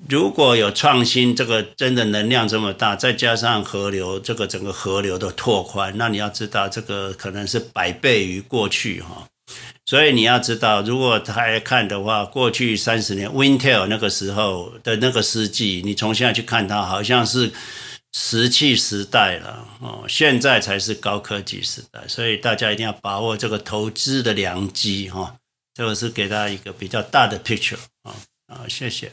[0.08, 9.28] 如果有创新，这个真的能量这么大，再加上河流，这个整个河流的拓宽，那你要知道，这个可能是百倍于过去哈。
[9.86, 17.52] 所以你要知道，如果他来看的话，过去三十年 w i n t e l 那个时候的那个世纪，你从现在去看它，好像是。
[18.14, 25.36] 石器时代了哦，现在才是高科技时代，所以大家一定要把握这个投资的良机哈。
[25.74, 28.16] 这个是给大家一个比较大的 picture 啊
[28.46, 29.12] 啊，谢谢。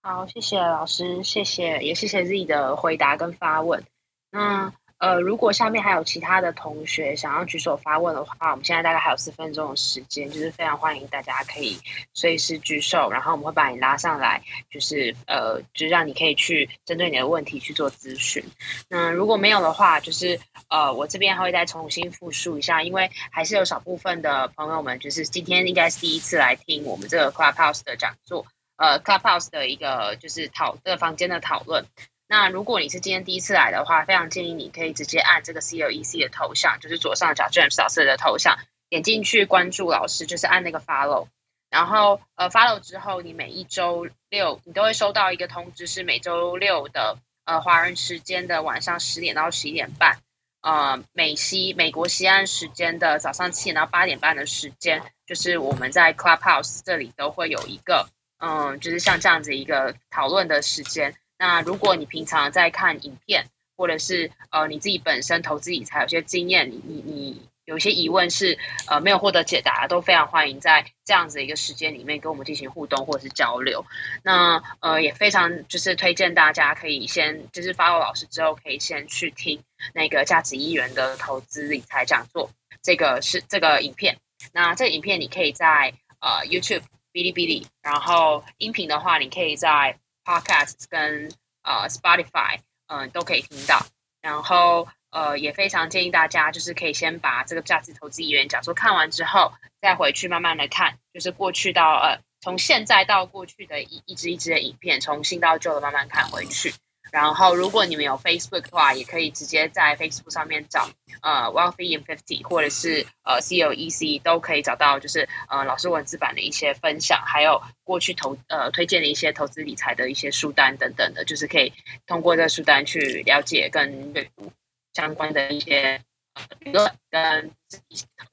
[0.00, 3.84] 好，谢谢老师，谢谢也谢谢 Z 的回答跟发问。
[4.30, 4.72] 嗯。
[4.98, 11.78] 呃，如果下面还有其他的同学想要举手发问的话，我们现在大概还有四分钟的时间，就是非常欢迎大家可以
[12.14, 18.42] 随时举手，然后我们会把你拉上来，就是呃，就让你可以去针对你的问题去做咨询。
[18.88, 20.40] 那如果没有的话，就是
[20.70, 28.46] 呃，我这边还会再重新复述一下，因为还是有少部分的朋友们，就是今天应该是第一次来听我们这个 Clubhouse 的讲座，
[28.76, 31.84] 呃，Clubhouse 的一个就是讨这个房间的讨论。
[32.28, 38.58] 那如果你是今天第一次来的话，非常建议你可以直接按这个 CLEC 的头像，就是左上角 James 老师的头像，
[38.88, 41.28] 点进去关注老师，就是按那个 Follow，
[41.70, 50.18] 然后呃 Follow 之后，你每一周六你都会收到一个通知，是每周六的呃华人时间的晚上十点到十一点半，
[50.62, 58.08] 呃美西美国西岸时间的早上七点到八点半的时间，就是我们在 Clubhouse 这里都会有一个
[58.38, 61.14] 嗯、就是像这样子一个讨论的时间。
[61.38, 63.46] 那如果你平常在看影片，
[63.76, 68.58] 或者是呃你自己本身投资理财有些经验，你你你有些疑问是
[68.88, 73.84] 呃没有获得解答，都非常欢迎在这样子一个时间里面跟我们进行互动或者是交流。
[74.22, 82.50] 那呃也非常就是推荐大家可以先就是 follow 老师之后，可以先去听那个价值一元的投资理财讲座，
[82.82, 84.16] 这个是这个影片。
[84.54, 89.98] 那这个影片你可以在呃 YouTube、哔哩哔哩，然后音频的话你可以在。
[90.26, 91.30] Podcast 跟
[91.62, 92.58] 呃 Spotify
[92.88, 93.86] 嗯、都可以听到，
[94.20, 106.74] 然后呃也非常建议大家就是可以先把这个价值投资一元讲说看完之后，再回去慢慢的看，就是过去到呃从现在到过去的一一支一支的影片，从新到旧的慢慢看回去。
[107.12, 110.88] 然后，如果你们有 Facebook 的话，也可以直接在 Facebook 上面找
[111.22, 121.72] 呃 Wealthy in Fifty 或者是呃 C O E C 都可以找到，就是呃老师文字版的一些分享，还有过去投呃推荐的一些投资理财的一些书单等等的，就是可以
[122.06, 124.52] 通过这书单去了解跟阅读
[124.92, 126.02] 相关的一些
[126.34, 127.50] 呃理论跟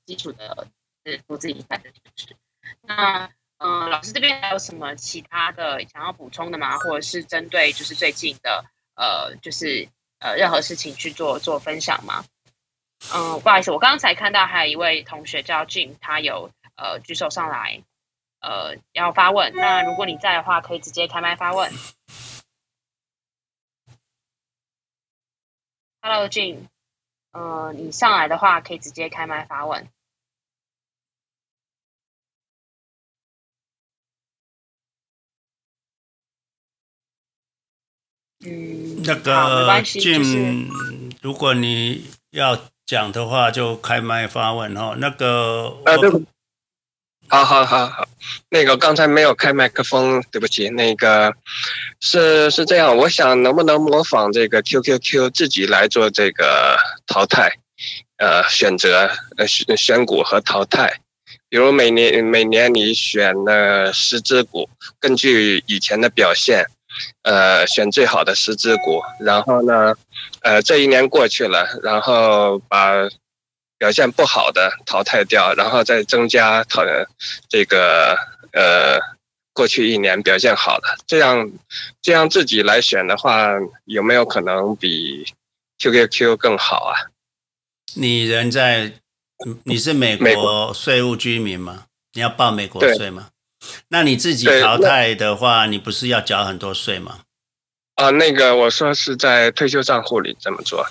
[0.06, 0.68] 基础的
[1.06, 2.36] 是投资理财的知识。
[2.82, 3.30] 那
[3.66, 6.78] 嗯，老师这边还有什么其他的想要补充的吗？
[6.80, 8.66] 或者是针对就是最近的？
[8.96, 9.88] 呃，就是
[10.20, 12.26] 呃，任何事情去做做分享吗？
[13.14, 17.82] 嗯，不好意思，我刚刚才看到还有一位同学叫 Jim，他有呃举手上来
[18.42, 19.54] 呃要发问。
[19.56, 21.72] 那如果你在的话，可以直接开麦发问。
[26.02, 26.68] Hello，Jim，
[27.32, 29.88] 呃，你上来的话可以直接开麦发问。
[38.46, 40.56] 嗯，那个 Jim，、就是、
[41.22, 44.96] 如果你要讲的话，就开麦发问哈。
[44.98, 46.10] 那个，啊，对，
[47.30, 48.06] 好好好好，
[48.50, 50.68] 那个刚才没有开麦克风，对不起。
[50.70, 51.34] 那个
[52.02, 56.76] 是是这样，我想能不能模仿这个 QQQ 自己来做这个
[57.08, 57.50] 淘汰，
[58.18, 61.00] 呃，选择呃选选股和淘汰，
[61.48, 66.66] 比如每年每年你选了十只股，根据以前的表现。
[67.24, 69.96] 呃，选最好的十只股，然后呢，
[70.42, 72.94] 呃，这一年过去了，然后把
[73.78, 76.84] 表现不好的淘汰掉，然后再增加淘
[77.50, 78.18] 这个
[78.54, 79.00] 呃
[79.54, 81.52] 过去一年表现好的，这样
[82.02, 83.50] 这样自己来选的话，
[83.86, 85.26] 有没有可能比
[85.80, 87.12] QQQ 更好啊？
[87.96, 88.94] 你人在，
[89.64, 91.86] 你是美国税务居民吗？
[92.14, 93.30] 你要报美国税吗？
[93.88, 97.20] 那你自己淘汰的话，你不是要缴很多税吗？
[97.96, 100.88] 啊，那个我说是在退休账户里怎么做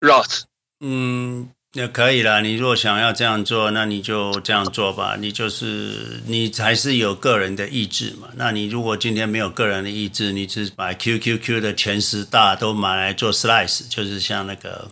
[0.00, 0.44] ，Roth，
[0.80, 2.40] 嗯，那可以啦。
[2.40, 5.16] 你如果想要这样做，那你就这样做吧。
[5.18, 8.28] 你就是你还是有个人的意志嘛。
[8.34, 14.90] 那你如果今天没有个人的意志，你只把 QQQ 的前十大都买来做 slice，就是像那个。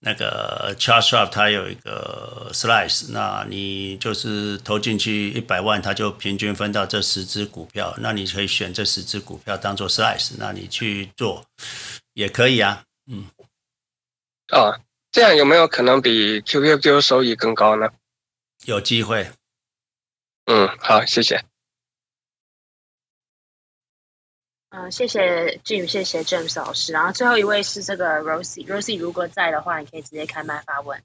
[0.00, 11.44] 那个 Charles Schwab 它有一个 slice，那你就是投进去一百万，它就平均分到这十只股票，那你可以选这十只股票当做 slice，那你去做
[12.12, 13.26] 也可以啊，嗯，
[14.52, 14.78] 哦，
[15.10, 17.88] 这样有没有可能比 QQQ 收益更高呢？
[18.64, 19.30] 有机会，
[20.46, 21.42] 嗯，好，谢谢。
[24.78, 26.92] 嗯，谢谢 Jim，谢谢 James 老师。
[26.92, 31.02] 然后最后一位是这个 Rosie，Rosie 如果在的话，你可以直接开麦发问。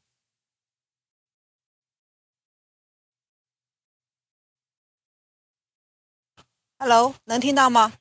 [6.80, 7.94] Hello，能听到吗？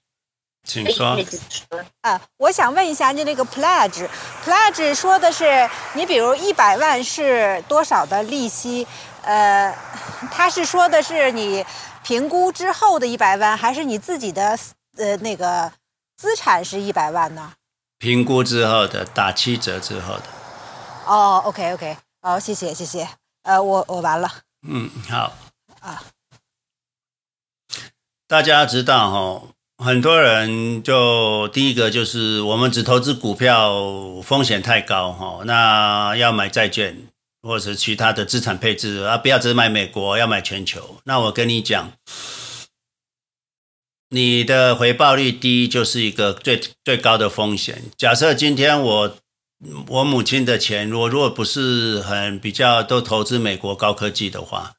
[0.64, 1.16] 请说。
[2.00, 8.84] 啊，我想问一下，你那个 pledge，pledge 说的是你比如一百万是多少的利息？
[9.22, 9.72] 呃，
[10.32, 11.64] 他是说的是你
[12.02, 14.58] 评估之后的一百万，还是你自己的？
[15.00, 15.72] 呃，那个
[16.16, 17.54] 资产是一百万呢？
[17.98, 20.24] 评估之后的，打七折之后的。
[21.06, 23.08] 哦，OK，OK，好，谢谢，谢谢。
[23.44, 24.30] 呃，我我完了。
[24.68, 25.32] 嗯，好。
[25.80, 26.02] 啊，
[28.28, 29.42] 大家知道哈，
[29.82, 33.72] 很多人就第一个就是我们只投资股票，
[34.22, 37.08] 风险太高哈，那要买债券
[37.42, 40.96] 或者是其他的资产配置啊，不要只买美国，要买全球。
[41.04, 41.90] 那我跟你讲。
[44.12, 47.84] 你的回报率低就是一个最最高的风险。
[47.96, 49.16] 假设今天我
[49.86, 54.74] 我母亲的钱，我如果不是很比较都投资美国高科技的话，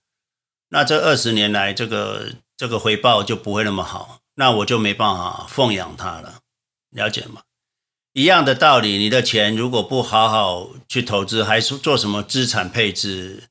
[0.70, 6.40] 那这二十年来这个这个回报就不会那么好，那我就没办法奉养它了，
[6.90, 7.44] 了解吗？
[8.12, 13.44] 一样的道理，你的钱如果不好好去投资，还是做什么资产配置？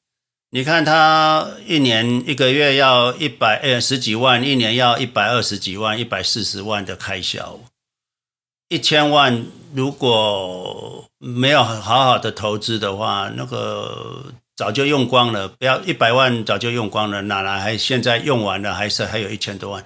[0.53, 7.61] 你看他一年一个月要一百呃十几万，一年要一百二十几万，一百四十万的开销，
[8.69, 15.47] 一千万如果没有好好的投资的话，那个早就用光了。
[15.47, 19.85] 不要一百万早就用光了，哪来还现在用完了，还是还有一千多万？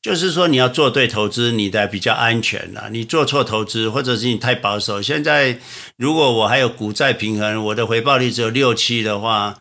[0.00, 2.88] 就是说你要做对投资，你的比较安全呐。
[2.90, 5.02] 你做错投资，或者是你太保守。
[5.02, 5.58] 现在
[5.98, 9.58] 如果我还有股债平衡，我的回报率只有六七的话。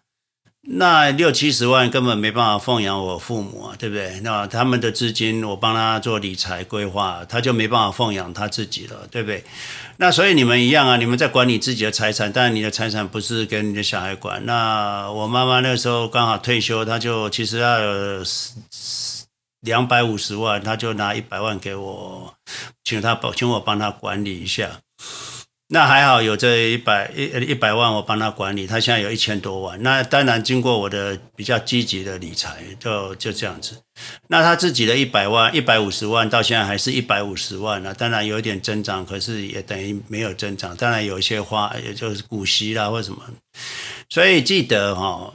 [0.69, 4.19] 那六七十万根本没办法奉养我父母啊，对不对？
[4.19, 9.41] 那他们的资金我帮他做理财规划，他就没办法奉养他自己了，对不对？
[9.95, 14.45] 那所以你们一样啊，你们在管理自己的财产，但你的财产不是给你的小孩管。
[14.45, 18.23] 那我妈妈那时候刚好退休，她就其实要有
[19.61, 22.33] 两百五十万，她就拿一百万给我，
[22.83, 24.69] 请他帮，请我帮他管理一下。
[25.69, 29.83] 那还好，有这一百一一百万，我帮他管理，他现在有一千多万。
[29.83, 33.75] 那当然，经过我的比较积极的理财，就就这样子。
[34.29, 37.93] 那他自己的一百万、一百五十万，到现在还是一百五十万了。
[37.93, 40.73] 当然有一点增长，可是也等于没有增长。
[40.77, 43.21] 当然有一些花，也就是股息啦或什么。
[44.07, 45.33] 所以记得哈，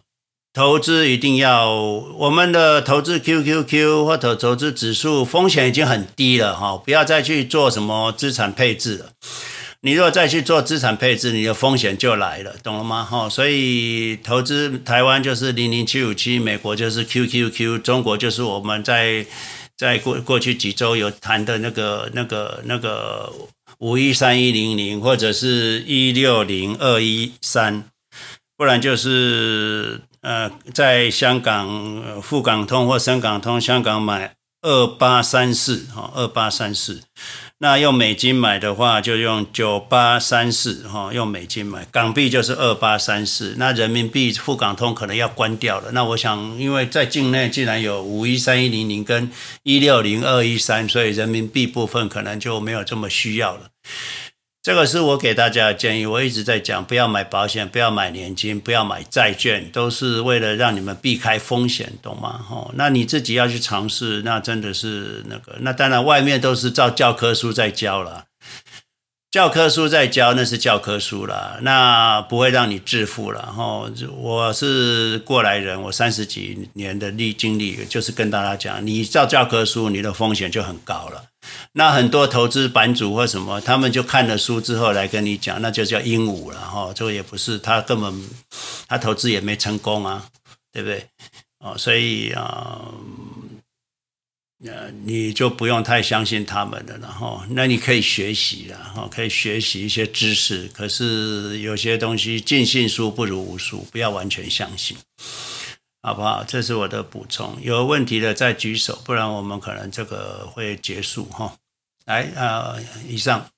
[0.55, 9.11] 投资一定要我们的投资 QQQ 或者投资指数风险已经很低了哈，不要再去做什么资产配置了。
[9.85, 13.03] 你如果再去做资产配置，你的风险就来了，懂了吗？
[13.03, 19.27] 哈，所以投资台湾就是零零七五七，美国就是 QQQ，中国就是我们在
[19.77, 23.33] 在过过去几周有谈的那个那个那个
[23.79, 27.83] 五一三一零零或者是一六零二一三，
[28.57, 37.03] 不然就是呃在香港沪港通或深港通香港买二八三四哈二八三四。
[37.63, 43.55] 那用美金买的话，就用九八三四哈，用美金买，港币就是二八三四。
[43.57, 45.93] 那人民币沪港通可能要关掉了。
[45.93, 49.31] 那我想，因为在境内既然有五一三一零零跟
[49.63, 53.69] 一六零二一三，所以人民币部分可能就没有这么需要了。
[54.63, 62.47] 这个是我给大家的建议，我一直在讲，不要买保险，不要买年金，不要买债券，都是为了让你们避开风险，懂吗？
[62.49, 68.25] 哦，那你自己要去尝试，那真的是那个，那当然外面都是照教科书在教了，
[69.33, 73.51] 教科书在教，那是教科书了，那不会让你致富了。
[73.57, 81.25] 哦，我是过来人，我三十几年的历经历，就是跟大家讲，你照教科书，你的风险就很高了。
[81.73, 86.93] 那很多投资版主或什么，他们就看了书之后来跟你讲，那就叫鹦鹉了哈。
[86.95, 88.29] 这个也不是他根本
[88.87, 90.27] 他投资也没成功啊，
[90.71, 91.07] 对不对？
[91.61, 92.83] 哦，所以啊，
[95.05, 97.45] 你就不用太相信他们的了哈。
[97.51, 100.69] 那你可以学习了哈，可以学习一些知识。
[100.69, 104.97] 可是有些东西尽信书不如无书，不要完全相信。
[106.05, 106.43] 好不好？
[106.43, 107.57] 这是我的补充。
[107.63, 111.57] 有问题的再举手，不然我们可能这个会结束哈。
[112.07, 113.49] 来，呃，以上。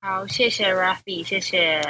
[0.00, 1.80] 好，谢谢 Rafi，谢谢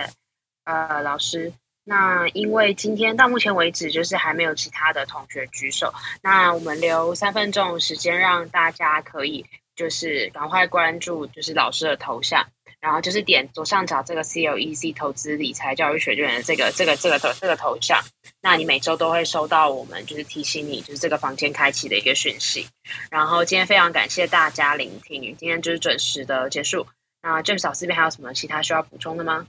[0.65, 1.53] 呃老师。
[1.89, 5.91] 那因为今天到目前为止就是还没有其他的同学举手，
[6.23, 12.47] 那我们留三分钟时间让大家可以就是赶快关注就是老师的头像。
[12.81, 18.01] 然后就是点左上角这个 CLEC 投资理财教育学院的这个这个这个头这个头像，
[18.41, 22.69] 那你每周都会收到我们就是提醒你就是这个房间开启的一个讯息。
[23.11, 26.87] 然后今天非常感谢大家聆听，今天就是准时的结束。
[27.21, 29.49] 那 James 老师这边还有什么其他需要补充的吗？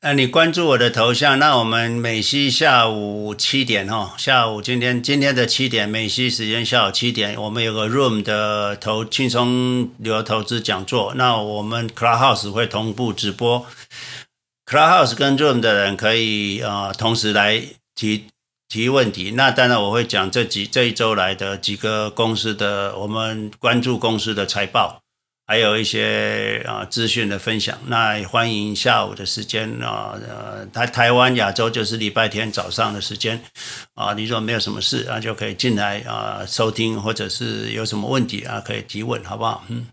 [0.00, 13.66] 那你关注我的头像，那我们美西下午七点哈，下午今天今天的七点美西时间下午七点，我们有个 Room 的投轻松旅游投资讲座，那我们 Clubhouse 会同步直播
[14.66, 17.60] ，Clubhouse 跟 Room 的人可以啊、同时来
[17.96, 18.26] 提
[18.68, 25.00] 提问题，那当然我会讲这几这一周来的几个公司的我们关注公司的财报。
[25.48, 33.42] 还有一些啊资讯的分享，那也欢迎下午的时间啊，呃，台台湾亚洲就是礼拜天早上的时间
[33.94, 39.64] 啊，你如果没有什么事啊，就可以进来啊收听，或者是有什么问题啊，可以提问，好不好？
[39.68, 39.86] 嗯。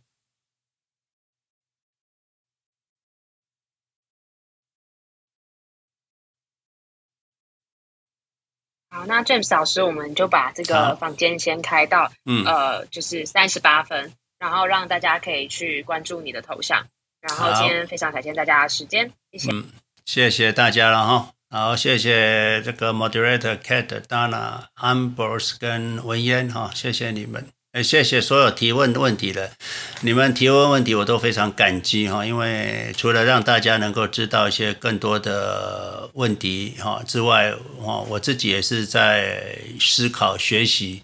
[8.89, 14.11] 好，那 James 老师，我们就把这个房间先开到，嗯，呃，就是三十八分。
[14.45, 16.85] 然后让大家可以去关注你的头像，
[17.19, 19.51] 然后今天非常感谢大家的时间，谢谢。
[19.51, 19.65] 嗯，
[20.05, 21.31] 谢谢大家了哈。
[21.49, 29.53] 好，谢谢这个 moderator Cat、Dana、Ambrose 跟文嫣哈，谢谢你们，也谢谢所有提问问题的，
[30.01, 37.51] 你们提问问题我都非常感激哈，因为除了让大家能够知道一些更多的问题哈之外，
[37.81, 41.01] 哈我自己也是在思考学习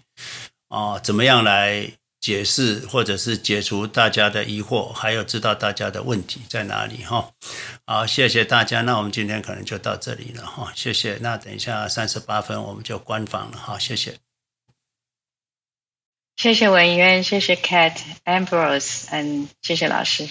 [0.68, 1.90] 啊，怎么样来。
[2.22, 7.28] 解释或者是解除大家的疑惑，还有知道大家的问题在哪里哈。
[7.84, 8.80] 好，谢谢大家。
[8.82, 10.72] 那我们今天可能就到这里了哈。
[10.76, 11.18] 谢谢。
[11.20, 13.76] 那等一下三十八分我们就关房了哈。
[13.76, 14.14] 谢谢。
[16.36, 20.28] 谢谢文渊，谢谢 Cat Ambrose，嗯，谢谢老师。